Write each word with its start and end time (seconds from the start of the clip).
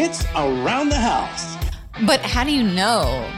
It's 0.00 0.24
around 0.36 0.90
the 0.90 0.96
house. 0.96 1.56
But 2.06 2.20
how 2.20 2.44
do 2.44 2.52
you 2.52 2.62
know? 2.62 3.28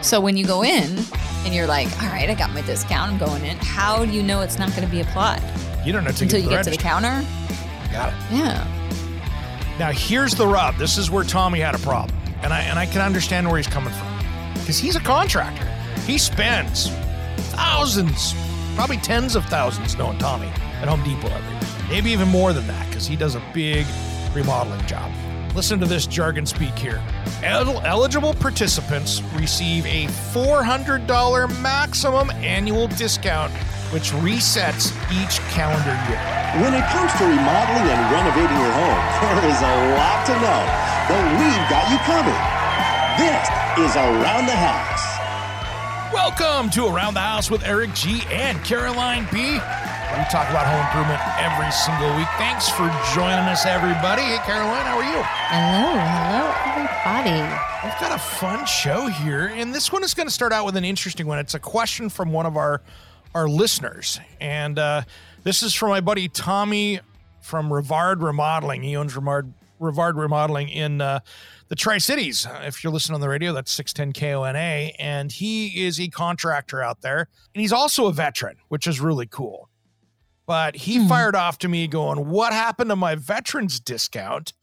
So 0.00 0.20
when 0.20 0.36
you 0.36 0.44
go 0.44 0.62
in 0.62 0.96
and 1.44 1.52
you're 1.52 1.66
like, 1.66 1.88
all 2.00 2.08
right, 2.10 2.30
I 2.30 2.34
got 2.34 2.52
my 2.52 2.60
discount, 2.62 3.10
I'm 3.10 3.18
going 3.18 3.44
in. 3.44 3.56
How 3.56 4.04
do 4.04 4.12
you 4.12 4.22
know 4.22 4.40
it's 4.42 4.60
not 4.60 4.70
going 4.70 4.84
to 4.84 4.88
be 4.88 5.00
applied 5.00 5.42
You 5.84 5.92
don't 5.92 6.04
know 6.04 6.12
to 6.12 6.22
until 6.22 6.40
you 6.40 6.50
get 6.50 6.62
to 6.62 6.70
the 6.70 6.76
counter? 6.76 7.26
Got 7.90 8.12
it. 8.12 8.16
Yeah. 8.30 9.74
Now 9.80 9.90
here's 9.90 10.36
the 10.36 10.46
rub. 10.46 10.76
This 10.76 10.98
is 10.98 11.10
where 11.10 11.24
Tommy 11.24 11.58
had 11.58 11.74
a 11.74 11.78
problem, 11.78 12.16
and 12.42 12.52
I 12.52 12.60
and 12.60 12.78
I 12.78 12.86
can 12.86 13.00
understand 13.00 13.48
where 13.48 13.56
he's 13.56 13.66
coming 13.66 13.92
from, 13.92 14.18
because 14.54 14.78
he's 14.78 14.94
a 14.94 15.00
contractor. 15.00 15.66
He 16.06 16.16
spends 16.16 16.90
thousands, 17.56 18.34
probably 18.76 18.98
tens 18.98 19.34
of 19.34 19.44
thousands, 19.46 19.98
knowing 19.98 20.18
Tommy 20.18 20.46
at 20.46 20.86
Home 20.86 21.02
Depot 21.02 21.26
every 21.26 21.50
year. 21.50 21.88
Maybe 21.88 22.10
even 22.12 22.28
more 22.28 22.52
than 22.52 22.68
that, 22.68 22.86
because 22.88 23.08
he 23.08 23.16
does 23.16 23.34
a 23.34 23.42
big 23.52 23.84
remodeling 24.32 24.86
job. 24.86 25.12
Listen 25.58 25.80
to 25.80 25.86
this 25.86 26.06
jargon 26.06 26.46
speak 26.46 26.78
here. 26.78 27.02
El- 27.42 27.80
eligible 27.80 28.32
participants 28.32 29.22
receive 29.34 29.84
a 29.86 30.06
$400 30.30 31.02
maximum 31.60 32.30
annual 32.30 32.86
discount, 32.86 33.50
which 33.90 34.12
resets 34.22 34.94
each 35.10 35.40
calendar 35.50 35.98
year. 36.06 36.22
When 36.62 36.74
it 36.78 36.86
comes 36.94 37.10
to 37.18 37.24
remodeling 37.26 37.90
and 37.90 38.00
renovating 38.06 38.54
your 38.54 38.70
home, 38.70 39.02
there 39.34 39.50
is 39.50 39.58
a 39.58 39.74
lot 39.98 40.24
to 40.26 40.34
know, 40.38 40.62
but 41.10 41.26
we've 41.42 41.66
got 41.66 41.90
you 41.90 41.98
covered. 42.06 42.38
This 43.18 43.90
is 43.90 43.96
Around 43.96 44.46
the 44.46 44.54
House. 44.54 45.18
Welcome 46.14 46.70
to 46.70 46.86
Around 46.86 47.14
the 47.14 47.20
House 47.20 47.50
with 47.50 47.64
Eric 47.64 47.92
G 47.94 48.22
and 48.30 48.62
Caroline 48.62 49.26
B. 49.32 49.58
We 50.18 50.24
talk 50.24 50.50
about 50.50 50.66
home 50.66 50.84
improvement 50.84 51.20
every 51.38 51.70
single 51.70 52.10
week. 52.16 52.26
Thanks 52.38 52.68
for 52.68 52.90
joining 53.14 53.46
us, 53.46 53.64
everybody. 53.64 54.22
Hey, 54.22 54.38
Caroline, 54.38 54.84
how 54.84 54.98
are 54.98 55.04
you? 55.04 55.22
Hello, 55.22 55.94
hello, 55.94 56.52
everybody. 56.66 57.54
We've 57.84 58.00
got 58.00 58.16
a 58.16 58.18
fun 58.18 58.66
show 58.66 59.06
here, 59.06 59.46
and 59.54 59.72
this 59.72 59.92
one 59.92 60.02
is 60.02 60.14
going 60.14 60.26
to 60.26 60.32
start 60.34 60.52
out 60.52 60.66
with 60.66 60.76
an 60.76 60.84
interesting 60.84 61.28
one. 61.28 61.38
It's 61.38 61.54
a 61.54 61.60
question 61.60 62.08
from 62.08 62.32
one 62.32 62.46
of 62.46 62.56
our 62.56 62.82
our 63.34 63.48
listeners, 63.48 64.18
and 64.40 64.76
uh, 64.80 65.02
this 65.44 65.62
is 65.62 65.72
from 65.72 65.90
my 65.90 66.00
buddy 66.00 66.26
Tommy 66.28 66.98
from 67.40 67.70
Rivard 67.70 68.20
Remodeling. 68.20 68.82
He 68.82 68.96
owns 68.96 69.14
Rivard, 69.14 69.52
Rivard 69.80 70.16
Remodeling 70.16 70.68
in 70.68 71.00
uh, 71.00 71.20
the 71.68 71.76
Tri 71.76 71.98
Cities. 71.98 72.44
Uh, 72.44 72.62
If 72.64 72.82
you're 72.82 72.92
listening 72.92 73.14
on 73.14 73.20
the 73.20 73.28
radio, 73.28 73.52
that's 73.52 73.70
610 73.70 74.20
KONA, 74.20 74.58
and 74.98 75.30
he 75.30 75.86
is 75.86 76.00
a 76.00 76.08
contractor 76.08 76.82
out 76.82 77.02
there, 77.02 77.28
and 77.54 77.60
he's 77.60 77.72
also 77.72 78.06
a 78.06 78.12
veteran, 78.12 78.56
which 78.66 78.88
is 78.88 78.98
really 79.00 79.26
cool. 79.26 79.68
But 80.48 80.74
he 80.74 81.06
fired 81.06 81.36
off 81.36 81.58
to 81.58 81.68
me 81.68 81.86
going, 81.86 82.28
"What 82.28 82.52
happened 82.52 82.90
to 82.90 82.96
my 82.96 83.14
veterans 83.14 83.78
discount 83.78 84.54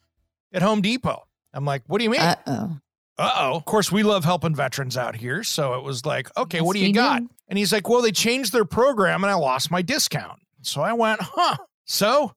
at 0.51 0.61
Home 0.61 0.81
Depot?" 0.81 1.27
I'm 1.53 1.63
like, 1.63 1.83
"What 1.87 1.99
do 1.99 2.03
you 2.03 2.09
mean?" 2.09 2.19
Uh 2.21 2.35
oh. 2.47 2.77
uh 3.17 3.31
oh. 3.37 3.55
Of 3.55 3.65
course, 3.65 3.91
we 3.91 4.03
love 4.03 4.25
helping 4.25 4.55
veterans 4.55 4.97
out 4.97 5.15
here. 5.15 5.43
So 5.43 5.75
it 5.75 5.83
was 5.83 6.03
like, 6.05 6.35
okay, 6.35 6.59
what 6.59 6.73
do 6.73 6.79
you 6.79 6.91
got? 6.91 7.21
And 7.47 7.59
he's 7.59 7.71
like, 7.71 7.87
well, 7.87 8.01
they 8.01 8.11
changed 8.11 8.51
their 8.51 8.65
program 8.65 9.23
and 9.23 9.31
I 9.31 9.35
lost 9.35 9.69
my 9.69 9.81
discount. 9.83 10.39
So 10.63 10.81
I 10.81 10.93
went, 10.93 11.21
huh. 11.21 11.57
So 11.85 12.33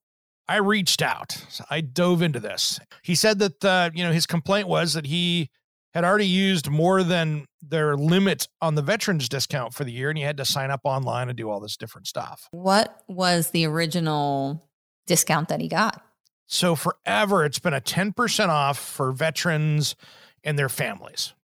I 0.46 0.56
reached 0.56 1.00
out. 1.00 1.32
So 1.48 1.64
I 1.70 1.80
dove 1.80 2.20
into 2.20 2.40
this. 2.40 2.78
He 3.02 3.14
said 3.14 3.38
that, 3.38 3.64
uh, 3.64 3.90
you 3.94 4.04
know, 4.04 4.12
his 4.12 4.26
complaint 4.26 4.68
was 4.68 4.92
that 4.92 5.06
he 5.06 5.48
had 5.98 6.04
already 6.04 6.26
used 6.26 6.70
more 6.70 7.02
than 7.02 7.44
their 7.60 7.96
limit 7.96 8.46
on 8.62 8.76
the 8.76 8.82
veterans 8.82 9.28
discount 9.28 9.74
for 9.74 9.82
the 9.84 9.90
year 9.90 10.08
and 10.10 10.16
he 10.18 10.22
had 10.24 10.36
to 10.36 10.44
sign 10.44 10.70
up 10.70 10.80
online 10.84 11.28
and 11.28 11.36
do 11.36 11.50
all 11.50 11.58
this 11.58 11.76
different 11.76 12.06
stuff. 12.06 12.46
What 12.52 13.02
was 13.08 13.50
the 13.50 13.66
original 13.66 14.64
discount 15.08 15.48
that 15.48 15.60
he 15.60 15.66
got? 15.68 16.00
So 16.46 16.76
forever, 16.76 17.44
it's 17.44 17.58
been 17.58 17.74
a 17.74 17.80
10% 17.80 18.48
off 18.48 18.78
for 18.78 19.10
veterans 19.12 19.96
and 20.44 20.56
their 20.58 20.68
families. 20.68 21.34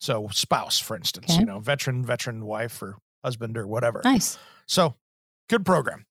So 0.00 0.28
spouse, 0.30 0.78
for 0.78 0.94
instance, 0.94 1.30
Okay. 1.30 1.40
you 1.40 1.46
know, 1.46 1.58
veteran, 1.58 2.04
veteran 2.04 2.44
wife 2.44 2.82
or 2.82 2.98
husband 3.24 3.56
or 3.56 3.66
whatever. 3.66 4.02
Nice. 4.04 4.36
So 4.66 4.94
good 5.48 5.64
program. 5.64 6.04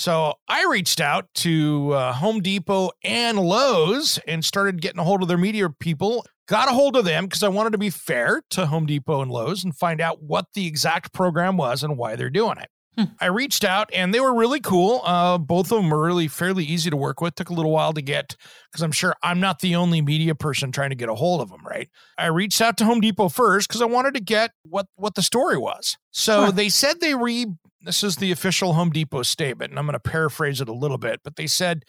So 0.00 0.32
I 0.48 0.64
reached 0.64 0.98
out 0.98 1.26
to 1.34 1.92
uh, 1.92 2.14
Home 2.14 2.40
Depot 2.40 2.90
and 3.04 3.38
Lowe's 3.38 4.18
and 4.26 4.42
started 4.42 4.80
getting 4.80 4.98
a 4.98 5.04
hold 5.04 5.20
of 5.20 5.28
their 5.28 5.36
media 5.36 5.68
people. 5.68 6.24
Got 6.48 6.70
a 6.70 6.72
hold 6.72 6.96
of 6.96 7.04
them 7.04 7.26
because 7.26 7.42
I 7.42 7.48
wanted 7.48 7.72
to 7.72 7.78
be 7.78 7.90
fair 7.90 8.40
to 8.52 8.64
Home 8.64 8.86
Depot 8.86 9.20
and 9.20 9.30
Lowe's 9.30 9.62
and 9.62 9.76
find 9.76 10.00
out 10.00 10.22
what 10.22 10.46
the 10.54 10.66
exact 10.66 11.12
program 11.12 11.58
was 11.58 11.82
and 11.82 11.98
why 11.98 12.16
they're 12.16 12.30
doing 12.30 12.56
it. 12.56 12.68
Hmm. 12.96 13.12
I 13.20 13.26
reached 13.26 13.62
out 13.62 13.90
and 13.92 14.14
they 14.14 14.20
were 14.20 14.34
really 14.34 14.60
cool. 14.60 15.02
Uh, 15.04 15.36
both 15.36 15.70
of 15.70 15.82
them 15.82 15.90
were 15.90 16.06
really 16.06 16.28
fairly 16.28 16.64
easy 16.64 16.88
to 16.88 16.96
work 16.96 17.20
with. 17.20 17.34
Took 17.34 17.50
a 17.50 17.54
little 17.54 17.70
while 17.70 17.92
to 17.92 18.00
get 18.00 18.36
because 18.72 18.82
I'm 18.82 18.92
sure 18.92 19.14
I'm 19.22 19.38
not 19.38 19.58
the 19.60 19.74
only 19.76 20.00
media 20.00 20.34
person 20.34 20.72
trying 20.72 20.90
to 20.90 20.96
get 20.96 21.10
a 21.10 21.14
hold 21.14 21.42
of 21.42 21.50
them, 21.50 21.60
right? 21.66 21.90
I 22.16 22.28
reached 22.28 22.62
out 22.62 22.78
to 22.78 22.86
Home 22.86 23.02
Depot 23.02 23.28
first 23.28 23.68
because 23.68 23.82
I 23.82 23.86
wanted 23.86 24.14
to 24.14 24.20
get 24.20 24.52
what 24.62 24.86
what 24.96 25.14
the 25.14 25.22
story 25.22 25.58
was. 25.58 25.98
So 26.10 26.44
Sure. 26.46 26.52
they 26.52 26.70
said 26.70 27.00
they 27.00 27.14
re 27.14 27.48
this 27.82 28.02
is 28.02 28.16
the 28.16 28.32
official 28.32 28.74
Home 28.74 28.90
Depot 28.90 29.22
statement, 29.22 29.70
and 29.70 29.78
I'm 29.78 29.86
going 29.86 29.94
to 29.94 30.00
paraphrase 30.00 30.60
it 30.60 30.68
a 30.68 30.74
little 30.74 30.98
bit, 30.98 31.20
but 31.24 31.36
they 31.36 31.46
said 31.46 31.84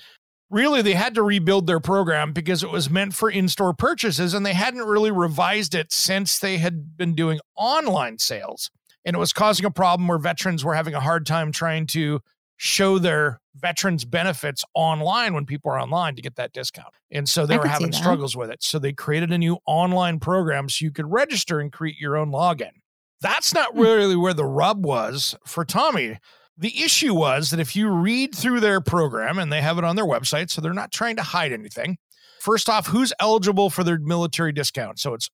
really 0.49 0.81
they 0.81 0.93
had 0.93 1.15
to 1.15 1.23
rebuild 1.23 1.65
their 1.65 1.79
program 1.79 2.33
because 2.33 2.61
it 2.61 2.69
was 2.69 2.89
meant 2.89 3.15
for 3.15 3.29
in-store 3.29 3.73
purchases 3.73 4.33
and 4.33 4.45
they 4.45 4.53
hadn't 4.53 4.83
really 4.83 5.11
revised 5.11 5.73
it 5.73 5.91
since 5.93 6.37
they 6.37 6.57
had 6.57 6.97
been 6.97 7.15
doing 7.15 7.39
online 7.55 8.19
sales. 8.19 8.69
And 9.05 9.15
it 9.15 9.19
was 9.19 9.33
causing 9.33 9.65
a 9.65 9.71
problem 9.71 10.07
where 10.07 10.19
veterans 10.19 10.63
were 10.63 10.75
having 10.75 10.93
a 10.93 10.99
hard 10.99 11.25
time 11.25 11.51
trying 11.51 11.87
to 11.87 12.19
show 12.57 12.99
their 12.99 13.39
veterans 13.55 14.05
benefits 14.05 14.63
online 14.75 15.33
when 15.33 15.45
people 15.45 15.71
are 15.71 15.79
online 15.79 16.15
to 16.15 16.21
get 16.21 16.35
that 16.35 16.53
discount. 16.53 16.93
And 17.09 17.27
so 17.27 17.45
they 17.45 17.55
I 17.55 17.57
were 17.57 17.67
having 17.67 17.91
struggles 17.91 18.35
with 18.35 18.51
it. 18.51 18.61
So 18.61 18.77
they 18.77 18.93
created 18.93 19.31
a 19.31 19.37
new 19.37 19.57
online 19.65 20.19
program 20.19 20.69
so 20.69 20.85
you 20.85 20.91
could 20.91 21.11
register 21.11 21.59
and 21.59 21.71
create 21.71 21.97
your 21.97 22.17
own 22.17 22.31
login. 22.31 22.80
That's 23.21 23.53
not 23.53 23.73
Hmm. 23.73 23.79
really 23.81 24.15
where 24.15 24.33
the 24.33 24.45
rub 24.45 24.85
was 24.85 25.35
for 25.45 25.63
Tommy. 25.65 26.17
The 26.57 26.83
issue 26.83 27.13
was 27.13 27.49
that 27.51 27.59
if 27.59 27.75
you 27.75 27.89
read 27.89 28.35
through 28.35 28.59
their 28.59 28.81
program 28.81 29.39
and 29.39 29.51
they 29.51 29.61
have 29.61 29.77
it 29.77 29.83
on 29.83 29.95
their 29.95 30.05
website, 30.05 30.49
so 30.49 30.61
they're 30.61 30.73
not 30.73 30.91
trying 30.91 31.15
to 31.15 31.23
hide 31.23 31.51
anything. 31.53 31.97
First 32.39 32.69
off, 32.69 32.87
who's 32.87 33.13
eligible 33.19 33.69
for 33.69 33.83
their 33.83 33.99
military 33.99 34.51
discount? 34.51 34.99
So 34.99 35.13
it's 35.13 35.29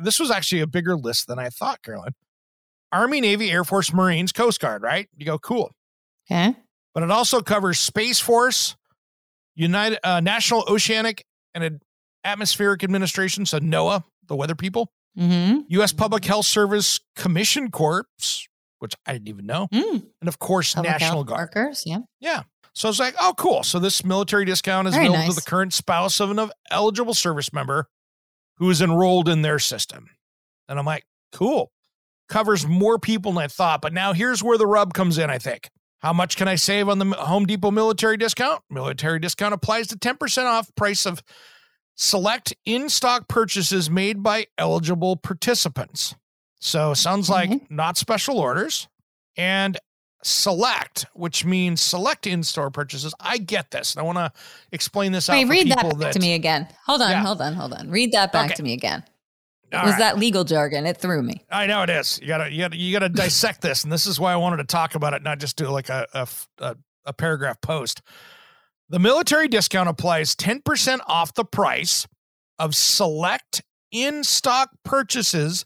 this 0.00 0.18
was 0.18 0.30
actually 0.30 0.60
a 0.62 0.66
bigger 0.66 0.96
list 0.96 1.26
than 1.26 1.38
I 1.38 1.50
thought, 1.50 1.82
Caroline. 1.82 2.14
Army, 2.92 3.20
Navy, 3.20 3.50
Air 3.50 3.64
Force, 3.64 3.92
Marines, 3.92 4.32
Coast 4.32 4.60
Guard, 4.60 4.82
right? 4.82 5.08
You 5.16 5.26
go, 5.26 5.38
cool. 5.38 5.72
Okay. 6.30 6.54
But 6.94 7.02
it 7.02 7.10
also 7.10 7.40
covers 7.42 7.78
Space 7.78 8.18
Force, 8.20 8.76
United 9.54 9.98
uh, 10.06 10.20
National 10.20 10.64
Oceanic 10.68 11.24
and 11.54 11.80
Atmospheric 12.24 12.82
Administration, 12.84 13.44
so 13.46 13.58
NOAA, 13.58 14.04
the 14.28 14.36
weather 14.36 14.54
people, 14.54 14.92
Mm-hmm. 15.18 15.60
U.S. 15.68 15.92
Public 15.92 16.24
Health 16.24 16.46
Service 16.46 17.00
Commission 17.16 17.70
Corps, 17.70 18.06
which 18.78 18.94
I 19.06 19.12
didn't 19.12 19.28
even 19.28 19.46
know, 19.46 19.68
Mm. 19.72 20.06
and 20.20 20.28
of 20.28 20.38
course 20.38 20.74
Public 20.74 20.90
National 20.92 21.12
health 21.18 21.26
Guard. 21.26 21.40
workers. 21.54 21.82
Yeah. 21.86 21.98
Yeah. 22.20 22.42
So 22.74 22.88
I 22.88 22.90
was 22.90 22.98
like, 22.98 23.14
oh, 23.20 23.34
cool. 23.36 23.62
So 23.62 23.78
this 23.78 24.02
military 24.04 24.46
discount 24.46 24.88
is 24.88 24.94
Very 24.94 25.06
available 25.08 25.34
to 25.34 25.40
the 25.40 25.42
current 25.50 25.74
spouse 25.74 26.20
of 26.20 26.30
an 26.30 26.50
eligible 26.70 27.12
service 27.12 27.52
member 27.52 27.88
who 28.56 28.70
is 28.70 28.80
enrolled 28.80 29.28
in 29.28 29.42
their 29.42 29.58
system. 29.58 30.08
And 30.68 30.78
I'm 30.78 30.86
like, 30.86 31.04
cool. 31.32 31.70
Covers 32.30 32.66
more 32.66 32.98
people 32.98 33.32
than 33.32 33.42
I 33.42 33.48
thought. 33.48 33.82
But 33.82 33.92
now 33.92 34.14
here's 34.14 34.42
where 34.42 34.56
the 34.56 34.66
rub 34.66 34.94
comes 34.94 35.18
in, 35.18 35.28
I 35.28 35.36
think. 35.36 35.68
How 35.98 36.14
much 36.14 36.36
can 36.36 36.48
I 36.48 36.54
save 36.54 36.88
on 36.88 36.98
the 36.98 37.04
Home 37.16 37.44
Depot 37.44 37.70
military 37.70 38.16
discount? 38.16 38.62
Military 38.70 39.18
discount 39.18 39.52
applies 39.52 39.88
to 39.88 39.96
10% 39.96 40.44
off 40.46 40.74
price 40.74 41.04
of 41.04 41.22
select 41.94 42.54
in 42.64 42.88
stock 42.88 43.28
purchases 43.28 43.90
made 43.90 44.22
by 44.22 44.46
eligible 44.58 45.16
participants. 45.16 46.14
So 46.60 46.94
sounds 46.94 47.28
like 47.28 47.50
Okay. 47.50 47.66
not 47.70 47.96
special 47.96 48.38
orders 48.38 48.88
and 49.36 49.78
select, 50.22 51.06
which 51.14 51.44
means 51.44 51.80
select 51.80 52.26
in 52.26 52.42
store 52.44 52.70
purchases. 52.70 53.12
I 53.18 53.38
get 53.38 53.70
this. 53.72 53.94
And 53.94 54.00
I 54.00 54.04
want 54.04 54.18
to 54.18 54.32
explain 54.70 55.10
this 55.12 55.28
out 55.28 55.34
Wait, 55.34 55.48
read 55.48 55.70
that 55.72 55.98
back 55.98 56.12
to 56.12 56.20
me 56.20 56.34
again. 56.34 56.68
Hold 56.86 57.02
on, 57.02 57.10
Yeah. 57.10 57.22
hold 57.22 57.40
on, 57.42 57.54
hold 57.54 57.72
on. 57.72 57.90
Read 57.90 58.12
that 58.12 58.30
back 58.32 58.46
Okay. 58.46 58.54
to 58.54 58.62
me 58.62 58.72
again. 58.72 59.02
All 59.72 59.82
was 59.84 59.92
right. 59.92 59.98
that 60.00 60.18
legal 60.18 60.44
jargon? 60.44 60.86
It 60.86 60.98
threw 60.98 61.22
me. 61.22 61.42
I 61.50 61.66
know 61.66 61.82
it 61.82 61.90
is. 61.90 62.18
You 62.20 62.28
gotta, 62.28 62.52
you 62.52 62.58
gotta, 62.60 62.76
you 62.76 62.92
gotta 62.92 63.08
dissect 63.08 63.62
this, 63.62 63.84
and 63.84 63.92
this 63.92 64.06
is 64.06 64.20
why 64.20 64.32
I 64.32 64.36
wanted 64.36 64.58
to 64.58 64.64
talk 64.64 64.94
about 64.94 65.14
it, 65.14 65.22
not 65.22 65.38
just 65.40 65.56
do 65.56 65.66
like 65.68 65.88
a 65.88 66.06
a 67.04 67.12
paragraph 67.12 67.60
post. 67.60 68.00
The 68.92 68.98
military 69.00 69.48
discount 69.48 69.88
applies 69.88 70.36
ten 70.36 70.60
percent 70.62 71.02
off 71.06 71.34
the 71.34 71.44
price 71.44 72.06
of 72.58 72.74
select 72.76 73.62
in-stock 73.90 74.70
purchases 74.84 75.64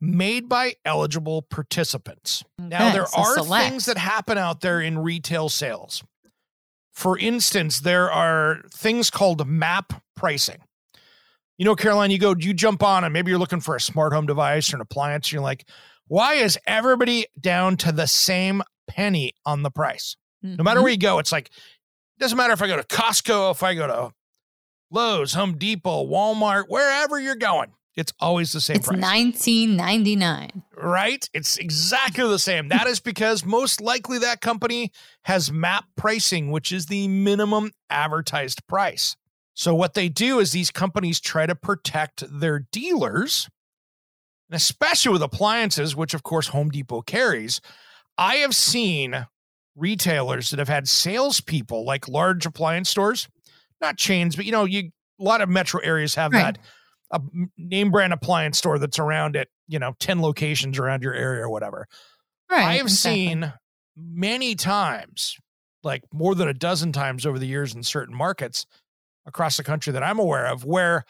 made 0.00 0.48
by 0.48 0.74
eligible 0.84 1.42
participants. 1.42 2.42
Now, 2.58 2.92
there 2.92 3.06
so 3.06 3.20
are 3.20 3.34
select. 3.34 3.68
things 3.68 3.84
that 3.84 3.98
happen 3.98 4.36
out 4.36 4.60
there 4.62 4.80
in 4.80 4.98
retail 4.98 5.48
sales. 5.48 6.02
For 6.92 7.16
instance, 7.18 7.80
there 7.80 8.10
are 8.10 8.62
things 8.74 9.10
called 9.10 9.46
map 9.46 10.02
pricing. 10.16 10.58
You 11.58 11.64
know, 11.66 11.76
Caroline, 11.76 12.10
you 12.10 12.18
go, 12.18 12.34
you 12.36 12.52
jump 12.52 12.82
on 12.82 13.04
and 13.04 13.12
maybe 13.12 13.30
you're 13.30 13.38
looking 13.38 13.60
for 13.60 13.76
a 13.76 13.80
smart 13.80 14.12
home 14.12 14.26
device 14.26 14.72
or 14.72 14.76
an 14.76 14.80
appliance. 14.82 15.28
And 15.28 15.34
you're 15.34 15.42
like, 15.42 15.68
why 16.08 16.34
is 16.34 16.58
everybody 16.66 17.26
down 17.38 17.76
to 17.78 17.92
the 17.92 18.06
same 18.06 18.62
penny 18.88 19.32
on 19.46 19.62
the 19.62 19.70
price? 19.70 20.16
No 20.42 20.64
matter 20.64 20.80
Mhm. 20.80 20.82
where 20.82 20.92
you 20.92 20.98
go, 20.98 21.20
it's 21.20 21.30
like, 21.30 21.50
doesn't 22.22 22.38
matter 22.38 22.52
if 22.52 22.62
I 22.62 22.68
go 22.68 22.76
to 22.76 22.84
Costco, 22.84 23.50
if 23.50 23.62
I 23.62 23.74
go 23.74 23.86
to 23.86 24.12
Lowe's, 24.90 25.34
Home 25.34 25.58
Depot, 25.58 26.06
Walmart, 26.06 26.64
wherever 26.68 27.18
you're 27.18 27.34
going, 27.34 27.72
it's 27.96 28.12
always 28.20 28.52
the 28.52 28.60
same 28.60 28.76
it's 28.76 28.86
price. 28.86 29.00
1999. 29.00 30.62
right? 30.76 31.28
It's 31.34 31.58
exactly 31.58 32.26
the 32.28 32.38
same. 32.38 32.68
That 32.68 32.86
is 32.86 33.00
because 33.00 33.44
most 33.44 33.80
likely 33.80 34.18
that 34.18 34.40
company 34.40 34.92
has 35.24 35.50
map 35.52 35.84
pricing, 35.96 36.50
which 36.50 36.72
is 36.72 36.86
the 36.86 37.08
minimum 37.08 37.72
advertised 37.90 38.66
price. 38.66 39.16
So, 39.54 39.74
what 39.74 39.94
they 39.94 40.08
do 40.08 40.38
is 40.38 40.52
these 40.52 40.70
companies 40.70 41.20
try 41.20 41.44
to 41.44 41.54
protect 41.54 42.24
their 42.30 42.60
dealers, 42.72 43.50
and 44.48 44.56
especially 44.56 45.12
with 45.12 45.22
appliances, 45.22 45.94
which 45.94 46.14
of 46.14 46.22
course 46.22 46.48
Home 46.48 46.70
Depot 46.70 47.02
carries. 47.02 47.60
I 48.16 48.36
have 48.36 48.54
seen 48.54 49.26
retailers 49.76 50.50
that 50.50 50.58
have 50.58 50.68
had 50.68 50.88
salespeople 50.88 51.84
like 51.84 52.08
large 52.08 52.46
appliance 52.46 52.88
stores, 52.90 53.28
not 53.80 53.96
chains, 53.96 54.36
but 54.36 54.44
you 54.44 54.52
know, 54.52 54.64
you 54.64 54.90
a 55.20 55.24
lot 55.24 55.40
of 55.40 55.48
metro 55.48 55.80
areas 55.80 56.14
have 56.16 56.32
Right. 56.32 56.54
that 56.54 56.58
a 57.12 57.20
name 57.58 57.90
brand 57.90 58.12
appliance 58.12 58.58
store 58.58 58.78
that's 58.78 58.98
around 58.98 59.36
at 59.36 59.48
you 59.68 59.78
know 59.78 59.94
10 60.00 60.20
locations 60.20 60.78
around 60.78 61.02
your 61.02 61.14
area 61.14 61.44
or 61.44 61.50
whatever 61.50 61.86
Right. 62.50 62.64
i 62.64 62.72
have 62.74 62.86
exactly. 62.86 63.26
seen 63.26 63.52
many 63.96 64.54
times 64.54 65.36
like 65.84 66.02
more 66.12 66.34
than 66.34 66.48
a 66.48 66.54
dozen 66.54 66.92
times 66.92 67.26
over 67.26 67.38
the 67.38 67.46
years 67.46 67.74
in 67.74 67.82
certain 67.82 68.16
markets 68.16 68.66
across 69.26 69.56
the 69.56 69.62
country 69.62 69.92
that 69.92 70.02
i'm 70.02 70.18
aware 70.18 70.46
of 70.46 70.64
where 70.64 71.04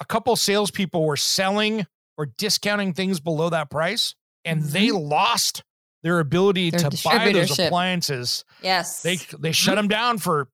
a 0.00 0.04
couple 0.04 0.34
salespeople 0.36 1.06
were 1.06 1.16
selling 1.16 1.86
or 2.18 2.26
discounting 2.26 2.92
things 2.92 3.20
below 3.20 3.48
that 3.48 3.70
price 3.70 4.14
and 4.44 4.62
they 4.62 4.88
mm-hmm. 4.88 5.08
lost 5.08 5.62
their 6.06 6.20
ability. 6.20 6.70
Their 6.70 6.88
to 6.88 7.02
buy 7.04 7.32
those 7.32 7.58
appliances 7.58 8.44
Yes. 8.62 9.02
they 9.02 9.16
they 9.38 9.52
shut 9.52 9.74
them 9.76 9.88
down 9.88 10.18
for 10.18 10.48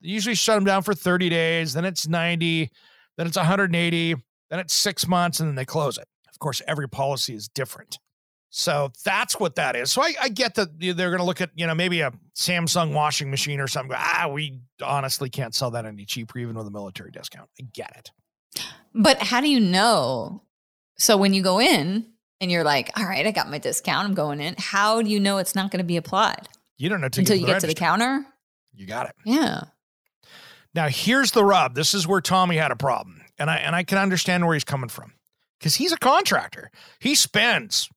usually 0.00 0.34
shut 0.34 0.56
them 0.56 0.64
down 0.64 0.82
for 0.82 0.94
30 0.94 1.28
days 1.30 1.72
then 1.72 1.84
it's 1.84 2.06
90 2.08 2.70
then 3.16 3.26
it's 3.26 3.36
180 3.36 4.14
then 4.50 4.58
it's 4.58 4.74
six 4.74 5.06
months 5.06 5.40
and 5.40 5.48
then 5.48 5.54
they 5.54 5.64
close 5.64 5.96
it 5.96 6.06
of 6.28 6.38
course 6.38 6.60
every 6.68 6.88
policy 6.88 7.34
is 7.34 7.48
different 7.48 7.98
so 8.50 8.90
that's 9.04 9.40
what 9.40 9.54
that 9.54 9.74
is 9.74 9.90
so 9.90 10.02
i, 10.02 10.12
I 10.20 10.28
get 10.28 10.54
that 10.56 10.78
they're 10.78 10.92
going 11.10 11.18
to 11.18 11.24
look 11.24 11.40
at 11.40 11.50
you 11.54 11.66
know 11.66 11.74
maybe 11.74 12.00
a 12.02 12.12
samsung 12.36 12.92
washing 12.92 13.30
machine 13.30 13.58
or 13.58 13.68
something 13.68 13.96
ah 13.98 14.28
we 14.30 14.60
honestly 14.84 15.30
can't 15.30 15.54
sell 15.54 15.70
that 15.72 15.86
any 15.86 16.04
cheaper 16.04 16.38
even 16.38 16.56
with 16.56 16.66
a 16.66 16.70
military 16.70 17.10
discount 17.10 17.48
i 17.60 17.64
get 17.72 17.92
it 17.96 18.10
But 18.94 19.22
how 19.22 19.40
do 19.40 19.48
you 19.48 19.60
know? 19.60 20.42
So 20.98 21.16
when 21.16 21.34
you 21.34 21.42
go 21.42 21.60
in 21.60 22.06
and 22.40 22.50
you're 22.50 22.64
like, 22.64 22.90
all 22.98 23.04
right, 23.04 23.26
I 23.26 23.30
got 23.30 23.50
my 23.50 23.58
discount, 23.58 24.08
I'm 24.08 24.14
going 24.14 24.40
in. 24.40 24.54
How 24.58 25.02
do 25.02 25.08
you 25.08 25.20
know 25.20 25.38
it's 25.38 25.54
not 25.54 25.70
going 25.70 25.78
to 25.78 25.84
be 25.84 25.96
applied 25.96 26.48
you 26.78 26.88
don't 26.88 27.00
know 27.00 27.08
till 27.08 27.22
until 27.22 27.36
you 27.36 27.46
get 27.46 27.54
get 27.54 27.60
to 27.60 27.66
the 27.66 27.74
counter? 27.74 28.26
you 28.74 28.86
got 28.86 29.08
it 29.08 29.14
Yeah. 29.24 29.64
Now 30.74 30.88
here's 30.88 31.30
the 31.30 31.44
rub. 31.44 31.74
This 31.74 31.94
is 31.94 32.06
where 32.06 32.20
Tommy 32.20 32.56
had 32.56 32.70
a 32.70 32.76
problem. 32.76 33.22
And 33.38 33.50
I 33.50 33.56
and 33.56 33.74
I 33.74 33.82
can 33.82 33.98
understand 33.98 34.44
where 34.44 34.54
he's 34.54 34.64
coming 34.64 34.90
from. 34.90 35.12
Cuz 35.60 35.76
he's 35.76 35.92
a 35.92 35.96
contractor. 35.96 36.70
He 37.00 37.14
spends 37.14 37.88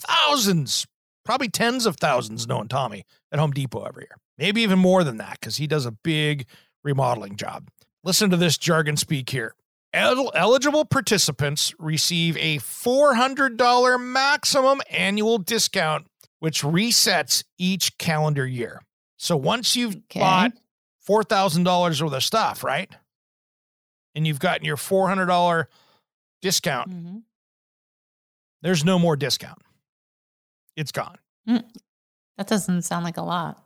thousands, 0.00 0.86
probably 1.24 1.48
tens 1.48 1.86
of 1.86 1.96
thousands 1.96 2.46
knowing 2.46 2.68
Tommy 2.68 3.04
at 3.32 3.40
Home 3.40 3.50
Depot 3.50 3.82
every 3.82 4.04
year. 4.04 4.16
Maybe 4.38 4.62
even 4.62 4.78
more 4.78 5.02
than 5.02 5.16
that 5.16 5.40
cuz 5.40 5.56
he 5.56 5.66
does 5.66 5.86
a 5.86 5.90
big 5.90 6.46
remodeling 6.84 7.36
job. 7.36 7.68
Listen 8.04 8.30
to 8.30 8.36
this 8.36 8.56
jargon 8.56 8.96
speak 8.96 9.30
here. 9.30 9.54
El- 9.92 10.30
eligible 10.34 10.84
participants 10.84 11.74
receive 11.78 12.36
a 12.36 12.58
$400 12.58 14.00
maximum 14.00 14.80
annual 14.90 15.38
discount 15.38 16.06
which 16.38 16.62
resets 16.62 17.44
each 17.58 17.98
calendar 17.98 18.46
year. 18.46 18.80
So 19.18 19.36
once 19.36 19.76
you've 19.76 19.96
Okay. 19.96 20.20
bought 20.20 20.52
four 21.00 21.22
thousand 21.22 21.64
dollars 21.64 22.02
worth 22.02 22.14
of 22.14 22.22
stuff, 22.24 22.64
right? 22.64 22.90
And 24.14 24.26
you've 24.26 24.38
gotten 24.38 24.64
your 24.64 24.78
four 24.78 25.06
hundred 25.08 25.26
dollar 25.26 25.68
discount. 26.40 26.88
Mhm. 26.90 27.22
There's 28.62 28.84
no 28.84 28.98
more 28.98 29.16
discount. 29.16 29.58
It's 30.76 30.92
gone. 30.92 31.18
That 31.46 32.46
doesn't 32.46 32.82
sound 32.82 33.04
like 33.04 33.18
a 33.18 33.22
lot. 33.22 33.62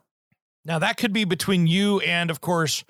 Now 0.65 0.79
that 0.79 0.97
could 0.97 1.13
be 1.13 1.23
between 1.23 1.67
you 1.67 2.01
and, 2.01 2.29
of 2.29 2.41
course, 2.41 2.83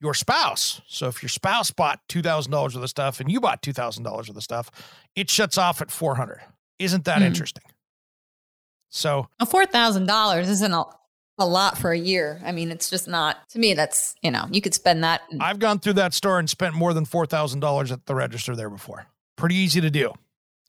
your 0.00 0.14
spouse. 0.14 0.80
So 0.86 1.08
if 1.08 1.22
your 1.22 1.28
spouse 1.28 1.70
bought 1.70 2.00
two 2.08 2.22
thousand 2.22 2.52
dollars 2.52 2.74
worth 2.74 2.84
of 2.84 2.90
stuff 2.90 3.20
and 3.20 3.30
you 3.30 3.40
bought 3.40 3.62
two 3.62 3.72
thousand 3.72 4.04
dollars 4.04 4.28
worth 4.28 4.36
of 4.36 4.42
stuff, 4.42 4.70
it 5.16 5.28
shuts 5.30 5.58
off 5.58 5.80
at 5.82 5.90
four 5.90 6.14
hundred. 6.14 6.40
Isn't 6.78 7.04
that 7.06 7.18
Hmm. 7.18 7.24
interesting? 7.24 7.64
So 8.90 9.28
A 9.40 9.46
four 9.46 9.66
thousand 9.66 10.06
dollars 10.06 10.48
isn't 10.48 10.72
a, 10.72 10.84
a 11.38 11.46
lot 11.46 11.76
for 11.78 11.92
a 11.92 11.98
year. 11.98 12.40
I 12.44 12.52
mean, 12.52 12.70
it's 12.70 12.88
just 12.90 13.06
not 13.08 13.48
to 13.50 13.58
me. 13.58 13.74
That's 13.74 14.14
you 14.22 14.30
know, 14.30 14.46
you 14.50 14.60
could 14.60 14.74
spend 14.74 15.04
that. 15.04 15.22
in- 15.30 15.40
I've 15.40 15.58
gone 15.58 15.78
through 15.78 15.94
that 15.94 16.14
store 16.14 16.38
and 16.38 16.48
spent 16.48 16.74
more 16.74 16.94
than 16.94 17.04
four 17.04 17.26
thousand 17.26 17.60
dollars 17.60 17.92
at 17.92 18.06
the 18.06 18.14
register 18.14 18.56
there 18.56 18.70
before. 18.70 19.06
Pretty 19.36 19.56
easy 19.56 19.80
to 19.80 19.90
do, 19.90 20.12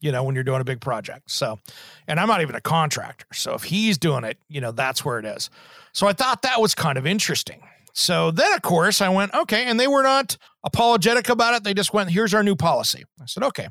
you 0.00 0.12
know, 0.12 0.22
when 0.22 0.34
you're 0.34 0.44
doing 0.44 0.60
a 0.60 0.64
big 0.64 0.80
project. 0.80 1.30
So, 1.30 1.58
and 2.06 2.20
I'm 2.20 2.28
not 2.28 2.40
even 2.42 2.54
a 2.54 2.60
contractor. 2.60 3.26
So 3.32 3.54
if 3.54 3.64
he's 3.64 3.98
doing 3.98 4.22
it, 4.24 4.38
you 4.48 4.60
know, 4.60 4.70
that's 4.70 5.04
where 5.04 5.18
it 5.18 5.24
is. 5.24 5.50
So 5.92 6.06
I 6.06 6.12
thought 6.12 6.42
that 6.42 6.60
was 6.60 6.74
kind 6.74 6.96
of 6.98 7.06
interesting. 7.06 7.62
So 7.94 8.30
then, 8.30 8.52
of 8.52 8.62
course, 8.62 9.00
I 9.00 9.08
went, 9.08 9.34
okay. 9.34 9.64
And 9.64 9.78
they 9.78 9.88
were 9.88 10.02
not 10.02 10.36
apologetic 10.64 11.28
about 11.28 11.54
it. 11.54 11.64
They 11.64 11.74
just 11.74 11.92
went, 11.92 12.10
here's 12.10 12.34
our 12.34 12.42
new 12.42 12.56
policy. 12.56 13.04
I 13.20 13.26
said, 13.26 13.42
okay. 13.44 13.68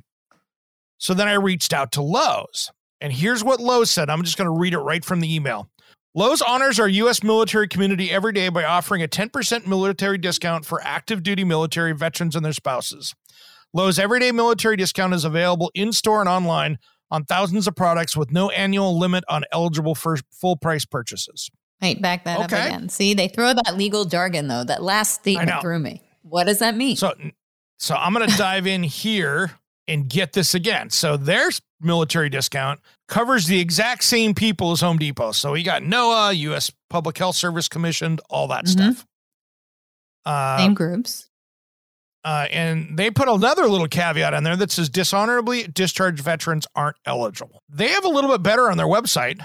So 0.98 1.13
then 1.13 1.27
I 1.27 1.33
reached 1.33 1.74
out 1.74 1.92
to 1.94 2.01
Lowe's. 2.01 2.71
And 3.01 3.13
here's 3.13 3.44
what 3.44 3.60
Lowe's 3.60 3.89
said. 3.89 4.10
I'm 4.10 4.24
just 4.24 4.38
going 4.38 4.50
to 4.50 4.60
read 4.60 4.74
it 4.74 4.80
right 4.80 5.04
from 5.04 5.21
the 5.21 5.33
email. 5.33 5.69
Lowe's 6.16 6.42
honors 6.42 6.80
our 6.80 6.89
U.S. 6.89 7.24
military 7.24 7.68
community 7.68 8.12
every 8.12 8.33
day 8.33 8.50
by 8.50 8.63
offering 8.63 9.04
a 9.04 9.07
10% 9.07 9.68
military 9.68 10.18
discount 10.18 10.66
for 10.66 10.81
active 10.83 11.23
duty 11.23 11.44
military 11.44 11.94
veterans 11.94 12.35
and 12.35 12.44
their 12.44 12.52
spouses. 12.52 13.16
Lowe's 13.73 13.99
everyday 13.99 14.31
military 14.31 14.76
discount 14.76 15.14
is 15.14 15.23
available 15.23 15.71
in 15.76 15.94
store 15.94 16.19
and 16.19 16.28
online 16.28 16.80
on 17.11 17.23
thousands 17.26 17.68
of 17.68 17.76
products 17.76 18.18
with 18.18 18.31
no 18.31 18.49
annual 18.49 18.97
limit 18.97 19.23
on 19.30 19.44
eligible 19.52 19.95
for 19.95 20.18
full 20.31 20.57
price 20.57 20.85
purchases. 20.85 21.49
Wait, 21.81 22.02
back 22.02 22.26
that 22.26 22.40
Okay. 22.45 22.59
up 22.59 22.66
again. 22.68 22.90
See, 22.90 23.14
they 23.14 23.28
throw 23.30 23.54
that 23.54 23.78
legal 23.78 24.06
jargon 24.06 24.48
though. 24.48 24.64
That 24.64 24.83
last 24.83 25.16
statement 25.21 25.62
threw 25.62 25.80
me. 25.80 26.02
What 26.24 26.45
does 26.45 26.59
that 26.59 26.76
mean? 26.76 26.95
So, 26.98 27.14
so 27.80 27.95
I'm 27.95 28.14
going 28.14 28.30
to 28.30 28.38
dive 28.38 28.68
in 28.68 28.83
here 28.83 29.52
and 29.88 30.07
get 30.09 30.33
this 30.33 30.54
again. 30.54 30.90
So 30.90 31.18
their 31.18 31.50
military 31.81 32.30
discount 32.30 32.80
covers 33.07 33.48
the 33.48 33.59
exact 33.59 34.04
same 34.04 34.36
people 34.36 34.71
as 34.71 34.81
Home 34.81 34.98
Depot. 34.98 35.31
So 35.31 35.54
we 35.54 35.64
got 35.64 35.81
NOAA, 35.81 36.38
U.S. 36.40 36.71
Public 36.90 37.18
Health 37.18 37.36
Service 37.38 37.68
commissioned, 37.68 38.19
all 38.30 38.48
that 38.50 38.66
Mhm. 38.66 38.69
stuff. 38.69 39.06
Uh, 40.26 40.57
Same 40.57 40.74
groups. 40.74 41.26
Uh, 42.26 42.45
and 42.52 42.98
they 43.00 43.09
put 43.09 43.30
another 43.30 43.68
little 43.68 43.88
caveat 43.88 44.33
in 44.33 44.44
there 44.44 44.57
that 44.57 44.69
says 44.69 44.90
dishonorably 44.90 45.64
discharged 45.64 46.19
veterans 46.19 46.68
aren't 46.76 46.98
eligible. 47.06 47.64
They 47.69 47.88
have 47.88 48.04
a 48.04 48.09
little 48.09 48.30
bit 48.30 48.44
better 48.44 48.69
on 48.69 48.78
their 48.78 48.86
website 48.88 49.42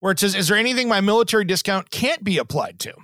where 0.00 0.12
it 0.12 0.18
says, 0.18 0.34
Is 0.34 0.48
there 0.48 0.56
anything 0.56 0.88
my 0.88 1.00
military 1.00 1.44
discount 1.44 1.90
can't 1.90 2.24
be 2.24 2.38
applied 2.38 2.78
to? 2.80 2.94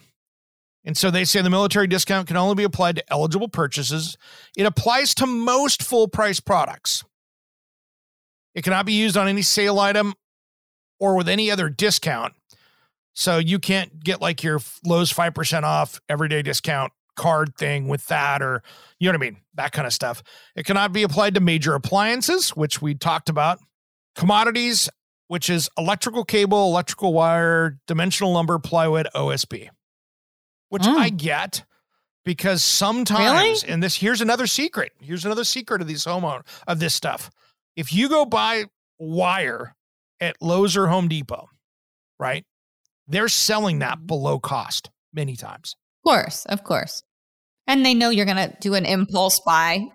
And 0.85 0.97
so 0.97 1.11
they 1.11 1.25
say 1.25 1.43
the 1.43 1.51
military 1.51 1.89
discount 1.89 2.29
can 2.29 2.37
only 2.37 2.55
be 2.55 2.65
applied 2.65 2.97
to 2.97 3.13
eligible 3.13 3.49
purchases. 3.49 4.17
It 4.57 4.67
applies 4.67 5.15
to 5.17 5.27
most 5.27 5.83
full 5.83 6.07
price 6.07 6.39
products. 6.39 7.05
It 8.55 8.63
cannot 8.63 8.87
be 8.87 8.93
used 8.93 9.17
on 9.17 9.27
any 9.27 9.43
sale 9.43 9.81
item 9.81 10.15
or 11.01 11.17
with 11.17 11.29
any 11.29 11.51
other 11.51 11.69
discount. 11.69 12.35
So 13.15 13.39
you 13.39 13.59
can't 13.59 14.03
get 14.03 14.21
like 14.21 14.43
your 14.43 14.61
Lowe's 14.85 15.13
5% 15.13 15.63
off 15.65 16.01
everyday 16.09 16.43
discount 16.43 16.93
card 17.17 17.57
thing 17.57 17.89
with 17.89 18.07
that 18.07 18.43
or 18.43 18.63
you 19.01 19.09
know 19.09 19.19
what 19.19 19.27
I 19.27 19.31
mean? 19.31 19.41
That 19.55 19.73
kind 19.73 19.87
of 19.87 19.93
stuff. 19.93 20.23
It 20.55 20.67
cannot 20.67 20.93
be 20.93 21.03
applied 21.03 21.35
to 21.35 21.41
major 21.41 21.75
appliances, 21.75 22.51
which 22.51 22.81
we 22.81 22.95
talked 22.95 23.29
about. 23.29 23.59
Commodities, 24.15 24.89
which 25.29 25.51
is 25.51 25.69
electrical 25.77 26.25
cable, 26.25 26.67
electrical 26.67 27.13
wire, 27.13 27.79
dimensional 27.87 28.33
lumber, 28.33 28.59
plywood, 28.59 29.09
OSB. 29.15 29.71
Which 30.69 30.83
Mm. 30.83 30.97
I 30.97 31.09
get 31.11 31.65
because 32.25 32.63
sometimes, 32.65 33.63
and 33.63 33.83
this 33.83 33.97
here's 33.97 34.21
another 34.21 34.47
secret. 34.47 34.93
Here's 35.01 35.25
another 35.25 35.45
secret 35.45 35.81
of 35.81 35.87
these 35.89 36.05
homeowner 36.05 36.45
of 36.67 36.81
this 36.81 36.95
stuff. 36.95 37.31
If 37.77 37.93
you 37.93 38.09
go 38.09 38.25
buy 38.25 38.65
wire 38.99 39.75
at 40.21 40.37
Lowe's 40.41 40.77
or 40.77 40.89
Home 40.89 41.09
Depot, 41.09 41.49
right? 42.19 42.45
They're 43.07 43.29
selling 43.29 43.79
that 43.81 44.07
below 44.07 44.39
cost 44.41 44.91
many 45.13 45.37
times. 45.37 45.77
Of 46.05 46.11
course, 46.11 46.45
of 46.47 46.65
course. 46.65 47.03
And 47.69 47.85
they 47.85 47.95
know 47.95 48.11
you're 48.11 48.25
going 48.27 48.37
to 48.51 48.57
do 48.61 48.75
an 48.75 48.87
impulse 48.87 49.41
buy 49.41 49.87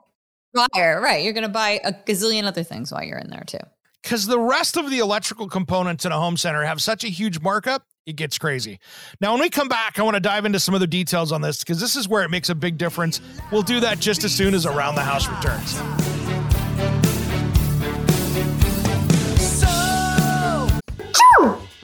wire, 0.54 1.02
right? 1.02 1.24
You're 1.24 1.34
going 1.34 1.44
to 1.44 1.50
buy 1.50 1.80
a 1.84 1.92
gazillion 1.92 2.44
other 2.46 2.64
things 2.64 2.92
while 2.92 3.04
you're 3.04 3.18
in 3.18 3.30
there 3.30 3.44
too. 3.46 3.60
Because 4.04 4.26
the 4.26 4.40
rest 4.40 4.78
of 4.78 4.90
the 4.90 5.00
electrical 5.00 5.48
components 5.48 6.06
in 6.06 6.12
a 6.12 6.20
home 6.20 6.36
center 6.38 6.64
have 6.64 6.82
such 6.82 7.04
a 7.04 7.08
huge 7.08 7.40
markup, 7.40 7.86
it 8.08 8.16
gets 8.16 8.38
crazy. 8.38 8.80
Now, 9.20 9.32
when 9.34 9.42
we 9.42 9.50
come 9.50 9.68
back, 9.68 10.00
I 10.00 10.04
want 10.04 10.16
to 10.16 10.20
dive 10.20 10.46
into 10.46 10.60
some 10.60 10.74
of 10.74 10.80
the 10.80 10.86
other 10.86 10.90
details 10.90 11.32
on 11.32 11.42
this 11.42 11.60
because 11.60 11.80
this 11.80 11.96
is 11.96 12.08
where 12.08 12.24
it 12.24 12.30
makes 12.30 12.50
a 12.50 12.56
big 12.56 12.78
difference. 12.78 13.22
We'll 13.52 13.62
do 13.62 13.80
that 13.82 14.00
just 14.00 14.24
as 14.24 14.34
soon 14.34 14.56
as 14.56 14.66
Around 14.66 14.96
the 14.96 15.04
House 15.04 15.28
returns. 15.30 15.78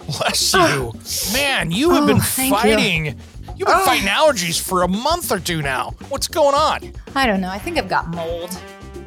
Bless 0.05 0.53
you. 0.53 0.93
Man, 1.33 1.71
you 1.71 1.91
have 1.91 2.03
Oh, 2.03 2.07
been 2.07 2.19
fighting. 2.21 3.05
You. 3.05 3.11
have 3.11 3.57
been 3.57 3.67
Oh. 3.67 3.85
fighting 3.85 4.07
allergies 4.07 4.59
for 4.61 4.83
a 4.83 4.87
month 4.87 5.31
or 5.31 5.39
two 5.39 5.61
now. 5.61 5.93
What's 6.09 6.27
going 6.27 6.55
on? 6.55 6.93
I 7.15 7.25
don't 7.27 7.41
know. 7.41 7.49
I 7.49 7.59
think 7.59 7.77
I've 7.77 7.89
got 7.89 8.07
mold. 8.09 8.57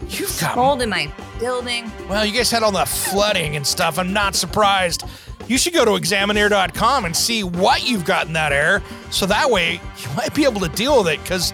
You've 0.09 0.39
got 0.41 0.57
Mold 0.57 0.83
in 0.83 0.89
my 0.91 1.11
building. 1.41 1.91
Well, 2.09 2.25
you 2.25 2.33
guys 2.33 2.51
had 2.51 2.63
all 2.63 2.71
the 2.71 2.85
flooding 2.85 3.57
and 3.57 3.67
stuff. 3.67 3.99
I'm 3.99 4.13
not 4.13 4.35
surprised. 4.35 5.05
You 5.49 5.59
should 5.59 5.73
go 5.73 5.85
to 5.85 5.93
examinair.com 5.93 7.05
and 7.07 7.17
see 7.17 7.43
what 7.43 7.89
you've 7.89 8.05
got 8.05 8.29
in 8.29 8.35
that 8.35 8.53
air. 8.53 8.83
So 9.11 9.27
that 9.27 9.51
way 9.51 9.75
you 9.75 10.11
might 10.17 10.33
be 10.35 10.45
able 10.45 10.61
to 10.61 10.69
deal 10.69 10.99
with 10.99 11.09
it 11.13 11.21
because 11.23 11.53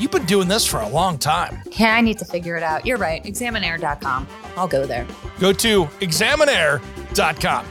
you've 0.00 0.10
been 0.10 0.26
doing 0.26 0.48
this 0.48 0.66
for 0.66 0.80
a 0.80 0.88
long 0.88 1.18
time. 1.18 1.62
Yeah, 1.70 1.94
I 1.94 2.00
need 2.00 2.18
to 2.18 2.24
figure 2.24 2.56
it 2.56 2.64
out. 2.64 2.84
You're 2.84 2.98
right. 2.98 3.22
Examinair.com. 3.22 4.26
I'll 4.56 4.66
go 4.66 4.84
there. 4.84 5.06
Go 5.38 5.52
to 5.52 5.84
examinair.com. 6.00 7.66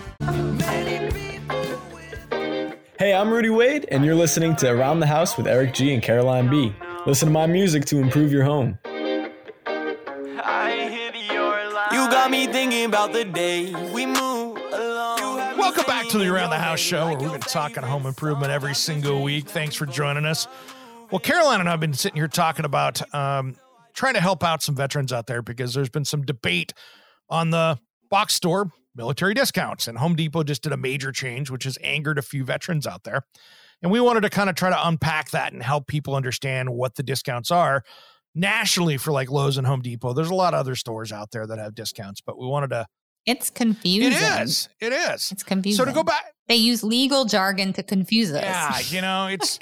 Hey, 2.97 3.13
I'm 3.13 3.29
Rudy 3.29 3.49
Wade, 3.49 3.85
and 3.91 4.05
you're 4.05 4.15
listening 4.15 4.55
to 4.57 4.69
Around 4.71 5.01
the 5.01 5.07
House 5.07 5.35
with 5.35 5.47
Eric 5.47 5.73
G 5.73 5.93
and 5.93 6.01
Caroline 6.01 6.49
B. 6.49 6.73
Listen 7.05 7.27
to 7.27 7.33
my 7.33 7.45
music 7.45 7.83
to 7.85 7.97
improve 7.97 8.31
your 8.31 8.45
home. 8.45 8.79
Got 12.25 12.31
me 12.31 12.47
thinking 12.47 12.85
about 12.85 13.13
the 13.13 13.23
day 13.23 13.71
we 13.93 14.03
move 14.03 14.57
along. 14.73 15.59
Welcome 15.59 15.85
back 15.85 16.07
to 16.07 16.17
the 16.17 16.27
Around 16.27 16.49
the 16.49 16.57
House 16.57 16.79
show 16.79 17.05
where 17.05 17.17
we've 17.19 17.31
been 17.31 17.39
talking 17.41 17.83
home 17.83 18.07
improvement 18.07 18.51
every 18.51 18.73
single 18.73 19.21
week. 19.21 19.47
Thanks 19.47 19.75
for 19.75 19.85
joining 19.85 20.25
us. 20.25 20.47
Well, 21.11 21.19
Caroline 21.19 21.59
and 21.59 21.69
I 21.69 21.73
have 21.73 21.79
been 21.79 21.93
sitting 21.93 22.17
here 22.17 22.27
talking 22.27 22.65
about 22.65 23.13
um, 23.13 23.55
trying 23.93 24.15
to 24.15 24.21
help 24.21 24.43
out 24.43 24.63
some 24.63 24.73
veterans 24.73 25.13
out 25.13 25.27
there 25.27 25.43
because 25.43 25.75
there's 25.75 25.91
been 25.91 26.03
some 26.03 26.23
debate 26.23 26.73
on 27.29 27.51
the 27.51 27.77
box 28.09 28.33
store 28.33 28.71
military 28.95 29.35
discounts, 29.35 29.87
and 29.87 29.99
Home 29.99 30.15
Depot 30.15 30.41
just 30.41 30.63
did 30.63 30.73
a 30.73 30.77
major 30.77 31.11
change, 31.11 31.51
which 31.51 31.65
has 31.65 31.77
angered 31.83 32.17
a 32.17 32.23
few 32.23 32.43
veterans 32.43 32.87
out 32.87 33.03
there. 33.03 33.21
And 33.83 33.91
we 33.91 34.01
wanted 34.01 34.21
to 34.21 34.31
kind 34.31 34.49
of 34.49 34.55
try 34.55 34.71
to 34.71 34.87
unpack 34.87 35.29
that 35.29 35.53
and 35.53 35.61
help 35.61 35.85
people 35.85 36.15
understand 36.15 36.71
what 36.71 36.95
the 36.95 37.03
discounts 37.03 37.51
are 37.51 37.83
nationally 38.35 38.97
for 38.97 39.11
like 39.11 39.31
Lowe's 39.31 39.57
and 39.57 39.65
Home 39.65 39.81
Depot. 39.81 40.13
There's 40.13 40.29
a 40.29 40.35
lot 40.35 40.53
of 40.53 40.59
other 40.59 40.75
stores 40.75 41.11
out 41.11 41.31
there 41.31 41.47
that 41.47 41.57
have 41.57 41.73
discounts, 41.73 42.21
but 42.21 42.37
we 42.37 42.45
wanted 42.45 42.69
to. 42.71 42.85
It's 43.25 43.49
confusing. 43.49 44.11
It 44.11 44.41
is. 44.41 44.69
It 44.79 44.93
is. 44.93 45.31
It's 45.31 45.41
confusing. 45.41 45.77
So 45.77 45.85
to 45.85 45.91
go 45.95 46.03
back, 46.03 46.33
They 46.47 46.57
use 46.57 46.83
legal 46.83 47.25
jargon 47.25 47.73
to 47.73 47.81
confuse 47.81 48.31
us. 48.31 48.43
yeah, 48.43 48.79
you 48.95 49.01
know, 49.01 49.27
it's 49.31 49.57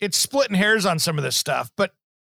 it's 0.00 0.16
splitting 0.16 0.56
hairs 0.56 0.86
on 0.86 0.98
some 0.98 1.18
of 1.18 1.24
this 1.24 1.36
stuff. 1.36 1.70
But 1.76 1.92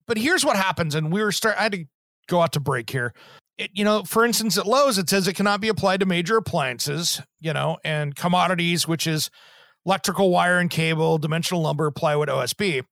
but 0.06 0.16
here's 0.18 0.44
what 0.44 0.56
happens, 0.56 0.94
and 0.96 1.12
we 1.12 1.22
were 1.22 1.30
start. 1.32 1.56
I 1.58 1.62
had 1.64 1.72
to 1.72 1.84
go 2.26 2.40
out 2.40 2.52
to 2.54 2.60
break 2.60 2.90
here. 2.90 3.12
It, 3.56 3.70
you 3.72 3.84
know, 3.84 4.02
for 4.02 4.24
instance, 4.24 4.58
at 4.58 4.66
Lowe's, 4.66 4.98
it 4.98 5.08
says 5.08 5.28
it 5.28 5.34
cannot 5.34 5.60
be 5.60 5.68
applied 5.68 6.00
to 6.00 6.06
major 6.06 6.36
appliances, 6.36 7.22
you 7.40 7.52
know, 7.52 7.78
and 7.84 8.16
commodities, 8.16 8.88
which 8.88 9.06
is 9.06 9.30
electrical 9.86 10.30
wire 10.30 10.58
and 10.58 10.68
cable, 10.68 11.18
dimensional 11.18 11.62
lumber, 11.62 11.88
plywood, 11.92 12.28
OSB. 12.28 12.82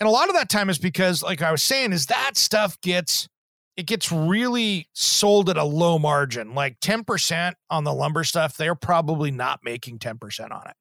And 0.00 0.06
a 0.06 0.10
lot 0.10 0.28
of 0.28 0.34
that 0.34 0.48
time 0.50 0.68
is 0.70 0.78
because, 0.78 1.22
like 1.22 1.42
I 1.42 1.50
was 1.50 1.62
saying, 1.62 1.92
is 1.92 2.06
that 2.06 2.36
stuff 2.36 2.80
gets 2.80 3.28
it 3.76 3.86
gets 3.86 4.10
really 4.10 4.88
sold 4.94 5.50
at 5.50 5.58
a 5.58 5.64
low 5.64 5.98
margin, 5.98 6.54
like 6.54 6.80
10% 6.80 7.52
on 7.68 7.84
the 7.84 7.92
lumber 7.92 8.24
stuff. 8.24 8.56
They're 8.56 8.74
probably 8.74 9.30
not 9.30 9.60
making 9.62 9.98
10% 9.98 10.50
on 10.50 10.62
it 10.66 10.74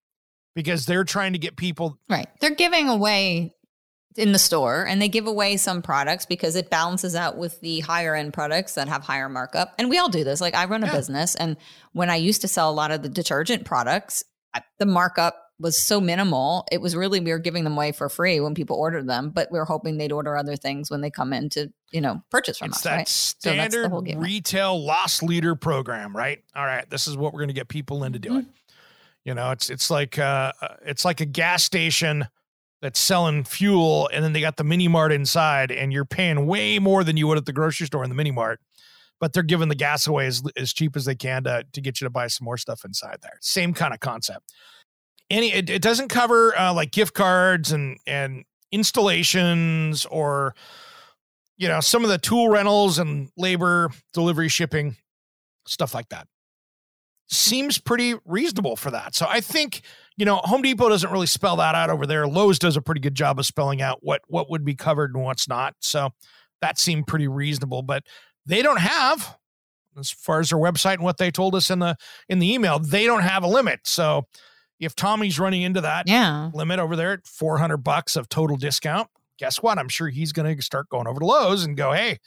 because 0.55 0.85
they're 0.85 1.03
trying 1.03 1.33
to 1.33 1.39
get 1.39 1.57
people 1.57 1.97
Right. 2.09 2.27
They're 2.39 2.55
giving 2.55 2.87
away 2.87 3.53
in 4.15 4.31
the 4.31 4.39
store 4.39 4.87
and 4.87 5.01
they 5.01 5.09
give 5.09 5.27
away 5.27 5.57
some 5.57 5.81
products 5.81 6.25
because 6.25 6.55
it 6.55 6.69
balances 6.69 7.15
out 7.15 7.35
with 7.37 7.59
the 7.59 7.81
higher 7.81 8.15
end 8.15 8.31
products 8.33 8.75
that 8.75 8.87
have 8.87 9.03
higher 9.03 9.27
markup. 9.27 9.73
And 9.77 9.89
we 9.89 9.97
all 9.97 10.07
do 10.07 10.23
this. 10.23 10.39
Like 10.39 10.55
I 10.55 10.63
run 10.63 10.81
a 10.81 10.87
Yeah. 10.87 10.93
business 10.93 11.35
and 11.35 11.57
when 11.91 12.09
I 12.09 12.15
used 12.15 12.39
to 12.41 12.47
sell 12.47 12.69
a 12.69 12.71
lot 12.71 12.91
of 12.91 13.01
the 13.03 13.09
detergent 13.09 13.65
products, 13.65 14.23
the 14.79 14.85
markup 14.85 15.44
was 15.59 15.81
so 15.85 16.01
minimal. 16.01 16.65
It 16.71 16.81
was 16.81 16.95
really 16.95 17.19
we 17.19 17.31
were 17.31 17.39
giving 17.39 17.63
them 17.63 17.73
away 17.73 17.91
for 17.91 18.09
free 18.09 18.39
when 18.39 18.53
people 18.53 18.75
ordered 18.75 19.07
them, 19.07 19.29
but 19.29 19.49
we 19.51 19.59
were 19.59 19.65
hoping 19.65 19.97
they'd 19.97 20.11
order 20.11 20.35
other 20.35 20.55
things 20.55 20.91
when 20.91 21.01
they 21.01 21.09
come 21.09 21.31
in 21.31 21.49
to, 21.49 21.71
you 21.91 22.01
know, 22.01 22.21
purchase 22.29 22.57
from 22.57 22.69
it's 22.69 22.77
us, 22.77 22.83
that 22.83 22.91
right? 22.91 22.97
that's 22.99 23.11
standard 23.11 23.89
whole 23.89 24.01
retail 24.01 24.83
loss 24.83 25.23
leader 25.23 25.55
program, 25.55 26.15
right? 26.15 26.43
All 26.55 26.65
right, 26.65 26.89
this 26.89 27.07
is 27.07 27.15
what 27.15 27.33
we're 27.33 27.39
going 27.39 27.49
to 27.49 27.53
get 27.53 27.67
people 27.67 28.03
into 28.03 28.19
Mm-hmm. 28.19 28.33
doing. 28.33 28.47
You 29.23 29.33
know, 29.33 29.51
it's 29.51 29.69
it's 29.69 29.89
like 29.89 30.19
uh, 30.19 30.51
uh, 30.61 30.75
it's 30.85 31.03
like 31.03 31.19
a 31.19 31.25
gas 31.25 31.63
station 31.63 32.27
that's 32.81 32.99
selling 32.99 33.43
fuel, 33.43 34.07
and 34.13 34.23
then 34.23 34.33
they 34.33 34.41
got 34.41 34.57
the 34.57 34.63
mini 34.63 34.87
mart 34.87 35.11
inside, 35.11 35.71
and 35.71 35.91
you're 35.91 36.05
paying 36.05 36.45
way 36.45 36.77
more 36.77 37.03
than 37.03 37.17
you 37.17 37.25
would 37.27 37.37
at 37.37 37.45
the 37.45 37.53
grocery 37.53 37.87
store 37.87 38.03
in 38.03 38.09
the 38.09 38.15
mini 38.15 38.29
mart, 38.29 38.59
but 39.19 39.33
they're 39.33 39.41
giving 39.41 39.69
the 39.69 39.75
gas 39.75 40.05
away 40.05 40.27
as 40.27 40.43
as 40.55 40.73
cheap 40.73 40.95
as 40.95 41.05
they 41.05 41.15
can 41.15 41.45
to 41.45 41.65
to 41.73 41.81
get 41.81 41.99
you 41.99 42.05
to 42.05 42.11
buy 42.11 42.27
some 42.27 42.45
more 42.45 42.57
stuff 42.57 42.85
inside 42.85 43.17
there. 43.23 43.37
Same 43.41 43.73
kind 43.73 43.93
of 43.95 43.99
concept. 43.99 44.53
Any 45.29 45.51
it, 45.51 45.69
it 45.69 45.81
doesn't 45.81 46.09
cover 46.09 46.57
uh, 46.57 46.73
like 46.73 46.91
gift 46.91 47.13
cards 47.13 47.71
and 47.71 47.97
and 48.05 48.45
installations 48.71 50.05
or 50.05 50.53
you 51.57 51.67
know 51.67 51.79
some 51.79 52.03
of 52.03 52.09
the 52.09 52.17
tool 52.17 52.49
rentals 52.49 52.99
and 52.99 53.29
labor 53.37 53.89
delivery 54.13 54.49
shipping 54.49 54.97
stuff 55.65 55.93
like 55.93 56.09
that. 56.09 56.27
Seems 57.27 57.79
pretty 57.79 58.15
reasonable 58.25 58.75
for 58.75 58.91
that. 58.91 59.15
So 59.15 59.25
i 59.27 59.41
think 59.41 59.81
you 60.15 60.25
know 60.25 60.37
home 60.37 60.61
depot 60.61 60.89
doesn't 60.89 61.11
really 61.11 61.27
spell 61.27 61.55
that 61.55 61.73
out 61.73 61.89
over 61.89 62.05
there. 62.05 62.27
Lowes 62.27 62.59
does 62.59 62.77
a 62.77 62.81
pretty 62.81 63.01
good 63.01 63.15
job 63.15 63.39
of 63.39 63.45
spelling 63.45 63.81
out 63.81 63.99
what 64.01 64.21
what 64.27 64.49
would 64.49 64.63
be 64.63 64.75
covered 64.75 65.15
and 65.15 65.23
what's 65.23 65.47
not. 65.47 65.75
So 65.79 66.11
that 66.61 66.77
seemed 66.77 67.07
pretty 67.07 67.27
reasonable 67.27 67.81
but 67.81 68.03
they 68.45 68.61
don't 68.61 68.79
have 68.79 69.37
as 69.97 70.11
far 70.11 70.39
as 70.39 70.49
their 70.49 70.59
website 70.59 70.95
and 70.95 71.03
what 71.03 71.17
they 71.17 71.31
told 71.31 71.55
us 71.55 71.69
in 71.69 71.79
the 71.79 71.95
in 72.29 72.39
the 72.39 72.53
email 72.53 72.79
they 72.79 73.05
don't 73.05 73.23
have 73.23 73.43
a 73.43 73.47
limit. 73.47 73.81
So 73.85 74.27
if 74.79 74.95
tommy's 74.95 75.39
running 75.39 75.61
into 75.61 75.81
that 75.81 76.07
Yeah. 76.07 76.49
limit 76.53 76.79
over 76.79 76.95
there 76.95 77.13
at 77.13 77.27
400 77.27 77.77
bucks 77.77 78.15
of 78.15 78.29
total 78.29 78.57
discount 78.57 79.07
guess 79.37 79.61
what 79.61 79.77
i'm 79.77 79.89
sure 79.89 80.07
he's 80.09 80.31
going 80.31 80.55
to 80.55 80.61
start 80.61 80.89
going 80.89 81.07
over 81.07 81.19
to 81.19 81.25
lowes 81.25 81.63
and 81.65 81.75
go 81.77 81.91
hey 81.91 82.17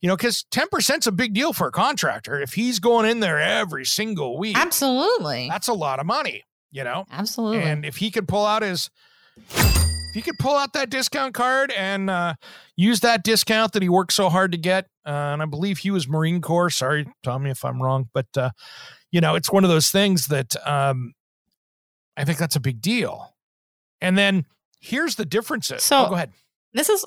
you 0.00 0.08
know 0.08 0.16
because 0.16 0.44
10% 0.50 0.98
is 0.98 1.06
a 1.06 1.12
big 1.12 1.32
deal 1.34 1.52
for 1.52 1.68
a 1.68 1.72
contractor 1.72 2.40
if 2.40 2.54
he's 2.54 2.78
going 2.78 3.08
in 3.08 3.20
there 3.20 3.38
every 3.40 3.84
single 3.84 4.38
week 4.38 4.56
Absolutely. 4.56 5.48
that's 5.48 5.68
a 5.68 5.72
lot 5.72 5.98
of 6.00 6.06
money 6.06 6.42
you 6.72 6.84
know 6.84 7.04
Absolutely. 7.10 7.62
and 7.62 7.84
if 7.84 7.96
he 7.96 8.10
could 8.10 8.28
pull 8.28 8.44
out 8.46 8.62
his 8.62 8.90
if 9.48 10.14
he 10.14 10.22
could 10.22 10.38
pull 10.38 10.54
out 10.56 10.72
that 10.74 10.90
discount 10.90 11.34
card 11.34 11.72
and 11.72 12.08
uh, 12.08 12.34
use 12.76 13.00
that 13.00 13.24
discount 13.24 13.72
that 13.72 13.82
he 13.82 13.88
worked 13.88 14.12
so 14.12 14.28
hard 14.28 14.52
to 14.52 14.58
get 14.58 14.84
uh, 15.06 15.10
and 15.10 15.42
i 15.42 15.44
believe 15.44 15.78
he 15.78 15.90
was 15.90 16.06
marine 16.08 16.40
corps 16.40 16.70
sorry 16.70 17.06
tommy 17.22 17.50
if 17.50 17.64
i'm 17.64 17.82
wrong 17.82 18.08
but 18.14 18.26
uh, 18.36 18.50
you 19.10 19.20
know 19.20 19.34
it's 19.34 19.50
one 19.50 19.64
of 19.64 19.70
those 19.70 19.90
things 19.90 20.26
that 20.26 20.54
um, 20.66 21.12
i 22.16 22.24
think 22.24 22.38
that's 22.38 22.56
a 22.56 22.60
big 22.60 22.80
deal 22.80 23.34
and 24.00 24.16
then 24.18 24.44
here's 24.80 25.16
the 25.16 25.24
differences 25.24 25.82
So- 25.82 26.06
oh, 26.06 26.08
go 26.08 26.14
ahead 26.14 26.32
This 26.72 26.88
is. 26.88 27.04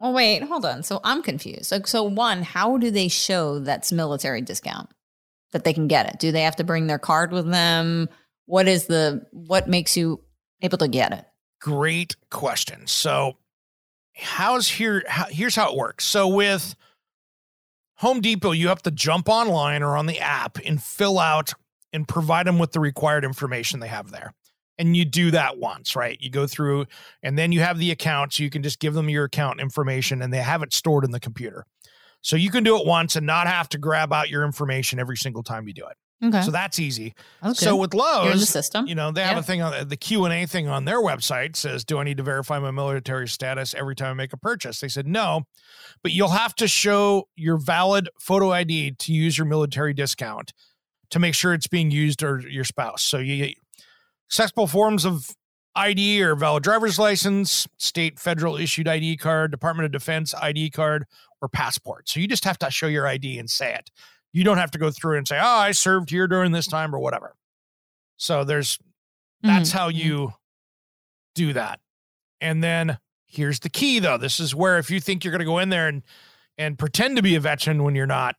Oh 0.00 0.12
wait, 0.12 0.42
hold 0.42 0.66
on. 0.66 0.82
So 0.82 1.00
I'm 1.04 1.22
confused. 1.22 1.64
So, 1.66 1.80
so 1.86 2.02
one, 2.02 2.42
how 2.42 2.76
do 2.76 2.90
they 2.90 3.08
show 3.08 3.58
that's 3.60 3.90
military 3.90 4.42
discount 4.42 4.90
that 5.52 5.64
they 5.64 5.72
can 5.72 5.88
get 5.88 6.06
it? 6.06 6.18
Do 6.18 6.30
they 6.32 6.42
have 6.42 6.56
to 6.56 6.64
bring 6.64 6.86
their 6.86 6.98
card 6.98 7.32
with 7.32 7.50
them? 7.50 8.10
What 8.44 8.68
is 8.68 8.86
the 8.88 9.26
what 9.32 9.68
makes 9.68 9.96
you 9.96 10.20
able 10.60 10.76
to 10.78 10.88
get 10.88 11.12
it? 11.12 11.24
great 11.62 12.14
question. 12.30 12.86
So, 12.86 13.38
how's 14.14 14.68
here? 14.68 15.02
How, 15.08 15.24
here's 15.30 15.56
how 15.56 15.72
it 15.72 15.76
works. 15.78 16.04
So, 16.04 16.28
with 16.28 16.74
Home 17.96 18.20
Depot, 18.20 18.52
you 18.52 18.68
have 18.68 18.82
to 18.82 18.90
jump 18.90 19.28
online 19.30 19.82
or 19.82 19.96
on 19.96 20.04
the 20.06 20.20
app 20.20 20.58
and 20.64 20.80
fill 20.82 21.18
out 21.18 21.54
and 21.96 22.06
provide 22.06 22.46
them 22.46 22.58
with 22.60 22.70
the 22.72 22.78
required 22.80 23.24
information 23.24 23.80
they 23.80 23.88
have 23.88 24.10
there. 24.12 24.32
And 24.78 24.94
you 24.96 25.04
do 25.06 25.30
that 25.32 25.58
once, 25.58 25.96
right? 25.96 26.18
You 26.20 26.30
go 26.30 26.46
through 26.46 26.86
and 27.22 27.38
then 27.38 27.50
you 27.50 27.60
have 27.60 27.78
the 27.78 27.90
account. 27.90 28.34
So 28.34 28.42
you 28.42 28.50
can 28.50 28.62
just 28.62 28.78
give 28.78 28.92
them 28.94 29.08
your 29.08 29.24
account 29.24 29.58
information 29.60 30.20
and 30.22 30.32
they 30.32 30.38
have 30.42 30.62
it 30.62 30.72
stored 30.74 31.04
in 31.04 31.10
the 31.10 31.18
computer. 31.20 31.64
So 32.20 32.36
you 32.36 32.50
can 32.50 32.62
do 32.62 32.78
it 32.78 32.86
once 32.86 33.16
and 33.16 33.26
not 33.26 33.46
have 33.46 33.68
to 33.70 33.78
grab 33.78 34.12
out 34.12 34.28
your 34.28 34.44
information 34.44 34.98
every 34.98 35.16
single 35.16 35.42
time 35.42 35.66
you 35.66 35.72
do 35.74 35.86
it. 35.86 35.96
Okay. 36.26 36.42
So 36.42 36.50
that's 36.50 36.78
easy. 36.78 37.14
That's 37.42 37.60
So 37.60 37.76
with 37.76 37.92
You're 37.94 38.32
the 38.34 38.46
system. 38.46 38.86
you 38.86 38.94
know, 38.94 39.12
they 39.12 39.22
have 39.22 39.36
Yeah. 39.36 39.40
a 39.40 39.42
thing 39.42 39.62
on 39.62 39.88
the 39.88 39.96
Q 39.98 40.24
and 40.24 40.32
A 40.32 40.46
thing 40.46 40.66
on 40.66 40.86
their 40.86 41.00
website 41.00 41.56
says, 41.56 41.84
"Do 41.84 41.98
I 41.98 42.04
need 42.04 42.16
to 42.16 42.22
verify 42.22 42.58
my 42.58 42.70
military 42.70 43.28
status 43.28 43.74
every 43.74 43.94
time 43.94 44.12
I 44.12 44.14
make 44.14 44.32
a 44.32 44.38
purchase?" 44.38 44.80
They 44.80 44.88
said 44.88 45.06
no, 45.06 45.42
but 46.02 46.12
you'll 46.12 46.30
have 46.30 46.54
to 46.56 46.68
show 46.68 47.28
your 47.36 47.58
valid 47.58 48.08
photo 48.18 48.50
ID 48.50 48.92
to 48.92 49.12
use 49.12 49.36
your 49.36 49.46
military 49.46 49.92
discount 49.92 50.52
to 51.10 51.18
make 51.18 51.34
sure 51.34 51.54
it's 51.54 51.66
being 51.66 51.90
used 51.90 52.22
or 52.22 52.40
your 52.40 52.64
spouse. 52.64 53.02
So 53.02 53.18
you 53.18 53.52
accessible 54.28 54.66
forms 54.66 55.04
of 55.04 55.30
ID 55.74 56.22
or 56.22 56.34
valid 56.34 56.62
driver's 56.62 56.98
license, 56.98 57.68
state 57.76 58.18
federal 58.18 58.56
issued 58.56 58.88
ID 58.88 59.18
card, 59.18 59.50
Department 59.50 59.84
of 59.86 59.92
Defense 59.92 60.34
ID 60.34 60.70
card, 60.70 61.04
or 61.42 61.48
passport. 61.48 62.08
So 62.08 62.18
you 62.18 62.26
just 62.26 62.44
have 62.44 62.58
to 62.60 62.70
show 62.70 62.86
your 62.86 63.06
ID 63.06 63.38
and 63.38 63.48
say 63.50 63.74
it. 63.74 63.90
You 64.32 64.42
don't 64.42 64.58
have 64.58 64.70
to 64.72 64.78
go 64.78 64.90
through 64.90 65.18
and 65.18 65.28
say, 65.28 65.38
"Oh, 65.38 65.44
I 65.44 65.72
served 65.72 66.10
here 66.10 66.26
during 66.26 66.52
this 66.52 66.66
time" 66.66 66.94
or 66.94 66.98
whatever. 66.98 67.36
So 68.16 68.44
there's 68.44 68.78
that's 69.42 69.70
Mhm. 69.70 69.74
how 69.74 69.88
you 69.88 70.32
do 71.34 71.52
that. 71.52 71.80
And 72.40 72.64
then 72.64 72.98
here's 73.26 73.60
the 73.60 73.68
key 73.68 73.98
though. 73.98 74.16
This 74.16 74.40
is 74.40 74.54
where 74.54 74.78
if 74.78 74.90
you 74.90 74.98
think 75.00 75.22
you're 75.24 75.30
going 75.30 75.40
to 75.40 75.44
go 75.44 75.58
in 75.58 75.68
there 75.68 75.88
and 75.88 76.02
and 76.58 76.78
pretend 76.78 77.16
to 77.16 77.22
be 77.22 77.34
a 77.34 77.40
veteran 77.40 77.82
when 77.82 77.94
you're 77.94 78.06
not, 78.06 78.34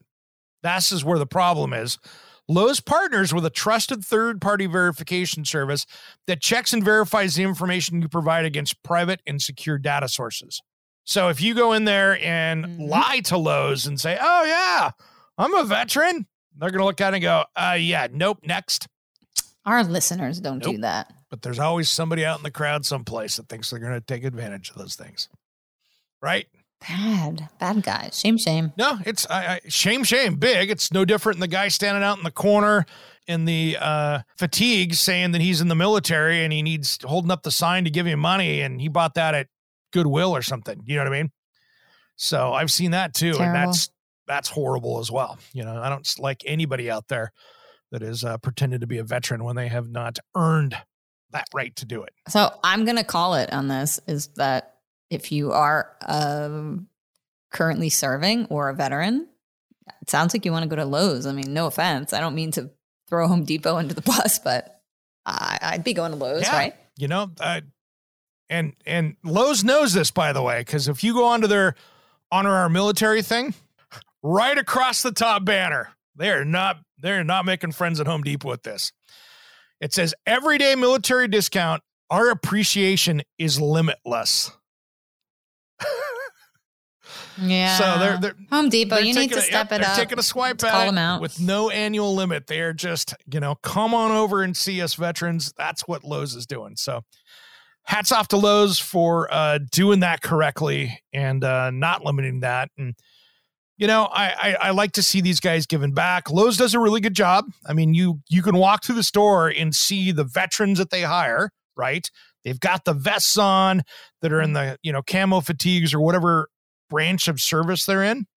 this 0.64 0.92
is 0.92 1.06
where 1.06 1.20
the 1.20 1.28
problem 1.28 1.72
is. 1.72 2.00
Lowe's 2.48 2.80
partners 2.80 3.34
with 3.34 3.46
a 3.46 3.50
trusted 3.50 4.04
third 4.06 4.40
party 4.42 4.66
verification 4.68 5.44
service 5.46 5.86
that 6.28 6.42
checks 6.42 6.72
and 6.74 6.84
verifies 6.84 7.36
the 7.36 7.44
information 7.44 8.02
you 8.02 8.08
provide 8.08 8.46
against 8.46 8.82
private 8.84 9.22
and 9.28 9.42
secure 9.42 9.78
data 9.78 10.08
sources. 10.08 10.62
So 11.04 11.30
if 11.30 11.42
you 11.42 11.54
go 11.54 11.74
in 11.74 11.86
there 11.86 12.18
and 12.22 12.66
Mhm. 12.66 12.90
lie 12.90 13.20
to 13.26 13.38
Lowe's 13.38 13.86
and 13.86 14.00
say, 14.00 14.18
"Oh 14.20 14.44
yeah, 14.44 14.92
I'm 15.38 15.54
a 15.56 15.64
veteran," 15.64 16.28
they're 16.56 16.72
going 16.72 16.80
to 16.80 16.86
look 16.86 17.02
at 17.02 17.14
it 17.14 17.18
and 17.18 17.24
go, 17.24 17.46
"Uh 17.56 17.78
yeah, 17.80 18.08
nope, 18.12 18.40
next." 18.44 18.88
Our 19.66 19.84
listeners 19.84 20.40
don't 20.40 20.64
do 20.64 20.78
that. 20.80 21.14
but 21.30 21.42
there's 21.42 21.60
always 21.60 21.90
somebody 21.92 22.24
out 22.26 22.38
in 22.40 22.44
the 22.44 22.52
crowd 22.52 22.86
someplace 22.86 23.36
that 23.36 23.50
thinks 23.50 23.70
they're 23.70 23.80
going 23.80 23.92
to 23.92 24.00
take 24.00 24.24
advantage 24.24 24.70
of 24.70 24.78
those 24.78 24.96
things 24.96 25.28
right 26.22 26.48
Bad, 26.80 27.50
bad 27.60 27.82
guys. 27.84 28.20
Shame, 28.20 28.38
shame. 28.38 28.72
no 28.78 29.00
it's 29.06 29.26
I, 29.30 29.46
I, 29.46 29.60
shame 29.68 30.04
shame. 30.04 30.36
Big. 30.36 30.70
It's 30.70 30.92
no 30.92 31.06
different 31.06 31.38
than 31.38 31.50
the 31.50 31.56
guy 31.56 31.70
standing 31.70 32.04
out 32.04 32.18
in 32.18 32.24
the 32.24 32.32
corner 32.32 32.86
in 33.28 33.46
the 33.46 33.78
uh 33.80 34.20
fatigue 34.38 34.94
saying 34.94 35.32
that 35.32 35.42
he's 35.42 35.60
in 35.60 35.68
the 35.68 35.76
military 35.76 36.44
and 36.44 36.54
he 36.54 36.62
needs 36.62 37.00
holding 37.04 37.32
up 37.32 37.44
the 37.44 37.52
sign 37.52 37.84
to 37.86 37.90
give 37.90 38.06
him 38.06 38.20
money 38.20 38.62
and 38.62 38.80
he 38.80 38.88
bought 38.88 39.16
that 39.16 39.34
at 39.34 39.48
goodwill 39.92 40.36
or 40.36 40.42
something. 40.42 40.82
You 40.86 40.98
know 40.98 41.04
what 41.04 41.14
i 41.14 41.22
mean? 41.22 41.32
So 42.16 42.54
i've 42.54 42.72
seen 42.72 42.92
that 42.92 43.14
too 43.14 43.36
and 43.40 43.56
that's 43.56 43.90
that's 44.28 44.50
horrible 44.50 45.00
as 45.00 45.12
well. 45.12 45.40
You 45.54 45.66
know 45.66 45.82
i 45.82 45.90
don't 45.90 46.08
like 46.20 46.44
anybody 46.46 46.92
out 46.92 47.08
there 47.08 47.32
that 47.92 48.04
is 48.04 48.24
uh, 48.24 48.38
pretending 48.38 48.82
to 48.82 48.88
be 48.88 48.98
a 48.98 49.04
veteran 49.04 49.44
when 49.44 49.56
they 49.56 49.68
have 49.68 49.90
not 49.90 50.20
earned 50.36 50.76
that 51.32 51.48
right 51.54 51.76
to 51.76 51.86
do 51.86 52.04
it. 52.04 52.14
So 52.28 52.52
I'm 52.64 52.86
gonna 52.86 53.04
call 53.04 53.36
it 53.36 53.52
on 53.52 53.68
this 53.68 54.00
is 54.08 54.28
that 54.36 54.77
if 55.10 55.32
you 55.32 55.52
are 55.52 55.96
um, 56.06 56.88
currently 57.52 57.90
serving 57.90 58.46
or 58.48 58.70
a 58.70 58.74
veteran, 58.74 59.28
it 60.02 60.10
sounds 60.10 60.34
like 60.34 60.46
you 60.46 60.52
want 60.52 60.64
to 60.64 60.70
go 60.70 60.76
to 60.76 60.86
Lowe's. 60.86 61.26
I 61.26 61.32
mean, 61.32 61.54
no 61.54 61.68
offense. 61.68 62.14
I 62.14 62.20
don't 62.20 62.36
mean 62.36 62.52
to 62.52 62.70
throw 63.08 63.28
Home 63.28 63.44
Depot 63.46 63.78
into 63.78 63.96
the 63.96 64.02
bus, 64.06 64.40
but 64.40 64.82
I, 65.26 65.58
I'd 65.62 65.84
be 65.84 65.94
going 65.94 66.12
to 66.12 66.18
Lowe's, 66.18 66.44
Yeah. 66.44 66.56
right? 66.56 66.76
you 67.00 67.08
know 67.08 67.30
uh, 67.40 67.62
and 68.50 68.74
and 68.88 69.16
lowes 69.24 69.64
knows 69.64 69.94
this 69.94 70.10
by 70.10 70.34
the 70.34 70.42
way 70.42 70.62
because 70.62 70.88
if 70.88 71.04
you 71.04 71.14
go 71.14 71.26
onto 71.26 71.46
their 71.46 71.76
honor 72.32 72.50
our 72.56 72.70
military 72.70 73.22
thing 73.22 73.54
right 74.24 74.58
across 74.58 75.04
the 75.04 75.12
top 75.12 75.46
banner 75.46 75.90
they're 76.16 76.44
not 76.44 76.78
they're 76.98 77.24
not 77.24 77.46
making 77.46 77.72
friends 77.72 78.00
at 78.00 78.08
home 78.08 78.24
depot 78.24 78.50
with 78.50 78.64
this 78.64 78.94
it 79.80 79.94
says 79.94 80.16
everyday 80.26 80.74
military 80.74 81.28
discount 81.28 81.84
our 82.10 82.32
appreciation 82.32 83.22
is 83.38 83.62
limitless 83.62 84.50
Yeah. 87.42 87.78
so 87.78 88.00
they're 88.00 88.18
they're 88.18 88.36
Home 88.52 88.70
Depot. 88.70 88.96
they're 88.96 89.04
You 89.06 89.14
need 89.14 89.32
to 89.32 89.38
a- 89.40 89.42
step 89.42 89.72
yep, 89.72 89.82
it 89.82 89.86
up. 89.88 89.96
taking 89.96 90.20
a 90.20 90.24
swipe 90.24 90.64
at 90.64 90.72
call 90.72 90.86
them 90.88 90.98
out. 90.98 91.22
with 91.22 91.40
no 91.40 91.70
annual 91.70 92.16
limit. 92.16 92.48
They're 92.48 92.74
just, 92.74 93.14
you 93.32 93.40
know, 93.40 93.56
come 93.56 93.94
on 93.94 94.12
over 94.12 94.44
and 94.44 94.56
see 94.56 94.82
us 94.82 94.94
veterans. 94.96 95.54
That's 95.58 95.88
what 95.88 96.04
Lowe's 96.04 96.36
is 96.36 96.46
doing. 96.46 96.76
So 96.76 97.02
hats 97.84 98.12
off 98.12 98.28
to 98.30 98.38
Lowe's 98.38 98.80
for 98.80 99.32
uh, 99.34 99.60
doing 99.72 100.02
that 100.02 100.22
correctly 100.22 101.00
and 101.14 101.44
uh, 101.44 101.70
not 101.72 102.04
limiting 102.04 102.42
that. 102.42 102.70
And, 102.78 102.96
you 103.78 103.88
know, 103.88 104.06
I, 104.06 104.26
I 104.52 104.56
I 104.68 104.70
like 104.72 104.94
to 104.94 105.04
see 105.04 105.22
these 105.22 105.40
guys 105.40 105.66
giving 105.68 105.94
back. 105.94 106.32
Lowe's 106.32 106.58
does 106.58 106.74
a 106.74 106.80
really 106.80 107.00
good 107.02 107.14
job. 107.14 107.46
I 107.68 107.74
mean, 107.74 107.94
you 107.94 108.22
you 108.28 108.42
can 108.42 108.58
walk 108.58 108.84
through 108.84 108.96
the 108.96 109.04
store 109.04 109.50
and 109.50 109.74
see 109.76 110.12
the 110.12 110.24
veterans 110.24 110.80
that 110.80 110.90
they 110.90 111.04
hire, 111.04 111.52
right? 111.76 112.10
They've 112.44 112.60
got 112.60 112.86
the 112.86 112.94
vests 112.94 113.38
on 113.38 113.84
that 114.22 114.32
are 114.34 114.42
in 114.42 114.54
the, 114.54 114.78
you 114.82 114.92
know, 114.92 115.02
camo 115.04 115.42
fatigues 115.42 115.94
or 115.94 116.00
whatever 116.00 116.48
branch 116.90 117.28
of 117.28 117.40
service 117.42 117.86
they're 117.86 118.04
in. 118.04 118.28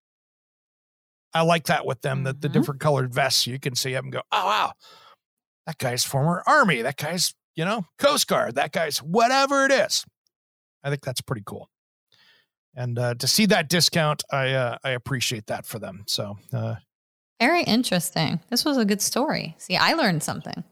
I 1.32 1.42
like 1.42 1.64
that 1.66 1.86
with 1.86 2.00
them, 2.02 2.24
that 2.24 2.40
the 2.40 2.48
Mhm. 2.48 2.52
different 2.52 2.80
colored 2.80 3.14
vests, 3.14 3.46
you 3.46 3.60
can 3.60 3.74
see 3.76 3.92
them 3.92 4.06
and 4.06 4.12
go, 4.12 4.22
oh, 4.32 4.46
wow, 4.46 4.72
that 5.66 5.78
guy's 5.78 6.04
former 6.04 6.42
Army. 6.46 6.82
That 6.82 6.96
guy's, 6.96 7.34
you 7.54 7.64
know, 7.64 7.86
Coast 7.98 8.26
Guard. 8.26 8.56
That 8.56 8.72
guy's 8.72 8.98
whatever 8.98 9.64
it 9.64 9.70
is. 9.70 10.04
I 10.82 10.90
think 10.90 11.02
that's 11.02 11.20
pretty 11.20 11.42
cool. 11.46 11.70
And 12.74 12.98
uh, 12.98 13.14
to 13.14 13.26
see 13.28 13.46
that 13.46 13.68
discount, 13.68 14.22
I 14.32 14.52
uh, 14.54 14.78
I 14.84 14.90
appreciate 14.90 15.46
that 15.46 15.66
for 15.66 15.78
them. 15.78 16.04
So 16.06 16.38
uh, 16.52 16.76
Very 17.40 17.62
interesting. 17.64 18.40
This 18.48 18.64
was 18.64 18.76
a 18.76 18.84
good 18.84 19.02
story. 19.02 19.54
See, 19.58 19.76
I 19.76 19.92
learned 19.94 20.22
something. 20.22 20.62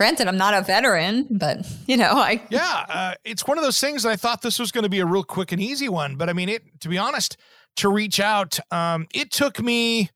Granted, 0.00 0.28
I'm 0.28 0.38
not 0.38 0.54
a 0.54 0.62
veteran, 0.62 1.26
but 1.28 1.70
you 1.86 1.98
know, 1.98 2.12
I 2.12 2.42
yeah, 2.48 2.86
uh, 2.88 3.14
it's 3.22 3.46
one 3.46 3.58
of 3.58 3.64
those 3.64 3.78
things. 3.78 4.04
that 4.04 4.08
I 4.08 4.16
thought 4.16 4.40
this 4.40 4.58
was 4.58 4.72
going 4.72 4.84
to 4.84 4.88
be 4.88 5.00
a 5.00 5.04
real 5.04 5.22
quick 5.22 5.52
and 5.52 5.60
easy 5.60 5.90
one, 5.90 6.16
but 6.16 6.30
I 6.30 6.32
mean, 6.32 6.48
it. 6.48 6.62
To 6.80 6.88
be 6.88 6.96
honest, 6.96 7.36
to 7.76 7.90
reach 7.90 8.18
out, 8.18 8.58
um, 8.70 9.08
it 9.12 9.30
took 9.30 9.60
me. 9.60 10.08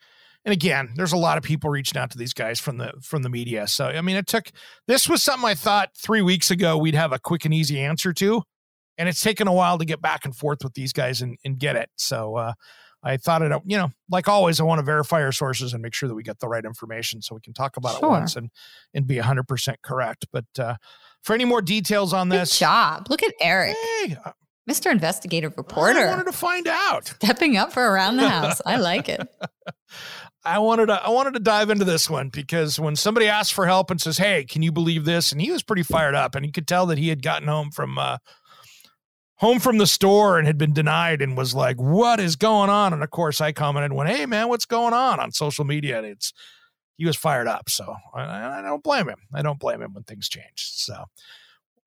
And 0.46 0.54
again, 0.54 0.94
there's 0.96 1.12
a 1.12 1.18
lot 1.18 1.36
of 1.36 1.44
people 1.44 1.68
reaching 1.68 2.00
out 2.00 2.10
to 2.12 2.16
these 2.16 2.32
guys 2.32 2.58
from 2.58 2.78
the 2.78 2.94
from 3.02 3.24
the 3.24 3.28
media. 3.28 3.66
So 3.66 3.84
I 3.84 4.00
mean, 4.00 4.16
it 4.16 4.26
took. 4.26 4.50
This 4.88 5.06
was 5.06 5.22
something 5.22 5.46
I 5.46 5.52
thought 5.52 5.90
three 5.94 6.22
weeks 6.22 6.50
ago 6.50 6.78
we'd 6.78 6.94
have 6.94 7.12
a 7.12 7.18
quick 7.18 7.44
and 7.44 7.52
easy 7.52 7.78
answer 7.78 8.14
to, 8.14 8.42
and 8.96 9.06
it's 9.06 9.20
taken 9.20 9.48
a 9.48 9.52
while 9.52 9.76
to 9.76 9.84
get 9.84 10.00
back 10.00 10.24
and 10.24 10.34
forth 10.34 10.64
with 10.64 10.72
these 10.72 10.94
guys 10.94 11.20
and, 11.20 11.36
and 11.44 11.58
get 11.58 11.76
it. 11.76 11.90
So 11.98 12.36
uh, 12.36 12.52
I 13.04 13.18
thought 13.18 13.42
it. 13.42 13.52
You 13.66 13.76
know, 13.76 13.90
like 14.10 14.26
always, 14.28 14.60
I 14.60 14.64
want 14.64 14.78
to 14.78 14.84
verify 14.84 15.22
our 15.22 15.30
sources 15.32 15.72
and 15.74 15.82
make 15.82 15.92
sure 15.94 16.08
that 16.08 16.14
we 16.14 16.22
get 16.22 16.40
the 16.40 16.48
right 16.48 16.64
information 16.64 17.20
so 17.22 17.34
we 17.34 17.40
can 17.42 17.52
talk 17.52 17.76
about 17.76 17.96
it 18.02 18.02
once 18.06 18.34
and 18.36 18.50
and 18.94 19.06
be 19.06 19.16
100 19.16 19.46
percent 19.46 19.82
correct. 19.82 20.26
But 20.32 20.46
uh, 20.58 20.76
for 21.22 21.34
any 21.34 21.44
more 21.44 21.60
details 21.62 22.12
on 22.14 22.28
good 22.30 22.40
this, 22.40 22.58
job. 22.58 23.06
Look 23.10 23.22
at 23.22 23.32
Eric, 23.40 23.76
Hey, 23.76 24.16
I- 24.24 24.32
Mr. 24.70 24.90
Investigative 24.90 25.52
Reporter. 25.58 26.00
I 26.00 26.10
wanted 26.10 26.24
to 26.24 26.32
find 26.32 26.66
out. 26.66 27.06
stepping 27.22 27.58
up 27.58 27.70
for 27.74 27.82
around 27.86 28.16
the 28.16 28.26
house. 28.28 28.62
I 28.64 28.76
like 28.76 29.10
it. 29.10 29.20
I 30.46 30.58
wanted 30.58 30.86
to 30.86 30.94
I 31.02 31.08
wanted 31.10 31.34
to 31.34 31.40
dive 31.40 31.70
into 31.70 31.84
this 31.84 32.10
one 32.10 32.28
because 32.28 32.78
when 32.78 32.96
somebody 32.96 33.28
asks 33.28 33.50
for 33.52 33.66
help 33.66 33.90
and 33.90 34.00
says, 34.00 34.18
"Hey, 34.18 34.44
can 34.44 34.62
you 34.62 34.72
believe 34.72 35.04
this?" 35.06 35.32
and 35.32 35.40
he 35.40 35.50
was 35.50 35.62
pretty 35.62 35.82
fired 35.82 36.14
up 36.14 36.34
and 36.34 36.44
you 36.44 36.52
could 36.52 36.66
tell 36.68 36.84
that 36.86 36.98
he 36.98 37.08
had 37.08 37.22
gotten 37.22 37.48
home 37.48 37.70
from 37.70 37.98
uh 37.98 38.18
home 39.36 39.58
from 39.58 39.78
the 39.78 39.86
store 39.86 40.38
and 40.38 40.46
had 40.46 40.58
been 40.58 40.72
denied 40.72 41.20
and 41.22 41.36
was 41.36 41.54
like, 41.54 41.76
"What 41.76 42.20
is 42.20 42.36
going 42.36 42.70
on?" 42.70 42.92
And 42.92 43.02
of 43.02 43.10
course, 43.10 43.40
I 43.40 43.52
commented, 43.52 43.92
"Went, 43.92 44.10
hey 44.10 44.26
man, 44.26 44.48
what's 44.48 44.64
going 44.66 44.94
on 44.94 45.20
on 45.20 45.32
social 45.32 45.64
media?" 45.64 45.98
And 45.98 46.06
it's 46.06 46.32
he 46.96 47.04
was 47.06 47.16
fired 47.16 47.48
up, 47.48 47.68
so 47.68 47.94
I, 48.14 48.58
I 48.58 48.62
don't 48.62 48.82
blame 48.84 49.08
him. 49.08 49.18
I 49.34 49.42
don't 49.42 49.58
blame 49.58 49.82
him 49.82 49.92
when 49.94 50.04
things 50.04 50.28
change. 50.28 50.44
So 50.56 50.94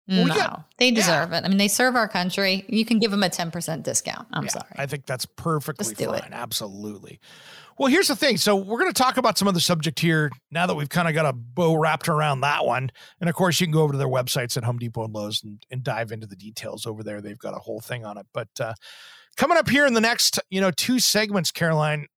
Well, 0.07 0.25
no, 0.27 0.35
got- 0.35 0.65
they 0.77 0.91
deserve 0.91 1.31
it. 1.31 1.45
I 1.45 1.47
mean, 1.47 1.57
they 1.57 1.69
serve 1.69 1.95
our 1.95 2.09
country. 2.09 2.65
You 2.67 2.83
can 2.85 2.99
give 2.99 3.11
them 3.11 3.23
a 3.23 3.29
10% 3.29 3.83
discount. 3.83 4.27
I'm 4.33 4.43
Yeah, 4.43 4.49
sorry. 4.49 4.71
I 4.75 4.85
think 4.85 5.05
that's 5.05 5.25
perfectly 5.25 5.93
fine. 5.95 6.15
it. 6.15 6.23
Absolutely. 6.33 7.19
Well, 7.79 7.91
here's 7.91 8.07
the 8.07 8.15
thing. 8.15 8.37
So 8.37 8.55
we're 8.55 8.79
going 8.79 8.91
to 8.91 9.01
talk 9.01 9.17
about 9.17 9.37
some 9.37 9.47
other 9.47 9.59
subject 9.59 9.99
here 9.99 10.31
now 10.49 10.65
that 10.65 10.73
we've 10.73 10.89
kind 10.89 11.07
of 11.07 11.13
got 11.13 11.27
a 11.27 11.33
bow 11.33 11.75
wrapped 11.75 12.09
around 12.09 12.41
that 12.41 12.65
one. 12.65 12.89
And 13.21 13.29
of 13.29 13.35
course, 13.35 13.61
you 13.61 13.67
can 13.67 13.73
go 13.73 13.81
over 13.81 13.93
to 13.93 13.97
their 13.99 14.07
websites 14.07 14.57
at 14.57 14.63
Home 14.63 14.79
Depot 14.79 15.03
and 15.03 15.13
Lowe's 15.13 15.43
and, 15.43 15.63
and 15.69 15.83
dive 15.83 16.11
into 16.11 16.25
the 16.25 16.35
details 16.35 16.87
over 16.87 17.03
there. 17.03 17.21
They've 17.21 17.37
got 17.37 17.53
a 17.53 17.59
whole 17.59 17.79
thing 17.79 18.03
on 18.03 18.17
it. 18.17 18.25
But 18.33 18.49
uh, 18.59 18.73
coming 19.35 19.57
up 19.57 19.69
here 19.69 19.85
in 19.85 19.93
the 19.93 20.01
next, 20.01 20.39
you 20.49 20.59
know, 20.59 20.71
two 20.71 20.99
segments, 20.99 21.51
Caroline, 21.51 22.07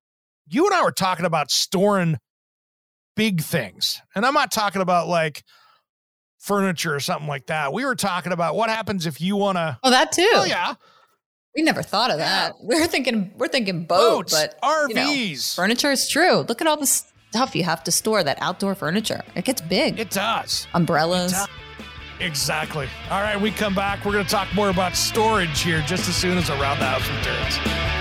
you 0.47 0.65
and 0.65 0.73
I 0.73 0.83
were 0.83 0.91
talking 0.91 1.25
about 1.25 1.51
storing 1.51 2.17
big 3.15 3.41
things. 3.41 4.01
And 4.15 4.25
I'm 4.25 4.33
not 4.33 4.51
talking 4.51 4.81
about 4.81 5.07
like 5.07 5.43
furniture 6.39 6.95
or 6.95 6.99
something 6.99 7.27
like 7.27 7.45
that. 7.47 7.71
We 7.71 7.85
were 7.85 7.95
talking 7.95 8.31
about 8.31 8.55
what 8.55 8.71
happens 8.71 9.05
if 9.05 9.21
you 9.21 9.35
want 9.35 9.57
to. 9.57 9.77
oh, 9.83 9.91
that 9.91 10.11
too. 10.11 10.27
Oh, 10.33 10.43
yeah. 10.43 10.73
We 11.55 11.63
never 11.63 11.83
thought 11.83 12.11
of 12.11 12.17
that. 12.17 12.55
We're 12.61 12.87
thinking, 12.87 13.33
we're 13.37 13.47
thinking 13.49 13.83
boat, 13.85 14.29
Boats, 14.29 14.33
but 14.33 14.59
you 14.89 14.95
know, 14.95 15.07
RVs. 15.09 15.55
furniture 15.55 15.91
is 15.91 16.07
true. 16.07 16.45
Look 16.47 16.61
at 16.61 16.67
all 16.67 16.77
the 16.77 16.85
stuff 16.85 17.55
you 17.55 17.63
have 17.63 17.83
to 17.85 17.91
store. 17.91 18.23
That 18.23 18.37
outdoor 18.41 18.73
furniture, 18.75 19.21
it 19.35 19.43
gets 19.45 19.61
big. 19.61 19.99
It 19.99 20.11
does. 20.11 20.67
Umbrellas. 20.73 21.33
does. 21.33 21.47
Exactly. 22.21 22.87
All 23.09 23.21
right, 23.21 23.39
we 23.39 23.51
come 23.51 23.73
back. 23.73 24.05
We're 24.05 24.11
going 24.13 24.25
to 24.25 24.29
talk 24.31 24.53
more 24.53 24.69
about 24.69 24.95
storage 24.95 25.61
here 25.61 25.81
just 25.87 26.07
as 26.07 26.15
soon 26.15 26.37
as 26.37 26.49
Around 26.49 26.79
the 26.79 26.85
House 26.85 27.09
returns. 27.09 28.00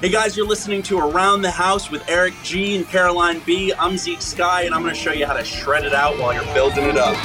Hey 0.00 0.10
guys, 0.10 0.36
you're 0.36 0.46
listening 0.46 0.84
to 0.84 1.00
Around 1.00 1.42
the 1.42 1.50
House 1.50 1.90
with 1.90 2.08
Eric 2.08 2.32
G 2.44 2.76
and 2.76 2.86
Caroline 2.86 3.42
B. 3.44 3.72
I'm 3.76 3.98
Zeke 3.98 4.22
Sky, 4.22 4.62
and 4.62 4.72
I'm 4.72 4.82
going 4.82 4.94
to 4.94 5.00
show 5.00 5.10
you 5.10 5.26
how 5.26 5.32
to 5.32 5.42
shred 5.42 5.84
it 5.84 5.92
out 5.92 6.16
while 6.20 6.32
you're 6.32 6.54
building 6.54 6.84
it 6.84 6.96
up. 6.96 7.16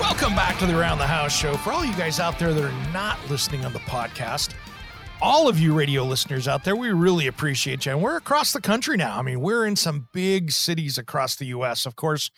Welcome 0.00 0.34
back 0.34 0.58
to 0.60 0.66
the 0.66 0.74
Around 0.80 0.96
the 0.96 1.06
House 1.06 1.36
show. 1.36 1.58
For 1.58 1.74
all 1.74 1.84
you 1.84 1.94
guys 1.94 2.18
out 2.18 2.38
there 2.38 2.54
that 2.54 2.64
are 2.64 2.90
not 2.90 3.18
listening 3.28 3.66
on 3.66 3.74
the 3.74 3.80
podcast, 3.80 4.54
all 5.20 5.48
of 5.48 5.60
you 5.60 5.74
radio 5.74 6.04
listeners 6.04 6.48
out 6.48 6.64
there, 6.64 6.74
we 6.74 6.88
really 6.88 7.26
appreciate 7.26 7.84
you. 7.84 7.92
And 7.92 8.00
we're 8.00 8.16
across 8.16 8.54
the 8.54 8.62
country 8.62 8.96
now. 8.96 9.18
I 9.18 9.20
mean, 9.20 9.42
we're 9.42 9.66
in 9.66 9.76
some 9.76 10.08
big 10.14 10.50
cities 10.50 10.96
across 10.96 11.36
the 11.36 11.44
U.S. 11.48 11.84
Of 11.84 11.96
course, 11.96 12.30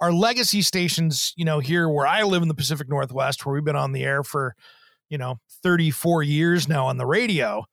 our 0.00 0.12
legacy 0.12 0.62
stations, 0.62 1.32
you 1.36 1.44
know, 1.44 1.58
here 1.58 1.88
where 1.88 2.06
I 2.06 2.22
live 2.22 2.42
in 2.42 2.48
the 2.48 2.54
Pacific 2.54 2.88
Northwest, 2.88 3.44
where 3.44 3.54
we've 3.54 3.64
been 3.64 3.76
on 3.76 3.92
the 3.92 4.04
air 4.04 4.22
for, 4.22 4.54
you 5.08 5.18
know, 5.18 5.40
34 5.62 6.22
years 6.22 6.68
now 6.68 6.86
on 6.86 6.96
the 6.98 7.06
radio. 7.06 7.64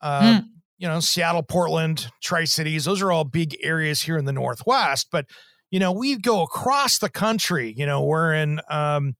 Uh, 0.00 0.40
You 0.80 0.86
know, 0.86 1.00
Seattle, 1.00 1.42
Portland, 1.42 2.08
Tri 2.22 2.44
Cities, 2.44 2.84
those 2.84 3.02
are 3.02 3.10
all 3.10 3.24
big 3.24 3.56
areas 3.64 4.00
here 4.02 4.16
in 4.16 4.24
the 4.26 4.32
Northwest. 4.32 5.08
But, 5.10 5.26
you 5.72 5.80
know, 5.80 5.90
we 5.90 6.16
go 6.16 6.42
across 6.42 6.98
the 6.98 7.08
country. 7.10 7.74
You 7.76 7.84
know, 7.84 8.04
we're 8.04 8.32
in 8.32 8.60
um, 8.70 9.16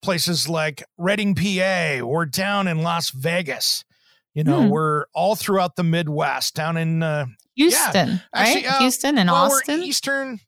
places 0.00 0.48
like 0.48 0.82
Reading, 0.96 1.34
PA, 1.34 2.00
we're 2.06 2.24
down 2.24 2.66
in 2.68 2.82
Las 2.82 3.10
Vegas. 3.10 3.84
You 4.32 4.44
know, 4.44 4.62
Hmm. 4.62 4.68
we're 4.70 5.04
all 5.14 5.36
throughout 5.36 5.76
the 5.76 5.84
Midwest, 5.84 6.54
down 6.54 6.76
in 6.78 7.02
uh, 7.02 7.26
Houston, 7.54 8.08
right? 8.08 8.20
Actually, 8.34 8.66
uh, 8.66 8.78
Houston 8.78 9.18
and 9.18 9.30
well, 9.30 9.52
Austin. 9.52 9.82
eastern, 9.82 10.40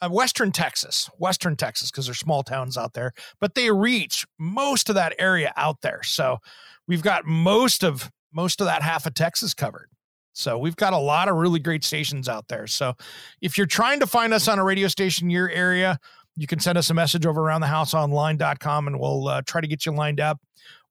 uh, 0.00 0.08
western 0.08 0.52
Texas, 0.52 1.10
western 1.18 1.56
Texas, 1.56 1.90
because 1.90 2.06
there's 2.06 2.18
small 2.18 2.42
towns 2.42 2.76
out 2.76 2.94
there, 2.94 3.12
but 3.40 3.54
they 3.54 3.70
reach 3.70 4.26
most 4.38 4.88
of 4.88 4.94
that 4.94 5.14
area 5.18 5.52
out 5.56 5.80
there. 5.82 6.02
So 6.02 6.38
we've 6.86 7.02
got 7.02 7.24
most 7.26 7.84
of 7.84 8.10
most 8.32 8.60
of 8.60 8.66
that 8.66 8.82
half 8.82 9.06
of 9.06 9.14
Texas 9.14 9.54
covered. 9.54 9.88
So 10.32 10.56
we've 10.56 10.76
got 10.76 10.92
a 10.92 10.98
lot 10.98 11.28
of 11.28 11.36
really 11.36 11.58
great 11.58 11.84
stations 11.84 12.28
out 12.28 12.46
there. 12.48 12.66
So 12.66 12.94
if 13.40 13.58
you're 13.58 13.66
trying 13.66 14.00
to 14.00 14.06
find 14.06 14.32
us 14.32 14.46
on 14.46 14.58
a 14.58 14.64
radio 14.64 14.88
station 14.88 15.26
in 15.26 15.30
your 15.30 15.50
area, 15.50 15.98
you 16.36 16.46
can 16.46 16.60
send 16.60 16.78
us 16.78 16.88
a 16.90 16.94
message 16.94 17.26
over 17.26 17.40
around 17.40 17.60
the 17.60 17.66
house 17.66 17.92
online.com 17.92 18.86
and 18.86 19.00
we'll 19.00 19.28
uh, 19.28 19.42
try 19.42 19.60
to 19.60 19.66
get 19.66 19.84
you 19.84 19.92
lined 19.92 20.20
up. 20.20 20.38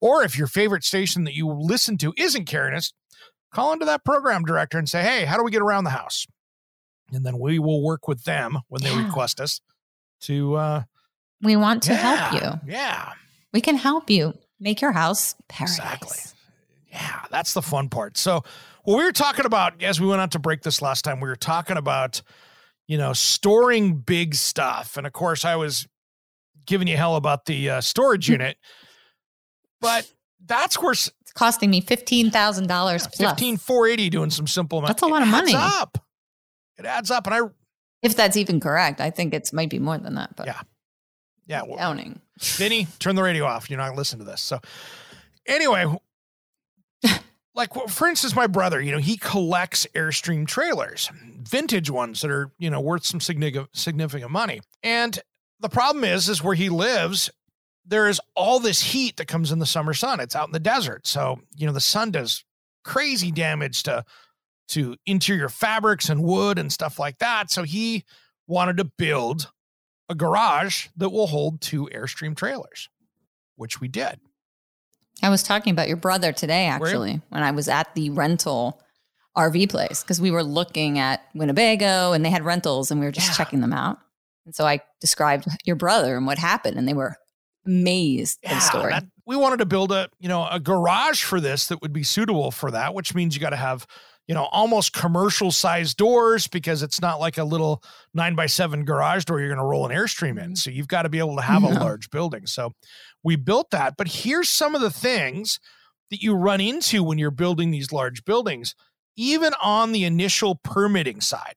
Or 0.02 0.24
if 0.24 0.38
your 0.38 0.48
favorite 0.48 0.84
station 0.84 1.24
that 1.24 1.34
you 1.34 1.48
listen 1.48 1.98
to 2.00 2.14
isn't 2.18 2.54
us, 2.54 2.94
call 3.54 3.74
into 3.74 3.86
that 3.86 4.06
program 4.06 4.44
director 4.44 4.78
and 4.78 4.88
say, 4.88 5.02
hey, 5.02 5.26
how 5.26 5.38
do 5.38 5.44
we 5.44 5.52
get 5.52 5.62
around 5.62 5.86
the 5.86 5.90
house? 5.92 6.28
And 7.14 7.26
then 7.26 7.40
we 7.40 7.60
will 7.60 7.82
work 7.84 8.08
with 8.08 8.24
them 8.24 8.60
when 8.68 8.82
they 8.84 8.90
Yeah. 8.92 9.06
request 9.06 9.40
us 9.42 9.62
to 10.22 10.56
uh 10.56 10.84
we 11.42 11.56
want 11.56 11.84
to 11.84 11.94
yeah, 11.94 12.30
help 12.30 12.44
you. 12.66 12.72
Yeah, 12.74 13.14
We 13.54 13.62
can 13.62 13.76
help 13.78 14.10
you 14.10 14.34
make 14.60 14.82
your 14.82 14.92
house 14.92 15.36
paradise. 15.48 15.78
Exactly. 15.80 16.18
yeah, 16.92 17.22
that's 17.32 17.54
the 17.54 17.62
fun 17.62 17.88
part. 17.88 18.18
So 18.18 18.44
what 18.84 18.98
we 18.98 19.04
were 19.06 19.14
talking 19.14 19.46
about 19.46 19.82
as 19.82 20.02
we 20.02 20.08
went 20.08 20.20
out 20.22 20.32
to 20.32 20.40
break 20.40 20.64
this 20.64 20.82
last 20.82 21.04
time, 21.04 21.22
we 21.22 21.30
were 21.30 21.38
talking 21.38 21.78
about, 21.78 22.22
you 22.88 22.98
know, 22.98 23.14
storing 23.14 23.96
big 24.00 24.36
stuff. 24.36 24.98
And 24.98 25.08
of 25.08 25.14
course, 25.14 25.46
I 25.46 25.56
was 25.56 25.88
giving 26.66 26.88
you 26.90 26.98
hell 26.98 27.16
about 27.16 27.46
the 27.46 27.70
uh, 27.70 27.82
storage 27.82 28.28
unit. 28.28 28.58
But 29.80 30.12
that's 30.46 30.82
where 30.82 30.92
It's 30.92 31.12
costing 31.34 31.70
me 31.70 31.80
fifteen 31.82 32.32
thousand 32.32 32.68
dollars 32.68 33.08
plus. 33.08 33.30
15 33.30 33.58
480 33.58 34.10
doing 34.10 34.30
some 34.30 34.48
simple 34.48 34.82
math. 34.82 34.90
That's 34.90 35.04
a 35.04 35.08
lot 35.08 35.22
of 35.22 35.28
money. 35.30 35.54
up. 35.56 35.98
It 36.80 36.86
adds 36.86 37.12
up. 37.12 37.28
And 37.28 37.36
I 37.36 37.40
If 38.02 38.16
that's 38.16 38.38
even 38.38 38.60
correct, 38.60 39.02
I 39.02 39.10
think 39.12 39.34
it's 39.34 39.52
might 39.54 39.70
be 39.70 39.80
more 39.80 39.98
than 39.98 40.16
that. 40.16 40.36
But 40.36 40.48
Yeah. 40.48 40.62
yeah, 41.46 41.62
well, 41.68 41.78
counting. 41.78 42.22
Vinny, 42.40 42.88
turn 43.00 43.16
the 43.16 43.24
radio 43.24 43.46
off. 43.46 43.70
You're 43.70 43.78
not 43.78 43.96
listening 43.96 44.26
to 44.26 44.32
this. 44.32 44.42
So, 44.42 44.60
anyway, 45.46 45.86
like 47.56 47.74
for 47.90 48.08
instance, 48.08 48.36
my 48.36 48.48
brother, 48.48 48.82
you 48.82 48.92
know, 48.92 48.98
he 49.00 49.18
collects 49.18 49.86
Airstream 49.94 50.48
trailers, 50.48 51.12
vintage 51.42 51.90
ones 51.90 52.22
that 52.22 52.32
are 52.32 52.52
you 52.58 52.70
know 52.70 52.80
worth 52.80 53.06
some 53.06 53.20
significant 53.20 53.70
significant 53.76 54.32
money. 54.32 54.62
And 54.84 55.20
the 55.60 55.70
problem 55.70 56.04
is, 56.06 56.30
is 56.30 56.42
where 56.44 56.56
he 56.56 56.70
lives, 56.70 57.30
there 57.86 58.08
is 58.08 58.22
all 58.36 58.60
this 58.60 58.82
heat 58.82 59.18
that 59.18 59.28
comes 59.28 59.52
in 59.52 59.60
the 59.60 59.66
summer 59.66 59.94
sun. 59.94 60.20
It's 60.22 60.36
out 60.36 60.48
in 60.48 60.54
the 60.54 60.60
desert, 60.60 61.06
so 61.06 61.42
you 61.58 61.68
know 61.68 61.74
the 61.74 61.82
sun 61.82 62.12
does 62.12 62.46
crazy 62.86 63.32
damage 63.32 63.84
to 63.84 64.06
to 64.70 64.96
interior 65.06 65.50
fabrics 65.50 66.10
and 66.10 66.24
wood 66.24 66.58
and 66.60 66.72
stuff 66.72 67.00
like 67.00 67.18
that. 67.20 67.52
So 67.52 67.64
he 67.64 68.06
wanted 68.48 68.78
to 68.78 68.86
build 68.98 69.52
a 70.10 70.16
garage 70.16 70.88
that 70.98 71.10
will 71.10 71.28
hold 71.28 71.62
two 71.62 71.90
Airstream 71.94 72.36
trailers, 72.36 72.90
which 73.56 73.80
we 73.80 73.88
did. 73.88 74.20
I 75.22 75.30
was 75.30 75.44
talking 75.44 75.72
about 75.74 75.88
your 75.88 75.98
brother 75.98 76.32
today, 76.32 76.66
actually, 76.68 77.22
when 77.30 77.44
I 77.44 77.52
was 77.52 77.68
at 77.68 77.94
the 77.94 78.10
rental 78.12 78.82
RV 79.38 79.70
place 79.70 80.02
because 80.02 80.20
we 80.22 80.32
were 80.32 80.44
looking 80.44 80.98
at 80.98 81.22
Winnebago 81.36 82.14
and 82.14 82.24
they 82.26 82.30
had 82.30 82.44
rentals 82.44 82.90
and 82.90 83.00
we 83.00 83.06
were 83.06 83.12
just 83.12 83.28
Yeah. 83.30 83.34
checking 83.36 83.60
them 83.62 83.74
out. 83.74 84.00
And 84.46 84.56
so 84.56 84.66
I 84.66 84.80
described 85.02 85.48
your 85.66 85.76
brother 85.76 86.16
and 86.18 86.26
what 86.26 86.38
happened, 86.38 86.78
and 86.78 86.88
they 86.88 86.94
were 86.94 87.16
amazed 87.66 88.40
at 88.44 88.56
the 88.56 88.60
story. 88.62 88.92
that- 88.94 89.06
we 89.26 89.36
wanted 89.36 89.58
to 89.58 89.66
build 89.66 89.92
a 89.92 90.10
you 90.20 90.28
know 90.28 90.48
a 90.50 90.60
garage 90.60 91.22
for 91.24 91.40
this 91.40 91.68
that 91.68 91.82
would 91.82 91.94
be 91.94 92.02
suitable 92.04 92.50
for 92.50 92.72
that, 92.72 92.94
which 92.96 93.14
means 93.14 93.36
you 93.36 93.42
got 93.42 93.52
to 93.52 93.56
have 93.58 93.86
you 94.30 94.36
know 94.36 94.48
almost 94.52 94.94
commercial 94.94 95.52
sized 95.52 95.98
doors 95.98 96.48
because 96.48 96.84
it's 96.84 97.02
not 97.02 97.20
like 97.20 97.40
a 97.40 97.44
little 97.44 97.84
nine 98.14 98.36
by 98.36 98.46
seven 98.46 98.86
garage 98.86 99.26
door 99.26 99.40
you're 99.40 99.50
going 99.50 99.58
to 99.58 99.66
roll 99.66 99.88
an 99.88 99.92
airstream 99.92 100.38
in. 100.38 100.52
Mm-hmm. 100.52 100.56
So 100.56 100.70
you've 100.70 100.88
got 100.88 101.02
to 101.02 101.10
be 101.10 101.18
able 101.18 101.36
to 101.38 101.42
have 101.42 101.64
a 101.64 101.70
large 101.70 102.12
building. 102.12 102.46
So 102.46 102.74
we 103.24 103.36
built 103.36 103.72
that, 103.72 103.96
but 103.98 104.08
here's 104.08 104.48
some 104.48 104.76
of 104.76 104.82
the 104.82 104.92
things 104.92 105.60
that 106.12 106.22
you 106.22 106.36
run 106.36 106.62
into 106.62 107.04
when 107.04 107.18
you're 107.18 107.32
building 107.32 107.72
these 107.72 107.92
large 107.92 108.24
buildings, 108.24 108.76
even 109.18 109.54
on 109.64 109.94
the 109.94 110.04
initial 110.04 110.54
permitting 110.56 111.22
side. 111.22 111.56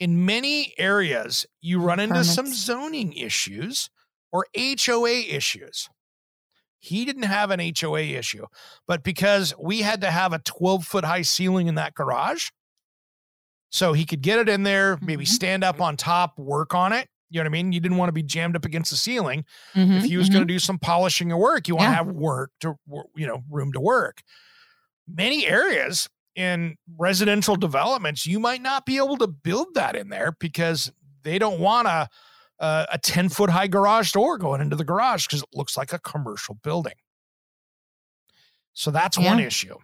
In 0.00 0.24
many 0.24 0.72
areas, 0.78 1.44
you 1.60 1.78
run 1.78 2.00
into 2.00 2.24
some 2.24 2.46
zoning 2.46 3.12
issues 3.12 3.90
or 4.32 4.46
HOA 4.56 5.20
issues. 5.28 5.90
He 6.84 7.04
didn't 7.04 7.22
have 7.24 7.50
an 7.50 7.60
HOA 7.60 8.00
issue, 8.00 8.46
but 8.86 9.02
because 9.02 9.54
we 9.58 9.80
had 9.80 10.02
to 10.02 10.10
have 10.10 10.32
a 10.32 10.38
12 10.40 10.84
foot 10.84 11.04
high 11.04 11.22
ceiling 11.22 11.66
in 11.66 11.76
that 11.76 11.94
garage, 11.94 12.50
so 13.70 13.92
he 13.92 14.04
could 14.04 14.20
get 14.22 14.38
it 14.38 14.48
in 14.48 14.62
there, 14.62 14.98
maybe 15.00 15.24
Mhm. 15.24 15.28
stand 15.28 15.64
up 15.64 15.80
on 15.80 15.96
top, 15.96 16.38
work 16.38 16.74
on 16.74 16.92
it. 16.92 17.08
You 17.30 17.40
know 17.40 17.44
what 17.44 17.56
I 17.56 17.62
mean? 17.62 17.72
You 17.72 17.80
didn't 17.80 17.96
want 17.96 18.08
to 18.08 18.12
be 18.12 18.22
jammed 18.22 18.54
up 18.54 18.64
against 18.64 18.90
the 18.90 18.96
ceiling. 18.96 19.44
Mhm, 19.74 19.96
If 19.96 20.04
he 20.04 20.16
was 20.16 20.28
mhm. 20.28 20.32
going 20.34 20.46
to 20.46 20.52
do 20.54 20.58
some 20.58 20.78
polishing 20.78 21.32
of 21.32 21.38
work, 21.38 21.66
you 21.66 21.74
want 21.74 21.88
to 21.88 21.94
have 21.94 22.06
work 22.06 22.52
to, 22.60 22.76
you 23.16 23.26
know, 23.26 23.42
room 23.50 23.72
to 23.72 23.80
work. 23.80 24.22
Many 25.08 25.46
areas 25.46 26.08
in 26.36 26.76
residential 26.96 27.56
developments, 27.56 28.26
you 28.26 28.38
might 28.38 28.62
not 28.62 28.86
be 28.86 28.96
able 28.98 29.16
to 29.16 29.26
build 29.26 29.74
that 29.74 29.96
in 29.96 30.08
there 30.10 30.32
because 30.38 30.92
they 31.22 31.38
don't 31.38 31.58
want 31.58 31.88
a 31.88 32.08
a, 32.58 32.86
a 32.92 32.98
10 32.98 33.28
foot 33.28 33.50
high 33.50 33.66
garage 33.66 34.12
door 34.12 34.38
going 34.38 34.60
into 34.60 34.76
the 34.76 34.84
garage 34.84 35.26
because 35.26 35.42
it 35.42 35.48
looks 35.54 35.76
like 35.76 35.92
a 35.92 35.98
commercial 35.98 36.54
building. 36.62 36.94
So 38.72 38.90
that's 38.90 39.18
one 39.18 39.40
issue. 39.40 39.76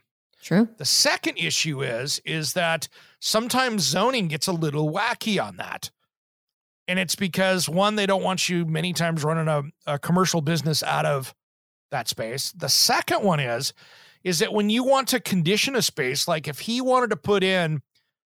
True. 0.42 0.68
The 0.78 0.85
second 0.85 1.37
issue 1.37 1.83
is 1.83 2.20
is 2.24 2.54
that 2.54 2.88
sometimes 3.20 3.83
zoning 3.83 4.28
gets 4.28 4.46
a 4.46 4.52
little 4.52 4.90
wacky 4.90 5.42
on 5.42 5.56
that. 5.56 5.90
And 6.88 6.98
it's 6.98 7.14
because 7.14 7.68
one, 7.68 7.94
they 7.94 8.06
don't 8.06 8.22
want 8.22 8.48
you 8.48 8.64
many 8.64 8.92
times 8.92 9.22
running 9.22 9.46
a, 9.46 9.62
a 9.87 9.98
commercial 9.98 10.40
business 10.40 10.83
out 10.83 11.06
of 11.06 11.35
that 11.90 12.09
space. 12.09 12.52
The 12.52 12.68
second 12.68 13.22
one 13.22 13.38
is 13.38 13.72
is 14.24 14.40
that 14.40 14.52
when 14.52 14.68
you 14.68 14.85
want 14.85 15.09
to 15.09 15.20
condition 15.20 15.76
a 15.76 15.83
space, 15.83 16.28
like 16.28 16.46
if 16.46 16.59
he 16.59 16.80
wanted 16.80 17.11
to 17.11 17.16
put 17.16 17.42
in 17.42 17.80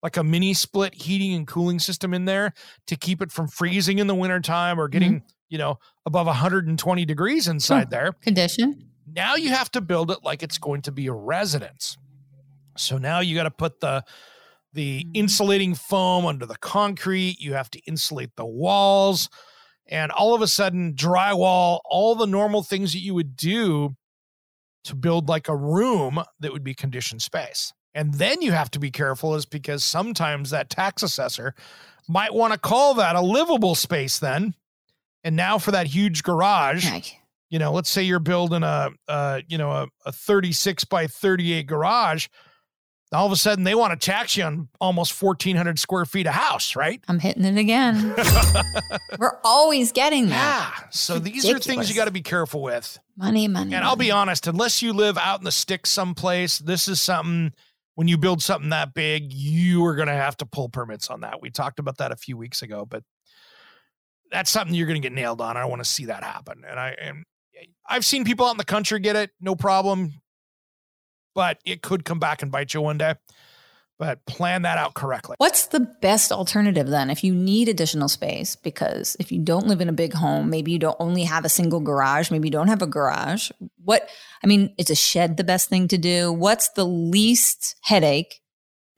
like 0.02 0.16
a 0.16 0.24
mini 0.24 0.54
split 0.54 0.94
heating 0.94 1.34
and 1.34 1.46
cooling 1.46 1.78
system 1.78 2.14
in 2.14 2.24
there 2.24 2.52
to 2.86 2.96
keep 2.96 3.22
it 3.22 3.32
from 3.32 3.48
freezing 3.48 3.98
in 3.98 4.06
the 4.06 4.14
wintertime 4.14 4.78
or 4.78 4.88
getting, 4.88 5.16
mm-hmm. 5.16 5.26
you 5.48 5.58
know, 5.58 5.78
above 6.04 6.26
120 6.26 7.04
degrees 7.04 7.48
inside 7.48 7.90
there, 7.90 8.12
Condition. 8.12 8.90
now 9.06 9.34
you 9.34 9.50
have 9.50 9.70
to 9.72 9.80
build 9.80 10.10
it 10.10 10.18
like 10.22 10.42
it's 10.42 10.58
going 10.58 10.82
to 10.82 10.92
be 10.92 11.06
a 11.06 11.12
residence. 11.12 11.96
So 12.76 12.98
now 12.98 13.20
you 13.20 13.34
got 13.34 13.44
to 13.44 13.50
put 13.50 13.80
the 13.80 14.04
the 14.72 15.00
mm-hmm. 15.00 15.10
insulating 15.14 15.74
foam 15.74 16.26
under 16.26 16.46
the 16.46 16.58
concrete. 16.58 17.40
You 17.40 17.54
have 17.54 17.70
to 17.70 17.80
insulate 17.86 18.36
the 18.36 18.46
walls, 18.46 19.28
and 19.88 20.12
all 20.12 20.34
of 20.34 20.42
a 20.42 20.46
sudden, 20.46 20.94
drywall, 20.94 21.80
all 21.84 22.14
the 22.14 22.26
normal 22.26 22.62
things 22.62 22.92
that 22.92 23.00
you 23.00 23.14
would 23.14 23.36
do 23.36 23.96
to 24.84 24.94
build 24.94 25.28
like 25.28 25.48
a 25.48 25.56
room 25.56 26.22
that 26.40 26.52
would 26.52 26.62
be 26.62 26.74
conditioned 26.74 27.22
space. 27.22 27.72
And 27.96 28.12
then 28.12 28.42
you 28.42 28.52
have 28.52 28.70
to 28.72 28.78
be 28.78 28.90
careful, 28.90 29.34
is 29.34 29.46
because 29.46 29.82
sometimes 29.82 30.50
that 30.50 30.68
tax 30.68 31.02
assessor 31.02 31.54
might 32.06 32.34
want 32.34 32.52
to 32.52 32.58
call 32.58 32.92
that 32.94 33.16
a 33.16 33.22
livable 33.22 33.74
space 33.74 34.18
then. 34.18 34.54
And 35.24 35.34
now 35.34 35.56
for 35.58 35.70
that 35.70 35.86
huge 35.86 36.22
garage, 36.22 36.84
you 37.48 37.58
know, 37.58 37.72
let's 37.72 37.88
say 37.88 38.02
you're 38.02 38.18
building 38.20 38.62
a, 38.62 38.90
uh, 39.08 39.40
you 39.48 39.56
know, 39.56 39.70
a, 39.70 39.88
a 40.04 40.12
36 40.12 40.84
by 40.84 41.06
38 41.06 41.66
garage. 41.66 42.28
All 43.12 43.24
of 43.24 43.32
a 43.32 43.36
sudden, 43.36 43.64
they 43.64 43.74
want 43.74 43.98
to 43.98 44.04
tax 44.04 44.36
you 44.36 44.44
on 44.44 44.68
almost 44.78 45.20
1,400 45.22 45.78
square 45.78 46.04
feet 46.04 46.26
of 46.26 46.34
house, 46.34 46.76
right? 46.76 47.00
I'm 47.08 47.20
hitting 47.20 47.44
it 47.44 47.56
again. 47.56 48.14
We're 49.18 49.38
always 49.42 49.92
getting 49.92 50.28
that. 50.28 50.74
Yeah. 50.76 50.88
So 50.90 51.18
these 51.18 51.48
are 51.48 51.58
things 51.58 51.88
you 51.88 51.94
got 51.96 52.06
to 52.06 52.10
be 52.10 52.22
careful 52.22 52.62
with. 52.62 52.98
Money, 53.16 53.48
money. 53.48 53.74
And 53.74 53.84
I'll 53.84 53.96
be 53.96 54.10
honest, 54.10 54.46
unless 54.48 54.82
you 54.82 54.92
live 54.92 55.16
out 55.16 55.38
in 55.38 55.44
the 55.44 55.52
sticks 55.52 55.88
someplace, 55.90 56.58
this 56.58 56.88
is 56.88 57.00
something 57.00 57.52
when 57.96 58.08
you 58.08 58.18
build 58.18 58.42
something 58.42 58.70
that 58.70 58.94
big, 58.94 59.32
you 59.32 59.84
are 59.86 59.96
going 59.96 60.08
to 60.08 60.14
have 60.14 60.36
to 60.36 60.46
pull 60.46 60.68
permits 60.68 61.08
on 61.08 61.22
that. 61.22 61.40
We 61.40 61.50
talked 61.50 61.78
about 61.78 61.96
that 61.96 62.12
a 62.12 62.16
few 62.16 62.36
weeks 62.36 62.60
ago, 62.62 62.84
but 62.84 63.02
that's 64.30 64.50
something 64.50 64.74
you're 64.74 64.86
going 64.86 65.00
to 65.00 65.08
get 65.08 65.14
nailed 65.14 65.40
on. 65.40 65.56
I 65.56 65.64
want 65.64 65.82
to 65.82 65.88
see 65.88 66.04
that 66.04 66.22
happen. 66.22 66.62
And 66.68 66.78
I 66.78 66.94
and 67.00 67.24
I've 67.88 68.04
seen 68.04 68.24
people 68.24 68.46
out 68.46 68.52
in 68.52 68.58
the 68.58 68.64
country 68.64 69.00
get 69.00 69.16
it, 69.16 69.30
no 69.40 69.56
problem. 69.56 70.12
But 71.34 71.58
it 71.64 71.82
could 71.82 72.04
come 72.04 72.18
back 72.18 72.42
and 72.42 72.52
bite 72.52 72.74
you 72.74 72.82
one 72.82 72.98
day. 72.98 73.14
But 73.98 74.24
plan 74.26 74.62
that 74.62 74.76
out 74.76 74.92
correctly. 74.92 75.36
What's 75.38 75.68
the 75.68 75.80
best 75.80 76.30
alternative 76.30 76.86
then 76.86 77.08
if 77.08 77.24
you 77.24 77.34
need 77.34 77.68
additional 77.68 78.08
space? 78.08 78.54
Because 78.54 79.16
if 79.18 79.32
you 79.32 79.38
don't 79.38 79.66
live 79.66 79.80
in 79.80 79.88
a 79.88 79.92
big 79.92 80.12
home, 80.12 80.50
maybe 80.50 80.70
you 80.70 80.78
don't 80.78 80.98
only 81.00 81.24
have 81.24 81.46
a 81.46 81.48
single 81.48 81.80
garage, 81.80 82.30
maybe 82.30 82.48
you 82.48 82.52
don't 82.52 82.68
have 82.68 82.82
a 82.82 82.86
garage. 82.86 83.50
What, 83.82 84.06
I 84.44 84.46
mean, 84.46 84.74
is 84.76 84.90
a 84.90 84.94
shed 84.94 85.38
the 85.38 85.44
best 85.44 85.70
thing 85.70 85.88
to 85.88 85.96
do? 85.96 86.30
What's 86.30 86.68
the 86.70 86.84
least 86.84 87.76
headache 87.84 88.42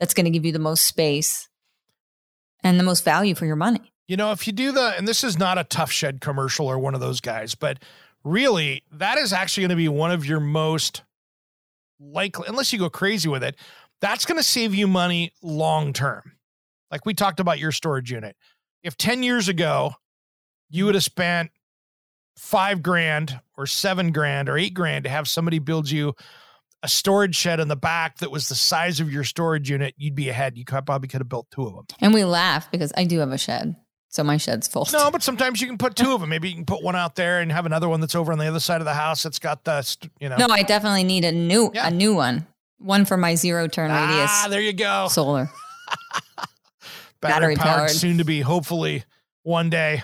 that's 0.00 0.14
going 0.14 0.24
to 0.24 0.30
give 0.30 0.44
you 0.44 0.50
the 0.50 0.58
most 0.58 0.84
space 0.84 1.48
and 2.64 2.80
the 2.80 2.84
most 2.84 3.04
value 3.04 3.36
for 3.36 3.46
your 3.46 3.56
money? 3.56 3.92
You 4.08 4.16
know, 4.16 4.32
if 4.32 4.48
you 4.48 4.52
do 4.52 4.72
the, 4.72 4.94
and 4.98 5.06
this 5.06 5.22
is 5.22 5.38
not 5.38 5.58
a 5.58 5.64
Tuff 5.64 5.92
Shed 5.92 6.20
commercial 6.20 6.66
or 6.66 6.76
one 6.78 6.94
of 6.94 7.00
those 7.00 7.20
guys, 7.20 7.54
but 7.54 7.78
really, 8.24 8.82
that 8.90 9.16
is 9.16 9.32
actually 9.32 9.62
going 9.62 9.70
to 9.70 9.76
be 9.76 9.88
one 9.88 10.10
of 10.10 10.26
your 10.26 10.40
most 10.40 11.02
likely, 12.00 12.46
unless 12.48 12.72
you 12.72 12.80
go 12.80 12.90
crazy 12.90 13.28
with 13.28 13.44
it, 13.44 13.54
that's 14.00 14.24
going 14.24 14.38
to 14.38 14.42
save 14.44 14.74
you 14.74 14.86
money 14.86 15.32
long 15.42 15.92
term. 15.92 16.32
Like 16.90 17.04
we 17.06 17.14
talked 17.14 17.40
about 17.40 17.58
your 17.58 17.72
storage 17.72 18.10
unit. 18.10 18.36
If 18.82 18.96
10 18.96 19.22
years 19.22 19.48
ago 19.48 19.92
you 20.70 20.84
would 20.86 20.94
have 20.94 21.04
spent 21.04 21.50
five 22.36 22.82
grand 22.82 23.40
or 23.56 23.66
seven 23.66 24.12
grand 24.12 24.48
or 24.48 24.56
eight 24.56 24.74
grand 24.74 25.04
to 25.04 25.10
have 25.10 25.26
somebody 25.28 25.58
build 25.58 25.90
you 25.90 26.14
a 26.84 26.88
storage 26.88 27.34
shed 27.34 27.58
in 27.58 27.66
the 27.66 27.74
back 27.76 28.18
that 28.18 28.30
was 28.30 28.48
the 28.48 28.54
size 28.54 29.00
of 29.00 29.12
your 29.12 29.24
storage 29.24 29.68
unit, 29.68 29.94
you'd 29.96 30.14
be 30.14 30.28
ahead. 30.28 30.56
You 30.56 30.64
probably 30.64 31.08
could 31.08 31.20
have 31.20 31.28
built 31.28 31.48
two 31.50 31.66
of 31.66 31.74
them. 31.74 31.86
And 32.00 32.14
we 32.14 32.24
laugh 32.24 32.70
because 32.70 32.92
I 32.96 33.04
do 33.04 33.18
have 33.18 33.32
a 33.32 33.38
shed. 33.38 33.74
So 34.10 34.22
my 34.22 34.36
shed's 34.36 34.68
full. 34.68 34.86
No, 34.92 35.10
but 35.10 35.22
sometimes 35.22 35.60
you 35.60 35.66
can 35.66 35.76
put 35.76 35.96
two 35.96 36.12
of 36.14 36.20
them. 36.20 36.30
Maybe 36.30 36.48
you 36.48 36.54
can 36.54 36.64
put 36.64 36.82
one 36.82 36.94
out 36.94 37.16
there 37.16 37.40
and 37.40 37.50
have 37.50 37.66
another 37.66 37.88
one 37.88 38.00
that's 38.00 38.14
over 38.14 38.30
on 38.32 38.38
the 38.38 38.46
other 38.46 38.60
side 38.60 38.80
of 38.80 38.84
the 38.84 38.94
house 38.94 39.22
that's 39.24 39.38
got 39.40 39.64
the, 39.64 39.84
you 40.20 40.28
know. 40.28 40.36
No, 40.36 40.46
I 40.48 40.62
definitely 40.62 41.02
need 41.04 41.24
a 41.24 41.32
new 41.32 41.70
Yeah. 41.74 41.88
a 41.88 41.90
new 41.90 42.14
one. 42.14 42.46
One 42.78 43.04
for 43.04 43.16
my 43.16 43.34
zero 43.34 43.66
turn 43.68 43.90
radius 43.90 44.30
Ah, 44.30 44.46
there 44.48 44.60
you 44.60 44.72
go. 44.72 45.08
solar. 45.10 45.50
Battery, 47.20 47.54
battery 47.54 47.56
powered, 47.56 47.76
powered. 47.78 47.90
soon 47.90 48.18
to 48.18 48.24
be, 48.24 48.40
hopefully 48.40 49.04
one 49.42 49.70
day. 49.70 50.02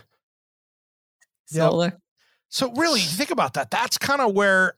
Yep. 1.52 1.70
Solar. 1.70 1.98
So 2.48 2.72
really, 2.72 3.00
think 3.00 3.30
about 3.30 3.54
that. 3.54 3.70
That's 3.70 3.98
kind 3.98 4.20
of 4.20 4.32
where 4.32 4.74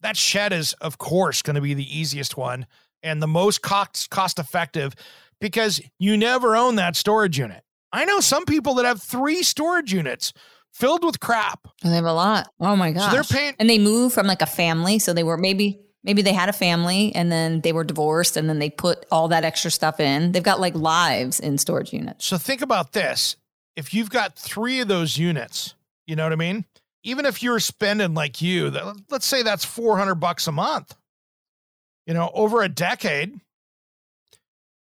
that 0.00 0.16
shed 0.16 0.52
is, 0.52 0.72
of 0.74 0.98
course, 0.98 1.42
going 1.42 1.54
to 1.54 1.60
be 1.62 1.74
the 1.74 1.98
easiest 1.98 2.36
one 2.36 2.66
and 3.02 3.22
the 3.22 3.28
most 3.28 3.62
cost 3.62 4.10
cost 4.10 4.40
effective 4.40 4.94
because 5.40 5.80
you 6.00 6.16
never 6.16 6.56
own 6.56 6.74
that 6.76 6.96
storage 6.96 7.38
unit. 7.38 7.62
I 7.92 8.04
know 8.06 8.18
some 8.20 8.44
people 8.44 8.74
that 8.74 8.84
have 8.84 9.00
three 9.00 9.42
storage 9.44 9.92
units 9.92 10.32
filled 10.72 11.04
with 11.04 11.20
crap. 11.20 11.60
And 11.84 11.92
They 11.92 11.96
have 11.96 12.04
a 12.04 12.12
lot. 12.12 12.48
Oh 12.58 12.74
my 12.74 12.90
gosh. 12.90 13.04
So 13.04 13.12
they're 13.12 13.22
paying 13.24 13.54
and 13.60 13.68
they 13.70 13.78
move 13.78 14.12
from 14.12 14.26
like 14.26 14.42
a 14.42 14.46
family. 14.46 14.98
So 14.98 15.12
they 15.12 15.22
were 15.22 15.36
maybe 15.36 15.78
maybe 16.04 16.22
they 16.22 16.32
had 16.32 16.48
a 16.48 16.52
family 16.52 17.14
and 17.14 17.30
then 17.30 17.60
they 17.60 17.72
were 17.72 17.84
divorced 17.84 18.36
and 18.36 18.48
then 18.48 18.58
they 18.58 18.70
put 18.70 19.06
all 19.10 19.28
that 19.28 19.44
extra 19.44 19.70
stuff 19.70 20.00
in. 20.00 20.32
They've 20.32 20.42
got 20.42 20.60
like 20.60 20.74
lives 20.74 21.40
in 21.40 21.58
storage 21.58 21.92
units. 21.92 22.24
So 22.24 22.38
think 22.38 22.62
about 22.62 22.92
this. 22.92 23.36
If 23.76 23.94
you've 23.94 24.10
got 24.10 24.36
three 24.36 24.80
of 24.80 24.88
those 24.88 25.16
units, 25.16 25.74
you 26.06 26.16
know 26.16 26.24
what 26.24 26.32
I 26.32 26.36
mean? 26.36 26.64
Even 27.04 27.26
if 27.26 27.42
you're 27.42 27.60
spending 27.60 28.14
like 28.14 28.42
you, 28.42 28.70
let's 29.10 29.26
say 29.26 29.42
that's 29.42 29.64
400 29.64 30.16
bucks 30.16 30.46
a 30.46 30.52
month. 30.52 30.94
You 32.06 32.14
know, 32.14 32.30
over 32.34 32.62
a 32.62 32.68
decade, 32.68 33.40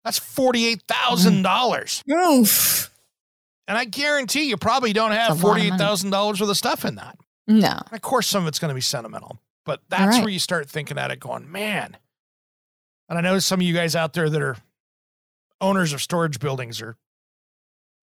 that's 0.03 0.19
$48,000. 0.19 2.09
Oof. 2.11 2.91
And 3.67 3.77
I 3.77 3.85
guarantee 3.85 4.49
you 4.49 4.57
probably 4.57 4.91
don't 4.91 5.11
have 5.11 5.29
That's 5.35 5.43
a 5.43 5.47
lot 5.47 5.59
of 5.59 5.69
money. 5.69 5.83
$48,000 5.83 6.41
worth 6.41 6.49
of 6.49 6.57
stuff 6.57 6.83
in 6.83 6.95
that. 6.95 7.17
No. 7.47 7.69
And 7.69 7.93
of 7.93 8.01
course, 8.01 8.27
some 8.27 8.43
of 8.43 8.47
it's 8.47 8.59
going 8.59 8.69
to 8.69 8.75
be 8.75 8.81
sentimental, 8.81 9.37
but 9.65 9.81
that's 9.89 10.15
Right. 10.17 10.23
where 10.23 10.31
you 10.33 10.39
start 10.39 10.69
thinking 10.69 10.97
at 10.97 11.11
it 11.11 11.19
going, 11.19 11.51
man. 11.51 11.97
And 13.09 13.17
I 13.17 13.21
know 13.21 13.39
some 13.39 13.59
of 13.59 13.65
you 13.65 13.73
guys 13.73 13.95
out 13.95 14.13
there 14.13 14.29
that 14.29 14.41
are 14.41 14.57
owners 15.59 15.93
of 15.93 16.01
storage 16.01 16.39
buildings 16.39 16.81
are 16.81 16.97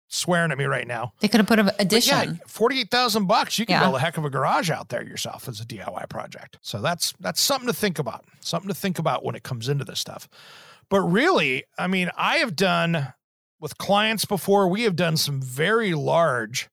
swearing 0.08 0.52
at 0.52 0.58
me 0.58 0.64
right 0.64 0.86
now. 0.86 1.12
They 1.20 1.28
could 1.28 1.40
have 1.40 1.46
put 1.48 1.58
an 1.58 1.66
But 1.66 1.80
addition. 1.80 2.34
yeah, 2.34 2.38
forty-eight 2.46 2.90
thousand 2.90 3.26
bucks. 3.26 3.58
You 3.58 3.66
can 3.66 3.74
Yeah. 3.74 3.80
build 3.84 3.96
a 3.96 3.98
heck 3.98 4.16
of 4.16 4.24
a 4.24 4.30
garage 4.30 4.70
out 4.70 4.88
there 4.88 5.02
yourself 5.04 5.48
as 5.48 5.60
a 5.60 5.64
DIY 5.64 6.06
project. 6.08 6.58
So 6.62 6.80
that's 6.80 7.12
that's 7.20 7.40
something 7.40 7.66
to 7.66 7.72
think 7.74 7.98
about. 7.98 8.24
Something 8.40 8.68
to 8.68 8.74
think 8.74 8.98
about 8.98 9.24
when 9.24 9.34
it 9.34 9.42
comes 9.42 9.68
into 9.68 9.84
this 9.84 9.98
stuff. 10.00 10.28
But 10.88 11.00
really, 11.00 11.64
I 11.78 11.88
mean, 11.88 12.10
I 12.16 12.36
have 12.38 12.54
done 12.54 13.12
with 13.58 13.76
clients 13.78 14.24
before. 14.24 14.68
We 14.68 14.82
have 14.82 14.94
done 14.96 15.16
some 15.16 15.42
very 15.42 15.94
large 15.94 16.68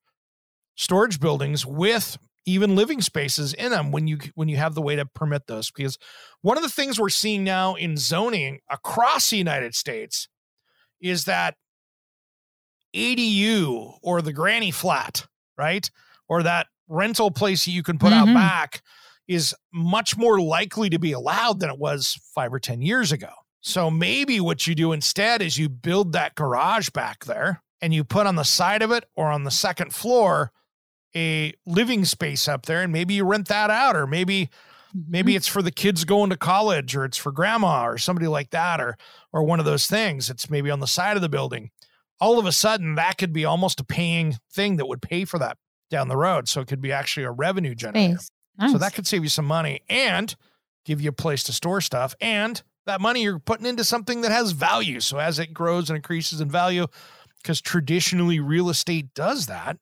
storage 0.75 1.19
buildings 1.19 1.65
with 1.65 2.17
even 2.45 2.75
living 2.75 3.01
spaces 3.01 3.53
in 3.53 3.71
them 3.71 3.91
when 3.91 4.08
you 4.08 4.19
when 4.36 4.49
you 4.49 4.58
have 4.58 4.75
the 4.75 4.82
way 4.82 4.95
to 4.95 5.06
permit 5.06 5.47
those. 5.47 5.71
Because 5.71 5.97
one 6.41 6.58
of 6.58 6.63
the 6.63 6.69
things 6.69 6.99
we're 6.99 7.10
seeing 7.10 7.43
now 7.43 7.75
in 7.75 7.95
zoning 7.97 8.60
across 8.69 9.29
the 9.29 9.38
United 9.38 9.75
States 9.75 10.27
is 11.01 11.25
that 11.25 11.56
ADU 12.95 13.97
or 14.01 14.21
the 14.21 14.34
granny 14.34 14.71
flat, 14.71 15.25
right? 15.58 15.89
Or 16.29 16.43
that 16.43 16.67
rental 16.88 17.32
place 17.32 17.65
that 17.65 17.71
you 17.71 17.84
can 17.84 17.97
put 17.97 18.13
out 18.13 18.27
Mhm. 18.27 18.36
back 18.36 18.82
is 19.27 19.56
much 19.73 20.17
more 20.17 20.39
likely 20.41 20.89
to 20.89 20.99
be 20.99 21.12
allowed 21.13 21.60
than 21.60 21.69
it 21.69 21.79
was 21.79 22.19
five 22.36 22.53
or 22.53 22.60
10 22.60 22.82
years 22.82 23.12
ago. 23.12 23.32
So 23.62 23.89
maybe 23.89 24.39
what 24.41 24.67
you 24.67 24.75
do 24.75 24.91
instead 24.91 25.41
is 25.41 25.58
you 25.58 25.69
build 25.69 26.12
that 26.12 26.36
garage 26.36 26.89
back 26.89 27.23
there 27.25 27.63
and 27.82 27.93
you 27.93 28.03
put 28.03 28.27
on 28.27 28.36
the 28.36 28.43
side 28.43 28.82
of 28.82 28.91
it 28.91 29.06
or 29.15 29.29
on 29.32 29.43
the 29.45 29.51
second 29.51 29.95
floor 29.95 30.51
a 31.15 31.54
living 31.65 32.06
space 32.06 32.47
up 32.47 32.65
there 32.65 32.82
and 32.82 32.91
maybe 32.91 33.15
you 33.15 33.26
rent 33.26 33.47
that 33.47 33.69
out 33.69 33.95
or 33.95 34.08
maybe 34.08 34.49
mm-hmm. 34.95 35.12
maybe 35.12 35.36
it's 35.36 35.47
for 35.47 35.62
the 35.62 35.71
kids 35.71 36.06
going 36.06 36.30
to 36.30 36.38
college 36.38 36.95
or 36.95 37.06
it's 37.06 37.17
for 37.17 37.32
grandma 37.32 37.86
or 37.86 37.97
somebody 37.97 38.28
like 38.28 38.49
that 38.52 38.82
or 38.82 38.97
or 39.32 39.43
one 39.43 39.60
of 39.60 39.65
those 39.65 39.88
things. 39.88 40.30
It's 40.30 40.49
maybe 40.49 40.71
on 40.71 40.80
the 40.80 40.88
side 40.88 41.15
of 41.15 41.21
the 41.21 41.30
building. 41.30 41.71
All 42.19 42.39
of 42.39 42.45
a 42.45 42.52
sudden 42.52 42.95
that 42.95 43.17
could 43.17 43.34
be 43.34 43.45
almost 43.45 43.80
a 43.80 43.84
paying 43.84 44.38
thing 44.52 44.78
that 44.78 44.88
would 44.88 45.02
pay 45.02 45.26
for 45.26 45.39
that 45.39 45.58
down 45.89 46.08
the 46.08 46.17
road. 46.17 46.47
So 46.47 46.62
it 46.62 46.67
could 46.67 46.82
be 46.82 46.91
actually 46.91 47.26
a 47.26 47.32
revenue 47.32 47.76
generator. 47.76 48.17
Space. 48.17 48.71
so 48.71 48.78
that 48.78 48.93
could 48.93 49.08
save 49.08 49.23
you 49.23 49.30
some 49.30 49.45
money 49.45 49.82
and 49.89 50.36
give 50.86 51.02
you 51.02 51.10
a 51.10 51.13
place 51.13 51.43
to 51.43 51.54
store 51.54 51.82
stuff 51.82 52.13
and 52.19 52.62
that 52.86 52.99
money 52.99 53.23
you're 53.23 53.39
putting 53.39 53.65
into 53.65 53.84
something 53.84 54.21
that 54.21 54.32
has 54.32 54.52
value. 54.52 54.99
So 54.99 55.17
as 55.17 55.39
it 55.39 55.54
grows 55.54 55.89
and 55.89 55.95
increases 55.95 56.41
in 56.41 56.49
value 56.49 56.88
because 57.41 57.62
traditionally 57.62 58.39
real 58.39 58.69
estate 58.69 59.13
does 59.13 59.45
that 59.47 59.78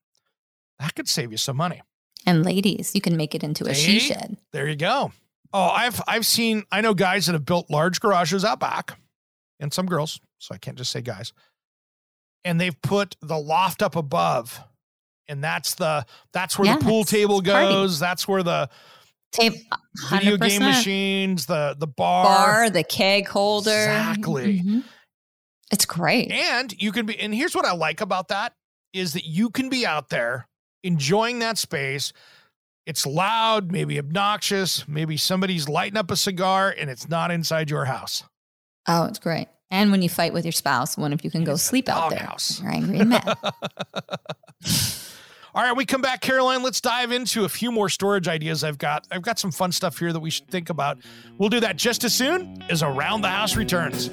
that 0.82 0.94
could 0.96 1.08
save 1.08 1.32
you 1.32 1.38
some 1.38 1.56
money 1.56 1.82
and 2.26 2.44
ladies, 2.46 2.92
you 2.94 3.02
can 3.02 3.16
make 3.18 3.34
it 3.34 3.44
into 3.44 3.66
a 3.66 3.74
she 3.74 3.98
shed. 4.00 4.38
there 4.54 4.68
you 4.68 4.76
go. 4.76 5.12
Oh, 5.54 5.70
I've 5.70 6.00
I've 6.08 6.26
seen 6.26 6.64
I 6.72 6.82
know 6.82 6.94
guys 6.94 7.26
that 7.26 7.34
have 7.34 7.46
built 7.46 7.70
large 7.72 8.00
garages 8.00 8.46
out 8.46 8.60
back, 8.60 9.00
and 9.60 9.74
some 9.74 9.86
girls, 9.88 10.20
so 10.38 10.54
I 10.54 10.58
can't 10.60 10.78
just 10.78 10.92
say 10.92 11.02
guys. 11.02 11.34
And 12.46 12.60
they've 12.62 12.80
put 12.84 13.16
the 13.22 13.38
loft 13.40 13.82
up 13.82 13.96
above, 13.96 14.60
and 15.28 15.44
that's 15.44 15.74
the 15.76 16.06
that's 16.32 16.60
where 16.60 16.74
the 16.76 16.84
pool 16.84 17.04
table 17.06 17.40
it's 17.40 17.50
party. 17.50 17.68
goes. 17.74 18.00
That's 18.00 18.28
where 18.28 18.44
the 18.44 18.70
Tape 19.32 19.54
video 20.12 20.38
100%. 20.38 20.48
game 20.50 20.62
machines, 20.62 21.46
the 21.48 21.76
the 21.78 21.88
bar, 21.88 22.24
bar, 22.26 22.70
the 22.70 22.84
keg 22.84 23.28
holder. 23.28 23.72
Exactly. 23.72 24.60
Mhm. 24.60 24.84
It's 25.72 25.86
great. 25.86 26.32
and 26.32 26.72
you 26.82 26.92
can 26.92 27.06
be. 27.08 27.20
And 27.20 27.34
here's 27.34 27.56
what 27.56 27.66
I 27.66 27.74
like 27.74 28.00
about 28.02 28.28
that 28.28 28.54
is 28.94 29.14
that 29.14 29.26
you 29.26 29.50
can 29.50 29.70
be 29.70 29.86
out 29.86 30.10
there 30.10 30.48
enjoying 30.84 31.40
that 31.40 31.58
space. 31.58 32.14
It's 32.86 33.06
loud, 33.06 33.72
maybe 33.72 34.00
obnoxious, 34.00 34.88
maybe 34.88 35.16
somebody's 35.18 35.70
lighting 35.70 35.98
up 35.98 36.10
a 36.12 36.16
cigar, 36.16 36.74
and 36.78 36.90
it's 36.90 37.08
not 37.08 37.30
inside 37.32 37.70
your 37.70 37.86
house. 37.86 38.24
Oh, 38.88 39.06
it's 39.06 39.20
great. 39.20 39.48
And 39.70 39.92
when 39.92 40.02
you 40.02 40.10
fight 40.10 40.34
with 40.34 40.44
your 40.44 40.52
spouse, 40.52 40.98
one 40.98 41.14
of 41.14 41.24
you 41.24 41.30
can 41.32 41.44
go 41.44 41.54
It's 41.54 41.62
sleep 41.62 41.88
out 41.88 42.10
there. 42.10 42.20
doghouse. 42.20 42.60
You're 42.62 42.72
angry 42.72 43.00
and 43.00 43.10
mad. 43.10 43.38
All 45.54 45.62
right, 45.64 45.76
we 45.76 45.86
come 45.86 46.02
back, 46.02 46.22
Caroline. 46.22 46.64
Let's 46.64 46.80
dive 46.82 47.12
into 47.12 47.44
a 47.44 47.50
few 47.50 47.72
more 47.72 47.90
storage 47.90 48.28
ideas 48.28 48.64
I've 48.64 48.78
got. 48.78 49.06
I've 49.12 49.22
got 49.22 49.38
some 49.38 49.52
fun 49.52 49.72
stuff 49.74 50.00
here 50.00 50.14
that 50.14 50.20
we 50.20 50.30
should 50.30 50.48
think 50.48 50.70
about. 50.70 50.98
We'll 51.38 51.50
do 51.50 51.60
that 51.60 51.76
just 51.76 52.04
as 52.04 52.14
soon 52.14 52.64
as 52.70 52.82
Around 52.84 53.22
the 53.22 53.30
House 53.30 53.56
returns. 53.58 54.10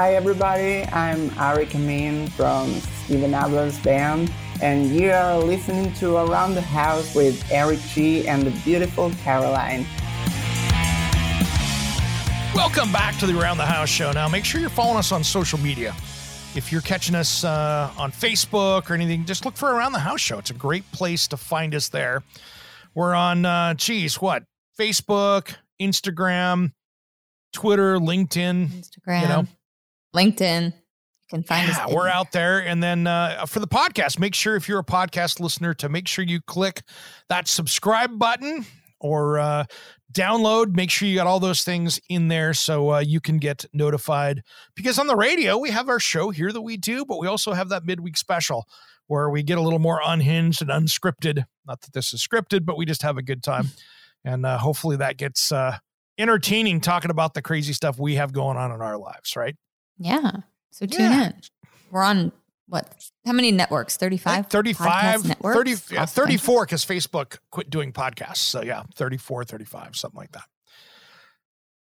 Hi 0.00 0.14
everybody, 0.14 0.82
I'm 0.94 1.30
Ari 1.38 1.68
Amin 1.74 2.28
from 2.28 2.70
Steven 3.04 3.34
Adler's 3.34 3.78
band, 3.80 4.32
and 4.62 4.86
you 4.86 5.10
are 5.10 5.38
listening 5.38 5.92
to 5.96 6.16
Around 6.16 6.54
the 6.54 6.62
House 6.62 7.14
with 7.14 7.44
Eric 7.52 7.80
G 7.80 8.26
and 8.26 8.42
the 8.42 8.50
beautiful 8.64 9.10
Caroline. 9.22 9.84
Welcome 12.54 12.90
back 12.90 13.18
to 13.18 13.26
the 13.26 13.38
Around 13.38 13.58
the 13.58 13.66
House 13.66 13.90
show. 13.90 14.10
Now, 14.10 14.26
make 14.26 14.46
sure 14.46 14.58
you're 14.58 14.70
following 14.70 14.96
us 14.96 15.12
on 15.12 15.22
social 15.22 15.58
media. 15.58 15.94
If 16.54 16.72
you're 16.72 16.80
catching 16.80 17.14
us 17.14 17.44
uh, 17.44 17.92
on 17.98 18.10
Facebook 18.10 18.88
or 18.88 18.94
anything, 18.94 19.26
just 19.26 19.44
look 19.44 19.58
for 19.58 19.74
Around 19.74 19.92
the 19.92 19.98
House 19.98 20.22
show. 20.22 20.38
It's 20.38 20.50
a 20.50 20.54
great 20.54 20.90
place 20.92 21.28
to 21.28 21.36
find 21.36 21.74
us 21.74 21.90
there. 21.90 22.22
We're 22.94 23.14
on, 23.14 23.44
uh, 23.44 23.74
geez, 23.74 24.18
what? 24.18 24.44
Facebook, 24.78 25.56
Instagram, 25.78 26.72
Twitter, 27.52 27.98
LinkedIn. 27.98 28.68
Instagram, 28.68 29.20
You 29.20 29.28
know, 29.28 29.46
LinkedIn. 30.14 30.66
You 30.66 30.72
can 31.28 31.42
find 31.42 31.70
us. 31.70 31.76
yeah, 31.76 31.94
we're 31.94 32.04
there. 32.04 32.12
out 32.12 32.32
there. 32.32 32.58
And 32.60 32.82
then 32.82 33.06
uh, 33.06 33.46
for 33.46 33.60
the 33.60 33.68
podcast, 33.68 34.18
make 34.18 34.34
sure 34.34 34.56
if 34.56 34.68
you're 34.68 34.80
a 34.80 34.84
podcast 34.84 35.40
listener 35.40 35.74
to 35.74 35.88
make 35.88 36.08
sure 36.08 36.24
you 36.24 36.40
click 36.40 36.82
that 37.28 37.46
subscribe 37.48 38.18
button 38.18 38.66
or 39.00 39.38
uh, 39.38 39.64
download. 40.12 40.74
Make 40.74 40.90
sure 40.90 41.08
you 41.08 41.16
got 41.16 41.26
all 41.26 41.40
those 41.40 41.62
things 41.62 42.00
in 42.08 42.28
there 42.28 42.54
so 42.54 42.94
uh, 42.94 42.98
you 43.00 43.20
can 43.20 43.38
get 43.38 43.64
notified. 43.72 44.42
Because 44.74 44.98
on 44.98 45.06
the 45.06 45.16
radio, 45.16 45.58
we 45.58 45.70
have 45.70 45.88
our 45.88 46.00
show 46.00 46.30
here 46.30 46.52
that 46.52 46.62
we 46.62 46.76
do, 46.76 47.04
but 47.04 47.18
we 47.20 47.26
also 47.26 47.52
have 47.52 47.68
that 47.70 47.84
midweek 47.84 48.16
special 48.16 48.66
where 49.06 49.28
we 49.28 49.42
get 49.42 49.58
a 49.58 49.60
little 49.60 49.78
more 49.78 50.00
unhinged 50.04 50.62
and 50.62 50.70
unscripted. 50.70 51.44
Not 51.66 51.80
that 51.80 51.92
this 51.92 52.12
is 52.12 52.26
scripted, 52.26 52.64
but 52.64 52.76
we 52.76 52.86
just 52.86 53.02
have 53.02 53.18
a 53.18 53.22
good 53.22 53.42
time. 53.42 53.68
and 54.24 54.46
uh, 54.46 54.58
hopefully 54.58 54.96
that 54.96 55.16
gets 55.16 55.50
uh, 55.50 55.78
entertaining 56.18 56.80
talking 56.80 57.10
about 57.10 57.34
the 57.34 57.42
crazy 57.42 57.72
stuff 57.72 57.98
we 57.98 58.16
have 58.16 58.32
going 58.32 58.56
on 58.56 58.70
in 58.70 58.80
our 58.80 58.98
lives, 58.98 59.34
right? 59.36 59.56
Yeah. 60.00 60.30
So 60.72 60.86
tune 60.86 61.00
Yeah. 61.12 61.24
in. 61.26 61.34
We're 61.92 62.02
on 62.02 62.32
what? 62.66 62.92
How 63.26 63.32
many 63.32 63.52
networks? 63.52 63.96
35? 63.96 64.46
35, 64.46 65.24
networks 65.26 65.56
30, 65.56 65.70
yeah, 65.70 65.76
across 65.76 65.88
the 66.14 66.20
country? 66.20 66.36
34 66.38 66.66
because 66.66 66.84
Facebook 66.84 67.38
quit 67.50 67.68
doing 67.68 67.92
podcasts. 67.92 68.36
So 68.38 68.62
yeah, 68.62 68.84
34, 68.96 69.44
35, 69.44 69.94
something 69.96 70.18
like 70.18 70.32
that. 70.32 70.44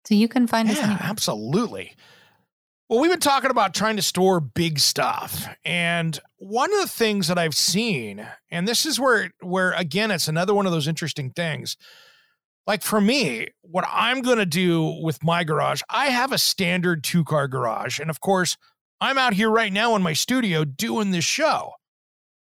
So 0.05 0.13
you 0.15 0.27
can 0.27 0.47
find 0.47 0.69
us 0.69 0.77
Yeah, 0.77 0.83
anywhere. 0.83 0.99
absolutely. 1.03 1.95
Well, 2.89 2.99
we've 2.99 3.09
been 3.09 3.19
talking 3.19 3.49
about 3.49 3.73
trying 3.73 3.95
to 3.95 4.03
store 4.03 4.39
big 4.39 4.77
stuff. 4.77 5.47
And 5.65 6.19
one 6.37 6.71
of 6.71 6.81
the 6.81 6.87
things 6.87 7.27
that 7.29 7.39
I've 7.39 7.55
seen, 7.55 8.27
and 8.51 8.67
this 8.67 8.85
is 8.85 8.99
where 8.99 9.31
where 9.41 9.71
again 9.71 10.11
it's 10.11 10.27
another 10.27 10.53
one 10.53 10.67
of 10.67 10.71
those 10.71 10.87
interesting 10.87 11.31
things. 11.31 11.77
Like 12.67 12.81
for 12.81 12.99
me, 12.99 13.47
what 13.61 13.85
I'm 13.87 14.21
going 14.21 14.37
to 14.39 14.45
do 14.45 14.99
with 15.03 15.23
my 15.23 15.43
garage, 15.43 15.81
I 15.89 16.07
have 16.07 16.31
a 16.31 16.37
standard 16.37 17.03
two-car 17.03 17.47
garage, 17.47 17.99
and 17.99 18.09
of 18.09 18.19
course, 18.21 18.57
I'm 18.99 19.17
out 19.17 19.33
here 19.33 19.49
right 19.51 19.71
now 19.71 19.95
in 19.95 20.01
my 20.01 20.13
studio 20.13 20.63
doing 20.65 21.11
this 21.11 21.25
show, 21.25 21.73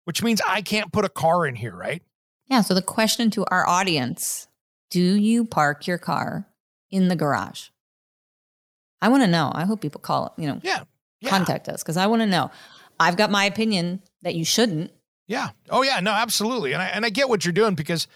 which 0.04 0.22
means 0.22 0.40
I 0.46 0.62
can't 0.62 0.92
put 0.92 1.04
a 1.04 1.08
car 1.10 1.46
in 1.46 1.54
here, 1.56 1.76
right? 1.76 2.02
Yeah. 2.46 2.62
So 2.62 2.72
the 2.74 2.82
question 2.82 3.30
to 3.32 3.44
our 3.50 3.68
audience 3.68 4.46
Do 4.90 5.00
you 5.00 5.44
park 5.44 5.86
your 5.86 5.98
car 5.98 6.46
in 6.90 7.08
the 7.08 7.16
garage? 7.16 7.68
I 9.02 9.08
want 9.08 9.22
to 9.24 9.26
know. 9.28 9.50
I 9.54 9.64
hope 9.64 9.80
people 9.82 10.00
call, 10.00 10.32
you 10.38 10.46
know, 10.46 10.60
Yeah. 10.62 10.84
Yeah. 11.20 11.30
contact 11.30 11.68
us 11.68 11.82
because 11.82 11.96
I 11.96 12.06
want 12.06 12.22
to 12.22 12.26
know. 12.26 12.50
I've 12.98 13.16
got 13.16 13.30
my 13.30 13.44
opinion 13.44 14.00
that 14.22 14.34
you 14.34 14.44
shouldn't. 14.44 14.92
Yeah. 15.26 15.50
Oh 15.68 15.82
yeah. 15.82 16.00
No, 16.00 16.12
absolutely. 16.12 16.72
And 16.72 16.80
I 16.80 16.86
and 16.86 17.04
I 17.04 17.10
get 17.10 17.28
what 17.28 17.44
you're 17.44 17.52
doing 17.52 17.74
because 17.74 18.06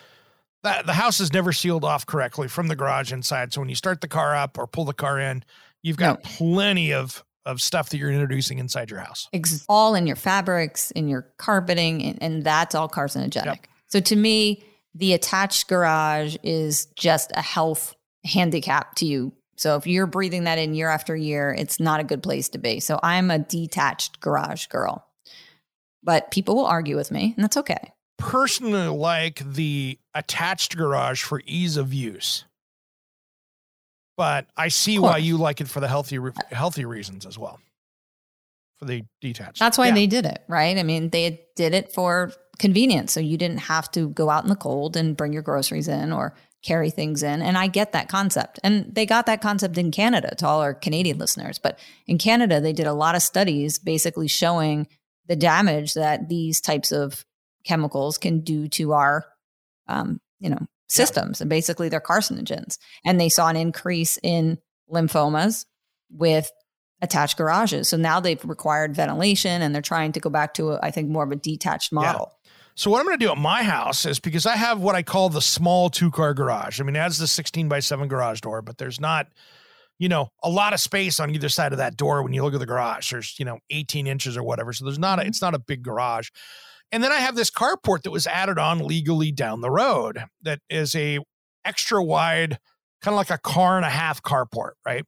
that 0.62 0.86
the 0.86 0.92
house 0.92 1.20
is 1.20 1.32
never 1.32 1.52
sealed 1.52 1.84
off 1.84 2.06
correctly 2.06 2.48
from 2.48 2.68
the 2.68 2.76
garage 2.76 3.12
inside. 3.12 3.52
So 3.52 3.60
when 3.60 3.68
you 3.68 3.74
start 3.74 4.00
the 4.00 4.08
car 4.08 4.36
up 4.36 4.58
or 4.58 4.66
pull 4.66 4.84
the 4.84 4.92
car 4.92 5.18
in, 5.18 5.44
you've 5.82 5.96
got 5.96 6.22
plenty 6.22 6.92
of 6.92 7.24
of 7.46 7.60
stuff 7.60 7.88
that 7.88 7.96
you're 7.96 8.10
introducing 8.10 8.58
inside 8.58 8.90
your 8.90 9.00
house. 9.00 9.28
Ex- 9.32 9.64
all 9.68 9.94
in 9.94 10.06
your 10.06 10.16
fabrics, 10.16 10.90
in 10.90 11.08
your 11.08 11.22
carpeting, 11.38 12.02
and, 12.02 12.22
and 12.22 12.44
that's 12.44 12.74
all 12.74 12.88
carcinogenic. 12.88 13.60
So 13.88 13.98
to 14.00 14.14
me, 14.14 14.62
the 14.94 15.14
attached 15.14 15.68
garage 15.68 16.36
is 16.42 16.86
just 16.96 17.32
a 17.34 17.42
health 17.42 17.94
handicap 18.24 18.94
to 18.96 19.06
you. 19.06 19.32
So 19.56 19.76
if 19.76 19.86
you're 19.86 20.06
breathing 20.06 20.44
that 20.44 20.58
in 20.58 20.74
year 20.74 20.88
after 20.88 21.14
year, 21.16 21.54
it's 21.56 21.80
not 21.80 22.00
a 22.00 22.04
good 22.04 22.22
place 22.22 22.48
to 22.50 22.58
be. 22.58 22.80
So 22.80 22.98
I'm 23.02 23.30
a 23.30 23.38
detached 23.38 24.20
garage 24.20 24.66
girl. 24.66 25.06
But 26.02 26.30
people 26.30 26.56
will 26.56 26.66
argue 26.66 26.96
with 26.96 27.10
me, 27.10 27.34
and 27.36 27.44
that's 27.44 27.58
okay. 27.58 27.92
Personally, 28.18 28.88
like 28.88 29.42
the 29.44 29.98
attached 30.14 30.76
garage 30.76 31.22
for 31.22 31.42
ease 31.46 31.76
of 31.76 31.92
use. 31.94 32.44
But 34.16 34.46
I 34.56 34.68
see 34.68 34.98
why 34.98 35.18
you 35.18 35.36
like 35.38 35.60
it 35.60 35.68
for 35.68 35.80
the 35.80 35.88
healthy 35.88 36.18
re- 36.18 36.32
healthy 36.50 36.84
reasons 36.84 37.24
as 37.24 37.38
well. 37.38 37.58
For 38.78 38.84
the 38.84 39.04
detached. 39.20 39.58
That's 39.58 39.78
why 39.78 39.88
Yeah. 39.88 39.94
they 39.94 40.06
did 40.06 40.26
it, 40.26 40.42
right? 40.48 40.76
I 40.76 40.82
mean, 40.82 41.10
they 41.10 41.42
did 41.56 41.74
it 41.74 41.92
for 41.92 42.32
convenience. 42.58 43.12
So 43.12 43.20
you 43.20 43.38
didn't 43.38 43.58
have 43.60 43.90
to 43.92 44.08
go 44.10 44.28
out 44.28 44.42
in 44.44 44.50
the 44.50 44.56
cold 44.56 44.96
and 44.96 45.16
bring 45.16 45.32
your 45.32 45.42
groceries 45.42 45.88
in 45.88 46.12
or 46.12 46.34
carry 46.62 46.90
things 46.90 47.22
in. 47.22 47.40
And 47.40 47.56
I 47.56 47.68
get 47.68 47.92
that 47.92 48.08
concept. 48.10 48.60
And 48.62 48.94
they 48.94 49.06
got 49.06 49.24
that 49.26 49.40
concept 49.40 49.78
in 49.78 49.90
Canada 49.90 50.34
to 50.36 50.46
all 50.46 50.60
our 50.60 50.74
Canadian 50.74 51.16
listeners. 51.16 51.58
But 51.58 51.78
in 52.06 52.18
Canada, 52.18 52.60
they 52.60 52.74
did 52.74 52.86
a 52.86 52.92
lot 52.92 53.14
of 53.14 53.22
studies 53.22 53.78
basically 53.78 54.28
showing 54.28 54.86
the 55.26 55.36
damage 55.36 55.94
that 55.94 56.28
these 56.28 56.60
types 56.60 56.92
of 56.92 57.24
chemicals 57.64 58.18
can 58.18 58.40
do 58.40 58.68
to 58.68 58.92
our, 58.92 59.24
um, 59.90 60.20
you 60.38 60.48
know, 60.48 60.66
systems. 60.88 61.40
And 61.40 61.50
basically, 61.50 61.88
they're 61.88 62.00
carcinogens. 62.00 62.79
And 63.05 63.20
they 63.20 63.29
saw 63.29 63.48
an 63.48 63.57
increase 63.57 64.18
in 64.22 64.59
lymphomas 64.90 65.66
with 66.11 66.50
attached 67.03 67.37
garages. 67.37 67.88
So 67.88 67.96
now 67.96 68.20
they've 68.20 68.42
required 68.44 68.94
ventilation 68.94 69.62
and 69.62 69.74
they're 69.74 69.83
trying 69.83 70.12
to 70.12 70.20
go 70.20 70.31
back 70.31 70.55
to, 70.55 70.72
a, 70.72 70.81
I 70.83 70.90
think, 70.90 71.09
more 71.09 71.24
of 71.24 71.33
a 71.33 71.37
detached 71.37 71.92
model. 71.92 72.33
So 72.74 72.90
what 72.90 73.00
I'm 73.00 73.07
going 73.07 73.18
to 73.18 73.24
do 73.24 73.31
at 73.31 73.38
my 73.38 73.62
house 73.62 74.07
is 74.07 74.20
because 74.20 74.46
I 74.46 74.57
have 74.57 74.81
what 74.81 74.94
I 74.94 75.03
call 75.03 75.29
the 75.29 75.42
small 75.42 75.90
two 75.90 76.11
car 76.11 76.35
garage. 76.35 76.81
I 76.81 76.85
mean, 76.85 76.96
it 76.96 77.00
has 77.00 77.18
the 77.18 77.26
16 77.26 77.68
by 77.68 77.81
7 77.81 78.09
garage 78.09 78.40
door, 78.40 78.62
but 78.62 78.79
there's 78.79 79.00
not, 79.00 79.29
you 80.00 80.08
know, 80.08 80.30
a 80.42 80.48
lot 80.48 80.72
of 80.72 80.80
space 80.80 81.20
on 81.20 81.30
either 81.30 81.50
side 81.50 81.72
of 81.72 81.78
that 81.78 81.94
door 81.94 82.22
when 82.22 82.32
you 82.32 82.42
look 82.42 82.54
at 82.54 82.58
the 82.58 82.66
garage. 82.66 83.10
There's, 83.10 83.38
you 83.38 83.44
know, 83.44 83.58
18 83.68 84.06
inches 84.06 84.34
or 84.34 84.42
whatever. 84.42 84.72
So 84.72 84.86
there's 84.86 84.98
not 84.98 85.18
a, 85.18 85.22
mm-hmm. 85.22 85.28
it's 85.28 85.42
not 85.42 85.54
a 85.54 85.58
big 85.58 85.82
garage. 85.82 86.30
And 86.90 87.04
then 87.04 87.12
I 87.12 87.16
have 87.16 87.36
this 87.36 87.50
carport 87.50 88.02
that 88.02 88.10
was 88.10 88.26
added 88.26 88.58
on 88.58 88.78
legally 88.78 89.30
down 89.30 89.60
the 89.60 89.70
road 89.70 90.24
that 90.40 90.60
is 90.70 90.94
a 90.94 91.18
extra 91.66 92.02
wide, 92.02 92.58
kind 93.02 93.12
of 93.12 93.16
like 93.18 93.30
a 93.30 93.36
car 93.36 93.76
and 93.76 93.84
a 93.84 93.90
half 93.90 94.22
carport, 94.22 94.72
right? 94.86 95.04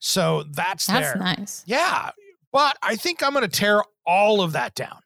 So 0.00 0.42
that's, 0.50 0.86
That's 0.88 1.12
there. 1.12 1.16
nice. 1.22 1.62
Yeah. 1.64 2.10
But 2.52 2.76
I 2.82 2.96
think 2.96 3.22
I'm 3.22 3.32
going 3.32 3.48
to 3.48 3.56
tear 3.56 3.82
all 4.04 4.42
of 4.42 4.52
that 4.52 4.74
down. 4.74 4.98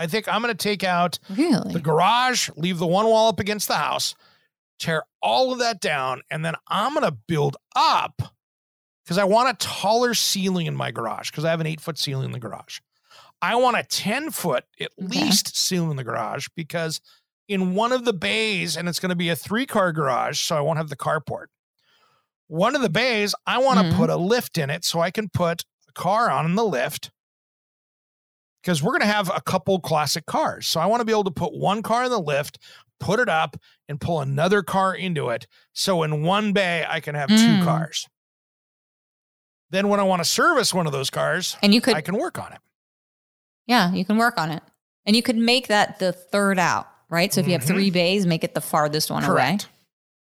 I 0.00 0.08
think 0.08 0.26
I'm 0.26 0.42
going 0.42 0.52
to 0.52 0.60
take 0.60 0.82
out 0.82 1.20
Really? 1.30 1.72
the 1.72 1.80
garage, 1.80 2.50
leave 2.56 2.78
the 2.78 2.88
one 2.88 3.06
wall 3.06 3.28
up 3.28 3.38
against 3.38 3.68
the 3.68 3.76
house, 3.76 4.16
tear 4.82 5.04
all 5.22 5.52
of 5.52 5.58
that 5.60 5.80
down, 5.80 6.22
and 6.30 6.44
then 6.44 6.54
I'm 6.68 6.94
going 6.94 7.04
to 7.06 7.16
build 7.28 7.56
up 7.76 8.20
because 9.04 9.18
I 9.18 9.24
want 9.24 9.50
a 9.50 9.66
taller 9.66 10.14
ceiling 10.14 10.66
in 10.66 10.76
my 10.76 10.90
garage 10.90 11.30
because 11.30 11.44
I 11.44 11.50
have 11.50 11.60
an 11.60 11.66
eight 11.66 11.80
foot 11.80 11.98
ceiling 11.98 12.26
in 12.26 12.32
the 12.32 12.38
garage. 12.40 12.80
I 13.40 13.56
want 13.56 13.76
a 13.76 13.82
10 13.82 14.30
foot 14.30 14.64
at 14.80 14.90
Okay. 15.00 15.08
least 15.08 15.56
ceiling 15.56 15.90
in 15.92 15.96
the 15.96 16.04
garage 16.04 16.46
because 16.54 17.00
in 17.48 17.74
one 17.74 17.92
of 17.92 18.04
the 18.04 18.12
bays, 18.12 18.76
and 18.76 18.88
it's 18.88 19.00
going 19.00 19.10
to 19.10 19.16
be 19.16 19.28
a 19.28 19.36
three 19.36 19.66
car 19.66 19.92
garage, 19.92 20.38
so 20.40 20.56
I 20.56 20.60
won't 20.60 20.78
have 20.78 20.88
the 20.88 20.96
carport. 20.96 21.46
One 22.46 22.76
of 22.76 22.82
the 22.82 22.90
bays, 22.90 23.34
I 23.46 23.58
want 23.58 23.78
to 23.78 23.84
Mhm. 23.84 23.96
put 23.96 24.10
a 24.10 24.16
lift 24.16 24.58
in 24.58 24.70
it 24.70 24.84
so 24.84 25.00
I 25.00 25.10
can 25.10 25.28
put 25.28 25.64
a 25.88 25.92
car 25.92 26.30
on 26.30 26.44
in 26.46 26.54
the 26.54 26.64
lift 26.64 27.10
because 28.62 28.82
we're 28.82 28.92
going 28.92 29.00
to 29.00 29.06
have 29.06 29.30
a 29.34 29.40
couple 29.40 29.80
classic 29.80 30.26
cars. 30.26 30.66
So 30.66 30.80
I 30.80 30.86
want 30.86 31.00
to 31.00 31.04
be 31.04 31.12
able 31.12 31.24
to 31.24 31.30
put 31.30 31.52
one 31.52 31.82
car 31.82 32.04
in 32.04 32.10
the 32.10 32.20
lift, 32.20 32.58
put 33.02 33.20
it 33.20 33.28
up, 33.28 33.56
and 33.88 34.00
pull 34.00 34.20
another 34.20 34.62
car 34.62 34.94
into 34.94 35.28
it. 35.28 35.46
So 35.74 36.02
in 36.04 36.22
one 36.22 36.52
bay, 36.52 36.86
I 36.88 37.00
can 37.00 37.14
have 37.14 37.28
two 37.28 37.56
Mm. 37.58 37.64
cars. 37.64 38.06
Then 39.70 39.88
when 39.88 40.00
I 40.00 40.02
want 40.04 40.20
to 40.20 40.24
service 40.28 40.72
one 40.72 40.86
of 40.86 40.92
those 40.92 41.10
cars, 41.10 41.56
And 41.62 41.74
you 41.74 41.80
could, 41.80 41.96
I 41.96 42.00
can 42.00 42.16
work 42.16 42.38
on 42.38 42.52
it. 42.52 42.60
yeah, 43.66 43.92
you 43.92 44.04
can 44.04 44.16
work 44.16 44.38
on 44.38 44.50
it. 44.50 44.62
And 45.06 45.16
you 45.16 45.22
could 45.22 45.36
make 45.36 45.68
that 45.68 45.98
the 45.98 46.12
third 46.12 46.58
out, 46.58 46.86
right? 47.08 47.32
So 47.32 47.40
if 47.40 47.46
you 47.46 47.52
have 47.54 47.62
Mhm. 47.62 47.66
three 47.68 47.90
bays, 47.90 48.24
make 48.26 48.44
it 48.44 48.54
the 48.54 48.60
farthest 48.60 49.10
one 49.10 49.24
away. 49.24 49.58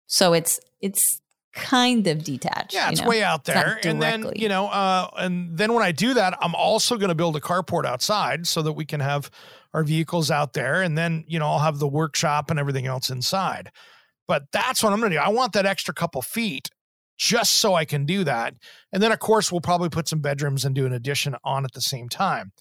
So 0.08 0.34
it's, 0.34 0.60
it's 0.80 1.22
kind 1.54 2.08
of 2.08 2.24
detached. 2.24 2.74
Yeah, 2.74 2.90
it's 2.90 3.02
know? 3.02 3.08
way 3.10 3.24
out 3.24 3.44
there. 3.46 3.80
And 3.84 4.02
then, 4.02 4.32
you 4.36 4.48
know, 4.48 4.68
uh, 4.68 5.10
and 5.18 5.58
then 5.58 5.74
when 5.74 5.84
I 5.84 5.92
do 5.92 6.14
that, 6.14 6.38
I'm 6.42 6.56
also 6.56 6.96
going 6.98 7.10
to 7.10 7.16
build 7.16 7.36
a 7.36 7.42
carport 7.42 7.86
outside 7.86 8.48
so 8.48 8.62
that 8.62 8.74
we 8.74 8.86
can 8.86 9.00
have 9.02 9.30
our 9.74 9.84
vehicles 9.84 10.30
out 10.32 10.54
there. 10.54 10.82
And 10.82 10.98
then, 10.98 11.24
you 11.28 11.40
know, 11.40 11.48
I'll 11.48 11.60
have 11.60 11.80
the 11.80 11.88
workshop 11.88 12.50
and 12.50 12.60
everything 12.60 12.88
else 12.88 13.10
inside. 13.10 13.72
But 14.28 14.44
that's 14.52 14.84
what 14.84 14.94
I'm 14.94 15.00
going 15.00 15.12
to 15.12 15.18
do. 15.18 15.24
I 15.24 15.30
want 15.30 15.54
that 15.54 15.66
extra 15.66 15.94
couple 15.94 16.22
feet 16.22 16.70
just 17.18 17.54
so 17.54 17.76
I 17.76 17.86
can 17.86 18.06
do 18.06 18.24
that. 18.24 18.56
And 18.92 19.02
then, 19.02 19.12
of 19.12 19.20
course, 19.20 19.52
we'll 19.52 19.62
probably 19.62 19.90
put 19.90 20.08
some 20.08 20.20
bedrooms 20.20 20.66
and 20.66 20.74
do 20.74 20.86
an 20.86 20.94
addition 20.94 21.36
on 21.44 21.66
at 21.66 21.74
the 21.74 21.82
same 21.82 22.10
time. 22.10 22.52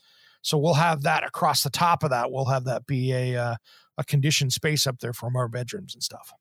So 0.43 0.59
we'll 0.59 0.75
have 0.75 1.03
that 1.03 1.25
across 1.25 1.63
the 1.63 1.71
top 1.71 2.03
of 2.03 2.11
that. 2.11 2.31
We'll 2.31 2.47
have 2.47 2.65
that 2.65 2.87
be 2.87 3.13
a 3.13 3.37
uh, 3.37 3.57
a 3.99 4.05
conditioned 4.05 4.53
space 4.53 4.87
up 4.87 4.99
there 5.01 5.13
for 5.13 5.31
more 5.31 5.49
bedrooms 5.49 5.95
and 5.95 6.03
stuff. 6.03 6.33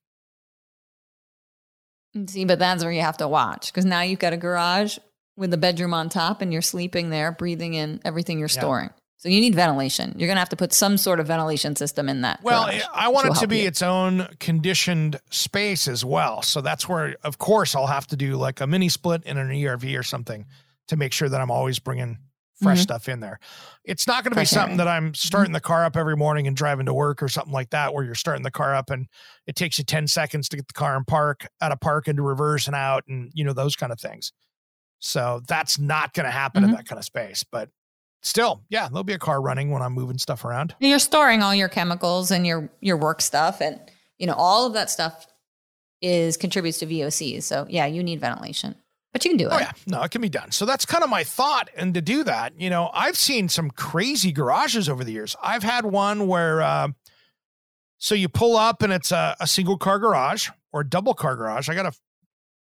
See, 2.28 2.46
but 2.46 2.58
that's 2.58 2.84
where 2.84 2.94
you 2.94 3.02
have 3.02 3.18
to 3.18 3.28
watch 3.28 3.68
because 3.68 3.86
now 3.86 4.02
you've 4.02 4.20
got 4.20 4.34
a 4.34 4.38
garage 4.38 4.98
with 5.38 5.52
the 5.52 5.58
bedroom 5.58 5.94
on 5.94 6.10
top 6.10 6.42
and 6.42 6.52
you're 6.52 6.62
sleeping 6.62 7.10
there, 7.10 7.32
breathing 7.32 7.74
in 7.74 8.02
everything 8.04 8.40
you're 8.40 8.48
storing. 8.48 8.90
So 9.22 9.28
you 9.28 9.42
need 9.42 9.54
ventilation. 9.54 10.14
You're 10.18 10.28
going 10.28 10.38
to 10.38 10.40
have 10.42 10.48
to 10.50 10.56
put 10.56 10.72
some 10.74 10.98
sort 10.98 11.20
of 11.20 11.28
ventilation 11.28 11.76
system 11.76 12.08
in 12.08 12.22
that. 12.22 12.40
Well, 12.42 12.70
I 12.94 13.10
want 13.10 13.28
it 13.28 13.36
to 13.42 13.48
be 13.48 13.60
you. 13.60 13.68
its 13.68 13.82
own 13.82 14.30
conditioned 14.40 15.20
space 15.30 15.90
as 15.90 16.06
well. 16.06 16.42
So 16.42 16.62
that's 16.62 16.88
where, 16.88 17.18
of 17.24 17.38
course, 17.38 17.76
I'll 17.76 17.86
have 17.88 18.08
to 18.08 18.16
do 18.16 18.38
like 18.38 18.62
a 18.62 18.66
mini 18.68 18.88
split 18.88 19.24
in 19.26 19.38
an 19.38 19.50
ERV 19.50 20.00
or 20.00 20.04
something 20.04 20.46
to 20.88 20.96
make 20.96 21.12
sure 21.12 21.28
that 21.28 21.42
I'm 21.42 21.52
always 21.52 21.80
bringing 21.80 22.18
fresh 22.62 22.80
Mhm. 22.80 22.84
stuff 22.84 23.10
in 23.10 23.20
there. 23.20 23.40
It's 23.84 24.08
not 24.08 24.24
going 24.24 24.32
to 24.32 24.36
be 24.36 24.40
Fresh 24.46 24.54
air. 24.54 24.60
something 24.62 24.78
that 24.78 24.88
I'm 24.88 25.14
starting 25.14 25.52
the 25.52 25.60
car 25.62 25.84
up 25.84 25.98
every 25.98 26.16
morning 26.16 26.48
and 26.48 26.56
driving 26.56 26.86
to 26.86 26.94
work 26.94 27.22
or 27.22 27.28
something 27.28 27.54
like 27.54 27.72
that, 27.72 27.94
where 27.94 28.06
you're 28.06 28.16
starting 28.16 28.44
the 28.44 28.52
car 28.52 28.74
up 28.74 28.90
and 28.90 29.08
it 29.48 29.56
takes 29.58 29.78
you 29.78 29.84
10 29.84 30.08
seconds 30.08 30.48
to 30.50 30.56
get 30.58 30.68
the 30.68 30.74
car 30.74 30.96
in 30.98 31.04
park, 31.04 31.46
out 31.62 31.74
of 31.74 31.82
park 31.82 32.08
into 32.08 32.22
reverse 32.22 32.68
and 32.68 32.76
out, 32.76 33.04
and 33.10 33.32
you 33.34 33.44
know, 33.44 33.54
those 33.54 33.76
kind 33.76 33.92
of 33.92 34.00
things. 34.00 34.32
So 35.00 35.42
that's 35.48 35.78
not 35.78 36.14
going 36.14 36.26
to 36.26 36.32
happen 36.32 36.64
in 36.64 36.70
Mhm. 36.72 36.78
that 36.78 36.86
kind 36.88 37.00
of 37.00 37.06
space. 37.06 37.44
But 37.50 37.70
still, 38.22 38.64
yeah, 38.70 38.88
there'll 38.88 39.04
be 39.04 39.14
a 39.14 39.20
car 39.20 39.42
running 39.42 39.72
when 39.72 39.82
I'm 39.82 39.94
moving 39.94 40.18
stuff 40.18 40.46
around. 40.46 40.76
You're 40.80 41.00
storing 41.00 41.42
all 41.42 41.56
your 41.56 41.70
chemicals 41.70 42.32
and 42.32 42.46
your 42.46 42.70
your 42.82 42.98
work 42.98 43.22
stuff 43.22 43.62
and 43.62 43.80
you 44.18 44.28
know 44.28 44.34
all 44.34 44.66
of 44.66 44.74
that 44.74 44.90
stuff 44.90 45.28
is 46.02 46.38
contributes 46.38 46.80
to 46.80 46.86
VOCs. 46.86 47.44
So 47.44 47.66
yeah, 47.70 47.86
you 47.86 48.04
need 48.04 48.20
ventilation. 48.20 48.76
But 49.12 49.26
you 49.26 49.32
can 49.32 49.38
do 49.38 49.48
it. 49.48 49.54
Oh 49.54 49.60
yeah, 49.60 49.72
no, 49.88 50.04
it 50.04 50.12
can 50.12 50.22
be 50.22 50.30
done. 50.30 50.52
So 50.52 50.66
that's 50.66 50.86
kind 50.86 51.04
of 51.04 51.10
my 51.10 51.24
thought. 51.24 51.70
And 51.76 51.96
to 51.96 52.02
do 52.02 52.24
that, 52.26 52.54
you 52.60 52.70
know, 52.70 52.92
I've 52.94 53.18
seen 53.18 53.50
some 53.50 53.72
crazy 53.72 54.32
garages 54.32 54.88
over 54.88 55.04
the 55.04 55.12
years. 55.12 55.36
I've 55.42 55.64
had 55.64 55.84
one 55.86 56.28
where, 56.28 56.62
uh, 56.62 56.90
so 57.98 58.14
you 58.14 58.30
pull 58.30 58.56
up 58.56 58.84
and 58.84 58.94
it's 58.94 59.12
a, 59.12 59.36
a 59.40 59.48
single 59.48 59.78
car 59.78 59.98
garage 59.98 60.50
or 60.72 60.82
a 60.82 60.88
double 60.88 61.16
car 61.16 61.36
garage. 61.36 61.70
I 61.70 61.76
got 61.76 61.88
a 61.88 61.92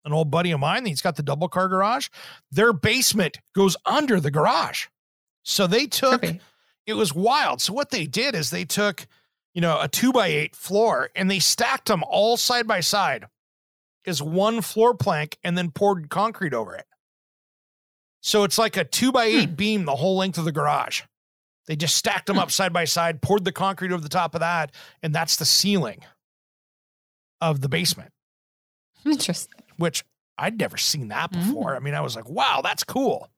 an 0.06 0.14
old 0.14 0.32
buddy 0.32 0.52
of 0.52 0.60
mine. 0.60 0.86
He's 0.86 1.02
got 1.02 1.16
the 1.16 1.24
double 1.24 1.48
car 1.48 1.68
garage. 1.68 2.08
Their 2.52 2.74
basement 2.74 3.38
goes 3.56 3.78
under 3.86 4.20
the 4.20 4.32
garage. 4.32 4.88
So 5.44 5.68
they 5.68 5.88
took 5.88 6.22
Trippy. 6.22 6.40
it 6.86 6.94
was 6.94 7.14
wild. 7.14 7.62
So 7.62 7.74
what 7.74 7.90
they 7.90 8.06
did 8.06 8.36
is 8.36 8.50
they 8.50 8.66
took, 8.66 9.08
you 9.54 9.62
know, 9.62 9.80
a 9.80 9.88
two 9.88 10.12
by 10.12 10.28
eight 10.28 10.56
floor 10.56 11.10
and 11.16 11.30
they 11.30 11.40
stacked 11.40 11.88
them 11.88 12.04
all 12.08 12.38
side 12.38 12.68
by 12.68 12.80
side 12.80 13.26
as 14.06 14.22
one 14.22 14.62
floor 14.62 14.94
plank 14.94 15.38
and 15.44 15.58
then 15.58 15.72
poured 15.72 16.10
concrete 16.10 16.54
over 16.54 16.76
it. 16.76 16.86
So 18.22 18.44
it's 18.44 18.58
like 18.58 18.78
a 18.78 18.84
two 18.84 19.12
by 19.12 19.26
eight 19.26 19.50
hmm. 19.50 19.56
beam 19.56 19.86
the 19.86 19.96
whole 19.96 20.18
length 20.18 20.38
of 20.38 20.46
the 20.46 20.52
garage. 20.52 21.02
They 21.68 21.76
just 21.76 21.96
stacked 21.96 22.26
them 22.26 22.40
up 22.40 22.52
side 22.52 22.74
by 22.74 22.86
side, 22.86 23.22
poured 23.22 23.46
the 23.46 23.52
concrete 23.52 23.92
over 23.92 24.02
the 24.02 24.10
top 24.10 24.36
of 24.36 24.42
that, 24.42 24.72
and 25.02 25.14
that's 25.14 25.36
the 25.36 25.46
ceiling 25.46 26.04
of 27.40 27.62
the 27.62 27.70
basement, 27.70 28.12
Interesting. 29.06 29.62
which 29.78 30.04
I'd 30.38 30.60
never 30.60 30.78
seen 30.78 31.10
that 31.10 31.32
mm. 31.32 31.40
before. 31.40 31.76
I 31.76 31.80
mean, 31.80 31.94
I 31.94 32.02
was 32.02 32.16
like, 32.16 32.28
wow, 32.28 32.62
that's 32.64 32.84
cool. 32.84 33.30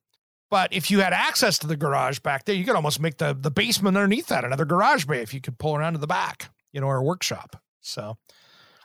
But 0.54 0.72
if 0.72 0.88
you 0.88 1.00
had 1.00 1.12
access 1.12 1.58
to 1.58 1.66
the 1.66 1.76
garage 1.76 2.20
back 2.20 2.44
there, 2.44 2.54
you 2.54 2.64
could 2.64 2.76
almost 2.76 3.00
make 3.00 3.18
the, 3.18 3.36
the 3.36 3.50
basement 3.50 3.96
underneath 3.96 4.28
that 4.28 4.44
another 4.44 4.64
garage 4.64 5.04
bay 5.04 5.20
if 5.20 5.34
you 5.34 5.40
could 5.40 5.58
pull 5.58 5.74
around 5.74 5.94
to 5.94 5.98
the 5.98 6.06
back, 6.06 6.48
you 6.72 6.80
know, 6.80 6.86
or 6.86 6.98
a 6.98 7.02
workshop. 7.02 7.60
So, 7.80 8.18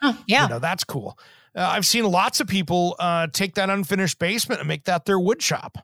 Oh, 0.01 0.17
yeah. 0.26 0.45
you 0.45 0.49
know, 0.49 0.57
that's 0.57 0.84
cool. 0.84 1.20
Uh, 1.55 1.70
I've 1.72 1.86
seen 1.86 2.05
lots 2.05 2.39
of 2.39 2.47
people 2.47 2.95
uh, 2.97 3.28
take 3.28 3.53
that 3.53 3.70
unfinished 3.70 4.17
basement 4.17 4.61
and 4.61 4.67
make 4.67 4.86
that 4.86 5.05
their 5.05 5.20
wood 5.20 5.43
shop. 5.43 5.78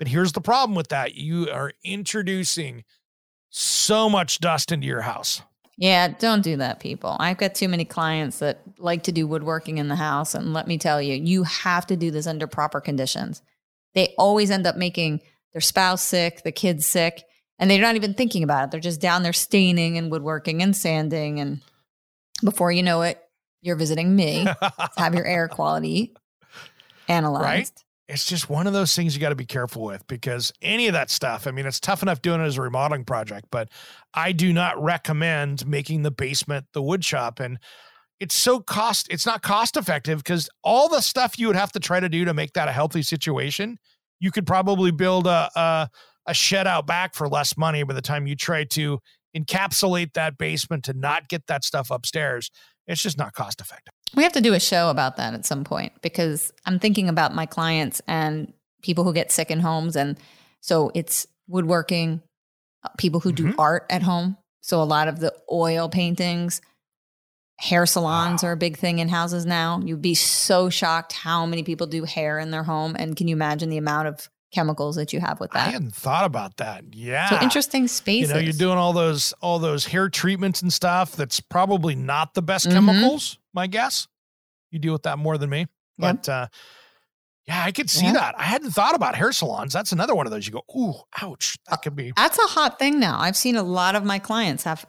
But 0.00 0.08
here's 0.08 0.32
the 0.32 0.40
problem 0.40 0.74
with 0.74 0.88
that 0.88 1.14
you 1.14 1.48
are 1.48 1.72
introducing 1.84 2.82
so 3.50 4.10
much 4.10 4.40
dust 4.40 4.72
into 4.72 4.84
your 4.84 5.02
house. 5.02 5.42
Yeah, 5.76 6.08
don't 6.08 6.42
do 6.42 6.56
that, 6.56 6.80
people. 6.80 7.16
I've 7.20 7.38
got 7.38 7.54
too 7.54 7.68
many 7.68 7.84
clients 7.84 8.40
that 8.40 8.62
like 8.78 9.04
to 9.04 9.12
do 9.12 9.28
woodworking 9.28 9.78
in 9.78 9.86
the 9.86 9.94
house. 9.94 10.34
And 10.34 10.52
let 10.52 10.66
me 10.66 10.76
tell 10.76 11.00
you, 11.00 11.14
you 11.14 11.44
have 11.44 11.86
to 11.86 11.96
do 11.96 12.10
this 12.10 12.26
under 12.26 12.48
proper 12.48 12.80
conditions. 12.80 13.42
They 13.94 14.14
always 14.18 14.50
end 14.50 14.66
up 14.66 14.76
making 14.76 15.20
their 15.52 15.60
spouse 15.60 16.02
sick, 16.02 16.42
the 16.42 16.52
kids 16.52 16.86
sick, 16.86 17.22
and 17.58 17.70
they're 17.70 17.80
not 17.80 17.96
even 17.96 18.14
thinking 18.14 18.42
about 18.42 18.64
it. 18.64 18.70
They're 18.70 18.80
just 18.80 19.00
down 19.00 19.22
there 19.22 19.32
staining 19.32 19.98
and 19.98 20.10
woodworking 20.10 20.62
and 20.62 20.76
sanding. 20.76 21.40
And 21.40 21.60
before 22.42 22.72
you 22.72 22.82
know 22.82 23.02
it, 23.02 23.20
you're 23.62 23.76
visiting 23.76 24.14
me 24.14 24.44
to 24.62 24.90
have 24.96 25.14
your 25.14 25.26
air 25.26 25.48
quality 25.48 26.14
analyzed. 27.08 27.44
Right? 27.44 27.84
it's 28.10 28.24
just 28.24 28.50
one 28.50 28.66
of 28.66 28.72
those 28.72 28.94
things 28.94 29.14
you 29.14 29.20
got 29.20 29.28
to 29.28 29.36
be 29.36 29.46
careful 29.46 29.82
with 29.84 30.04
because 30.08 30.52
any 30.60 30.88
of 30.88 30.94
that 30.94 31.10
stuff, 31.10 31.46
I 31.46 31.52
mean, 31.52 31.64
it's 31.64 31.78
tough 31.78 32.02
enough 32.02 32.20
doing 32.20 32.40
it 32.40 32.44
as 32.44 32.58
a 32.58 32.62
remodeling 32.62 33.04
project, 33.04 33.46
but 33.52 33.68
I 34.12 34.32
do 34.32 34.52
not 34.52 34.82
recommend 34.82 35.64
making 35.64 36.02
the 36.02 36.10
basement 36.10 36.66
the 36.72 36.82
wood 36.82 37.04
shop. 37.04 37.38
And 37.38 37.60
it's 38.20 38.34
so 38.34 38.60
cost, 38.60 39.08
it's 39.10 39.26
not 39.26 39.42
cost 39.42 39.76
effective 39.76 40.18
because 40.18 40.48
all 40.62 40.88
the 40.88 41.00
stuff 41.00 41.38
you 41.38 41.46
would 41.46 41.56
have 41.56 41.72
to 41.72 41.80
try 41.80 41.98
to 41.98 42.08
do 42.08 42.24
to 42.26 42.34
make 42.34 42.52
that 42.52 42.68
a 42.68 42.72
healthy 42.72 43.02
situation, 43.02 43.78
you 44.20 44.30
could 44.30 44.46
probably 44.46 44.90
build 44.90 45.26
a, 45.26 45.50
a, 45.56 45.88
a 46.26 46.34
shed 46.34 46.66
out 46.66 46.86
back 46.86 47.14
for 47.14 47.28
less 47.28 47.56
money 47.56 47.82
by 47.82 47.94
the 47.94 48.02
time 48.02 48.26
you 48.26 48.36
try 48.36 48.64
to 48.64 49.00
encapsulate 49.36 50.12
that 50.12 50.36
basement 50.36 50.84
to 50.84 50.92
not 50.92 51.28
get 51.28 51.46
that 51.46 51.64
stuff 51.64 51.90
upstairs. 51.90 52.50
It's 52.86 53.00
just 53.02 53.16
not 53.16 53.32
cost 53.32 53.60
effective. 53.60 53.92
We 54.14 54.22
have 54.24 54.32
to 54.32 54.40
do 54.40 54.52
a 54.52 54.60
show 54.60 54.90
about 54.90 55.16
that 55.16 55.34
at 55.34 55.46
some 55.46 55.64
point 55.64 55.92
because 56.02 56.52
I'm 56.66 56.78
thinking 56.78 57.08
about 57.08 57.34
my 57.34 57.46
clients 57.46 58.02
and 58.06 58.52
people 58.82 59.04
who 59.04 59.12
get 59.12 59.30
sick 59.30 59.50
in 59.50 59.60
homes. 59.60 59.96
And 59.96 60.18
so 60.60 60.90
it's 60.94 61.26
woodworking, 61.48 62.20
uh, 62.84 62.88
people 62.98 63.20
who 63.20 63.32
do 63.32 63.46
Mhm. 63.46 63.54
art 63.58 63.86
at 63.88 64.02
home. 64.02 64.36
So 64.62 64.82
a 64.82 64.84
lot 64.84 65.08
of 65.08 65.20
the 65.20 65.34
oil 65.50 65.88
paintings, 65.88 66.60
hair 67.60 67.86
salons 67.86 68.42
are 68.42 68.52
a 68.52 68.56
big 68.56 68.76
thing 68.78 68.98
in 68.98 69.08
houses 69.08 69.44
now. 69.46 69.80
You'd 69.84 70.02
be 70.02 70.14
so 70.14 70.70
shocked 70.70 71.12
how 71.12 71.46
many 71.46 71.62
people 71.62 71.86
do 71.86 72.04
hair 72.04 72.38
in 72.38 72.50
their 72.50 72.62
home. 72.64 72.96
And 72.98 73.16
can 73.16 73.28
you 73.28 73.34
imagine 73.36 73.68
the 73.68 73.76
amount 73.78 74.08
of 74.08 74.28
chemicals 74.52 74.96
that 74.96 75.12
you 75.12 75.20
have 75.20 75.38
with 75.38 75.50
that. 75.52 75.68
I 75.68 75.70
hadn't 75.70 75.94
thought 75.94 76.24
about 76.24 76.56
that. 76.56 76.82
Yeah. 76.92 77.28
So 77.28 77.38
interesting 77.40 77.86
spaces. 77.86 78.30
You 78.30 78.34
know, 78.34 78.40
you're 78.40 78.52
doing 78.52 78.78
all 78.78 78.92
those 78.92 79.32
all 79.40 79.60
those 79.60 79.84
hair 79.84 80.08
treatments 80.08 80.60
and 80.60 80.72
stuff 80.72 81.12
that's 81.14 81.38
probably 81.38 81.94
not 81.94 82.34
the 82.34 82.42
best 82.42 82.66
Mhm. 82.66 82.72
chemicals 82.72 83.38
my 83.54 83.68
guess 83.68 84.08
you 84.72 84.80
deal 84.80 84.92
with 84.92 85.04
that 85.04 85.18
more 85.20 85.38
than 85.38 85.50
me 85.50 85.60
Yeah. 85.60 85.66
but 86.14 86.28
uh 86.28 86.46
yeah 87.46 87.62
i 87.64 87.72
could 87.72 87.88
see 87.90 88.06
Yeah. 88.06 88.12
that 88.12 88.34
i 88.38 88.42
hadn't 88.42 88.70
thought 88.70 88.94
about 88.94 89.14
hair 89.14 89.32
salons 89.32 89.72
that's 89.72 89.92
another 89.92 90.14
one 90.14 90.26
of 90.26 90.32
those 90.32 90.46
you 90.46 90.52
go 90.52 90.62
ooh 90.76 90.94
ouch 91.22 91.56
that 91.68 91.82
could 91.82 91.96
be 91.96 92.12
That's 92.16 92.38
a 92.38 92.42
hot 92.48 92.78
thing 92.78 92.98
now. 93.00 93.18
I've 93.20 93.36
seen 93.36 93.56
a 93.56 93.62
lot 93.62 93.94
of 93.94 94.04
my 94.04 94.18
clients 94.18 94.64
have 94.64 94.84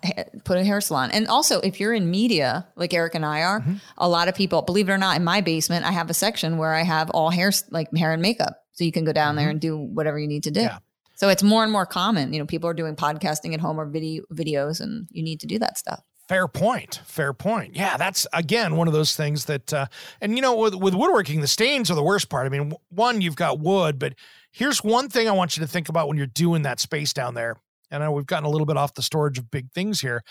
put 0.46 0.58
a 0.58 0.64
hair 0.64 0.82
salon. 0.82 1.12
And 1.12 1.28
also, 1.28 1.60
if 1.62 1.80
you're 1.80 1.94
in 1.94 2.10
media, 2.10 2.68
like 2.76 2.94
Eric 2.94 3.14
and 3.16 3.24
I 3.26 3.44
are, 3.44 3.60
Mm-hmm. 3.62 3.76
a 4.00 4.10
lot 4.10 4.28
of 4.28 4.36
people, 4.36 4.62
believe 4.64 4.90
it 4.90 4.92
or 4.92 4.98
not, 4.98 5.16
in 5.18 5.24
my 5.24 5.42
basement, 5.42 5.86
I 5.86 5.92
have 5.92 6.10
a 6.10 6.14
section 6.14 6.58
where 6.58 6.74
I 6.74 6.82
have 6.84 7.10
all 7.12 7.30
hair, 7.30 7.52
like 7.70 7.96
hair 7.96 8.14
and 8.14 8.22
makeup. 8.22 8.54
So 8.74 8.84
you 8.84 8.92
can 8.92 9.06
go 9.06 9.14
down 9.14 9.36
there 9.36 9.50
and 9.50 9.60
do 9.62 9.78
whatever 9.78 10.18
you 10.18 10.28
need 10.28 10.44
to 10.44 10.52
do. 10.52 10.62
Mm-hmm. 10.62 10.68
Yeah. 10.76 10.80
So 11.16 11.30
it's 11.30 11.44
more 11.44 11.62
and 11.64 11.72
more 11.72 11.86
common. 11.86 12.34
You 12.34 12.40
know, 12.40 12.46
people 12.48 12.68
are 12.70 12.74
doing 12.74 12.96
podcasting 12.96 13.54
at 13.54 13.60
home 13.60 13.80
or 13.80 13.86
video 13.86 14.24
videos, 14.34 14.82
and 14.82 15.08
you 15.12 15.22
need 15.24 15.40
to 15.42 15.48
do 15.48 15.60
that 15.60 15.78
stuff. 15.78 16.02
Fair 16.32 16.48
point 16.48 17.02
fair 17.04 17.34
point. 17.34 17.76
Yeah 17.76 17.98
that's 17.98 18.26
again 18.32 18.78
one 18.78 18.88
of 18.88 18.94
those 18.94 19.18
things 19.18 19.44
that 19.46 19.74
uh 19.74 19.88
and 20.22 20.38
you 20.38 20.42
know 20.42 20.56
with 20.56 20.74
with 20.76 20.96
woodworking 20.96 21.42
the 21.42 21.48
stains 21.48 21.92
are 21.92 21.96
the 21.96 22.02
worst 22.02 22.30
part. 22.30 22.46
I 22.46 22.50
mean 22.50 22.72
one 22.88 23.20
you've 23.20 23.36
got 23.36 23.60
wood 23.60 24.00
but 24.00 24.14
here's 24.50 24.82
one 24.82 25.10
thing 25.10 25.28
i 25.28 25.34
want 25.34 25.58
you 25.58 25.62
to 25.62 25.68
think 25.68 25.90
about 25.90 26.08
when 26.08 26.16
you're 26.16 26.28
doing 26.28 26.62
that 26.62 26.80
space 26.80 27.12
down 27.12 27.34
there. 27.34 27.58
And 27.90 28.02
I 28.02 28.06
know 28.06 28.14
we've 28.14 28.26
gotten 28.26 28.46
a 28.46 28.50
little 28.50 28.66
bit 28.66 28.78
off 28.78 28.94
the 28.94 29.02
storage 29.02 29.40
of 29.40 29.52
big 29.52 29.74
things 29.74 30.00
here 30.00 30.24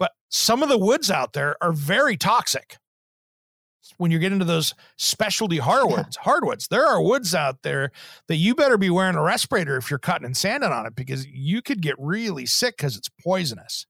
but 0.00 0.10
some 0.30 0.64
of 0.64 0.68
the 0.68 0.78
woods 0.78 1.12
out 1.12 1.32
there 1.32 1.54
are 1.60 1.72
very 1.72 2.16
toxic. 2.16 2.78
When 3.98 4.10
you 4.10 4.18
get 4.18 4.32
into 4.32 4.44
those 4.44 4.74
specialty 4.96 5.58
hardwoods 5.58 6.16
hardwoods 6.16 6.66
there 6.66 6.84
are 6.84 7.00
woods 7.00 7.36
out 7.36 7.62
there 7.62 7.92
that 8.26 8.34
you 8.34 8.56
better 8.56 8.78
be 8.78 8.90
wearing 8.90 9.14
a 9.14 9.22
respirator 9.22 9.76
if 9.76 9.92
you're 9.92 10.00
cutting 10.00 10.26
and 10.26 10.36
sanding 10.36 10.72
on 10.72 10.86
it 10.86 10.96
because 10.96 11.24
you 11.24 11.62
could 11.62 11.80
get 11.82 11.94
really 12.00 12.46
sick 12.46 12.76
because 12.76 12.96
it's 12.96 13.08
poisonous 13.22 13.86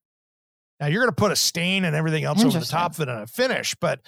now 0.81 0.87
you're 0.87 1.01
going 1.03 1.11
to 1.13 1.17
put 1.17 1.33
a 1.33 1.37
stain 1.37 1.85
and 1.85 1.97
everything 1.97 2.25
else 2.25 2.45
over 2.45 2.59
the 2.59 2.65
top 2.65 2.93
of 2.95 3.01
it 3.01 3.09
and 3.09 3.21
a 3.21 3.27
finish 3.27 3.75
but 3.81 4.01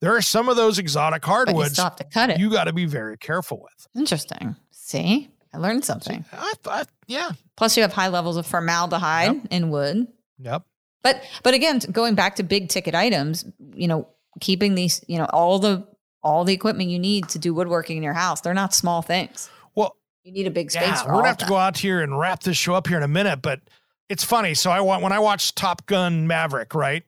there 0.00 0.14
are 0.14 0.22
some 0.22 0.48
of 0.48 0.56
those 0.56 0.78
exotic 0.78 1.22
But 1.22 1.28
you 1.28 1.34
hardwoods 1.34 1.76
have 1.78 1.96
to 1.96 2.04
cut 2.04 2.30
it. 2.30 2.38
you 2.38 2.50
got 2.50 2.64
to 2.64 2.72
be 2.72 2.84
very 2.86 3.16
careful 3.18 3.60
with 3.62 3.86
Interesting. 3.96 4.54
See, 4.70 5.28
I 5.52 5.58
learned 5.58 5.84
something. 5.84 6.24
I 6.32 6.52
thought 6.62 6.88
yeah 7.06 7.30
Plus, 7.56 7.76
you 7.76 7.82
have 7.82 7.92
high 7.92 8.08
levels 8.08 8.36
of 8.36 8.46
formaldehyde 8.46 9.48
in 9.50 9.70
wood. 9.70 10.06
yep 10.38 10.62
But 11.02 11.22
but 11.42 11.54
again, 11.54 11.80
going 11.90 12.14
back 12.14 12.36
to 12.36 12.42
big 12.42 12.68
ticket 12.68 12.94
items, 12.94 13.44
you 13.74 13.88
know, 13.88 14.08
keeping 14.40 14.74
these, 14.76 15.04
you 15.08 15.18
know, 15.18 15.24
all 15.26 15.58
the 15.58 15.86
all 16.22 16.44
the 16.44 16.52
equipment 16.54 16.90
you 16.90 16.98
need 16.98 17.28
to 17.30 17.38
do 17.38 17.52
woodworking 17.54 17.96
in 17.96 18.02
your 18.02 18.12
house, 18.12 18.40
they're 18.40 18.54
not 18.54 18.74
small 18.74 19.02
things. 19.02 19.50
well 19.74 19.96
You 20.22 20.32
need 20.32 20.46
a 20.46 20.50
big 20.50 20.70
space. 20.70 20.82
Yeah, 20.84 21.06
we're 21.06 21.14
gonna 21.14 21.28
have 21.28 21.38
to 21.38 21.46
go 21.46 21.56
out 21.56 21.76
here 21.76 22.00
and 22.02 22.16
wrap 22.18 22.42
this 22.44 22.56
show 22.56 22.74
up 22.74 22.86
here 22.86 22.96
in 22.96 23.02
a 23.02 23.08
minute, 23.08 23.42
but 23.42 23.60
it's 24.08 24.24
funny. 24.24 24.54
So 24.54 24.70
I 24.70 24.80
want 24.80 25.02
when 25.02 25.12
I 25.12 25.18
watch 25.18 25.54
Top 25.54 25.86
Gun 25.86 26.26
Maverick, 26.26 26.74
right? 26.74 27.04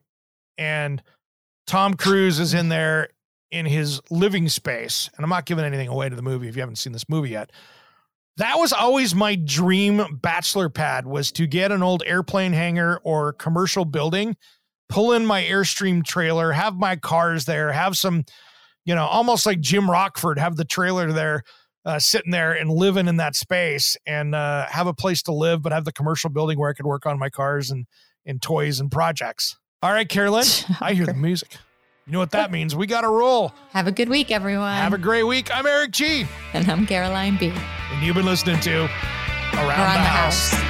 And 0.59 1.03
Tom 1.67 1.95
Cruise 1.95 2.39
is 2.41 2.55
in 2.55 2.69
there 2.69 3.09
in 3.51 3.67
his 3.67 4.01
living 4.11 4.49
space, 4.49 5.11
and 5.17 5.25
I'm 5.25 5.31
not 5.31 5.47
giving 5.47 5.65
anything 5.65 5.89
away 5.89 6.09
to 6.09 6.17
the 6.17 6.23
movie 6.23 6.49
if 6.49 6.57
you 6.57 6.63
haven't 6.63 6.77
seen 6.77 6.93
this 6.93 7.09
movie 7.09 7.31
yet. 7.31 7.51
That 8.37 8.57
was 8.59 8.73
always 8.73 9.15
my 9.15 9.35
dream 9.35 10.19
bachelor 10.23 10.69
pad 10.69 11.07
was 11.07 11.33
to 11.33 11.47
get 11.47 11.73
an 11.73 11.83
old 11.83 12.03
airplane 12.07 12.53
hangar 12.53 13.01
or 13.03 13.33
commercial 13.35 13.85
building, 13.85 14.37
pull 14.89 15.13
in 15.13 15.27
my 15.27 15.43
Airstream 15.43 16.05
trailer, 16.05 16.53
have 16.53 16.77
my 16.77 16.97
cars 16.97 17.45
there, 17.45 17.73
have 17.73 17.97
some, 17.97 18.25
you 18.85 18.95
know, 18.95 19.07
almost 19.07 19.47
like 19.47 19.61
Jim 19.61 19.91
Rockford, 19.91 20.39
have 20.39 20.57
the 20.57 20.65
trailer 20.65 21.13
there, 21.13 21.43
uh, 21.85 21.99
sitting 21.99 22.31
there 22.31 22.53
and 22.53 22.71
living 22.71 23.09
in 23.09 23.17
that 23.17 23.35
space 23.35 23.97
and 24.07 24.35
uh, 24.35 24.67
have 24.67 24.87
a 24.87 24.95
place 24.95 25.23
to 25.23 25.33
live, 25.33 25.63
but 25.63 25.73
have 25.73 25.85
the 25.85 25.93
commercial 25.93 26.31
building 26.31 26.59
where 26.59 26.71
I 26.71 26.73
could 26.73 26.87
work 26.87 27.07
on 27.07 27.19
my 27.19 27.31
cars 27.31 27.71
and, 27.71 27.87
and 28.27 28.41
toys 28.43 28.81
and 28.81 28.91
projects. 28.91 29.57
All 29.83 29.93
right, 29.93 30.09
Carolyn, 30.09 30.45
I 30.81 30.93
hear 30.93 31.07
the 31.07 31.15
music. 31.15 31.57
You 32.07 32.15
know 32.15 32.19
what 32.19 32.33
that 32.33 32.51
means? 32.51 32.75
We 32.75 32.87
got 32.87 33.03
to 33.03 33.09
roll. 33.09 33.53
Have 33.71 33.87
a 33.87 33.93
good 33.93 34.09
week, 34.09 34.31
everyone. 34.31 34.75
Have 34.75 34.95
a 34.95 34.99
great 34.99 35.23
week. 35.23 35.55
I'm 35.55 35.67
Eric 35.67 35.93
G. 35.93 36.27
and 36.55 36.69
I'm 36.69 36.87
Caroline 36.87 37.37
B. 37.37 37.53
And 37.93 38.03
you've 38.05 38.17
been 38.17 38.27
listening 38.27 38.59
to 38.61 38.81
Around, 38.81 38.89
Around 39.55 39.95
the, 39.95 40.01
the 40.01 40.05
House. 40.05 40.51
House. 40.51 40.70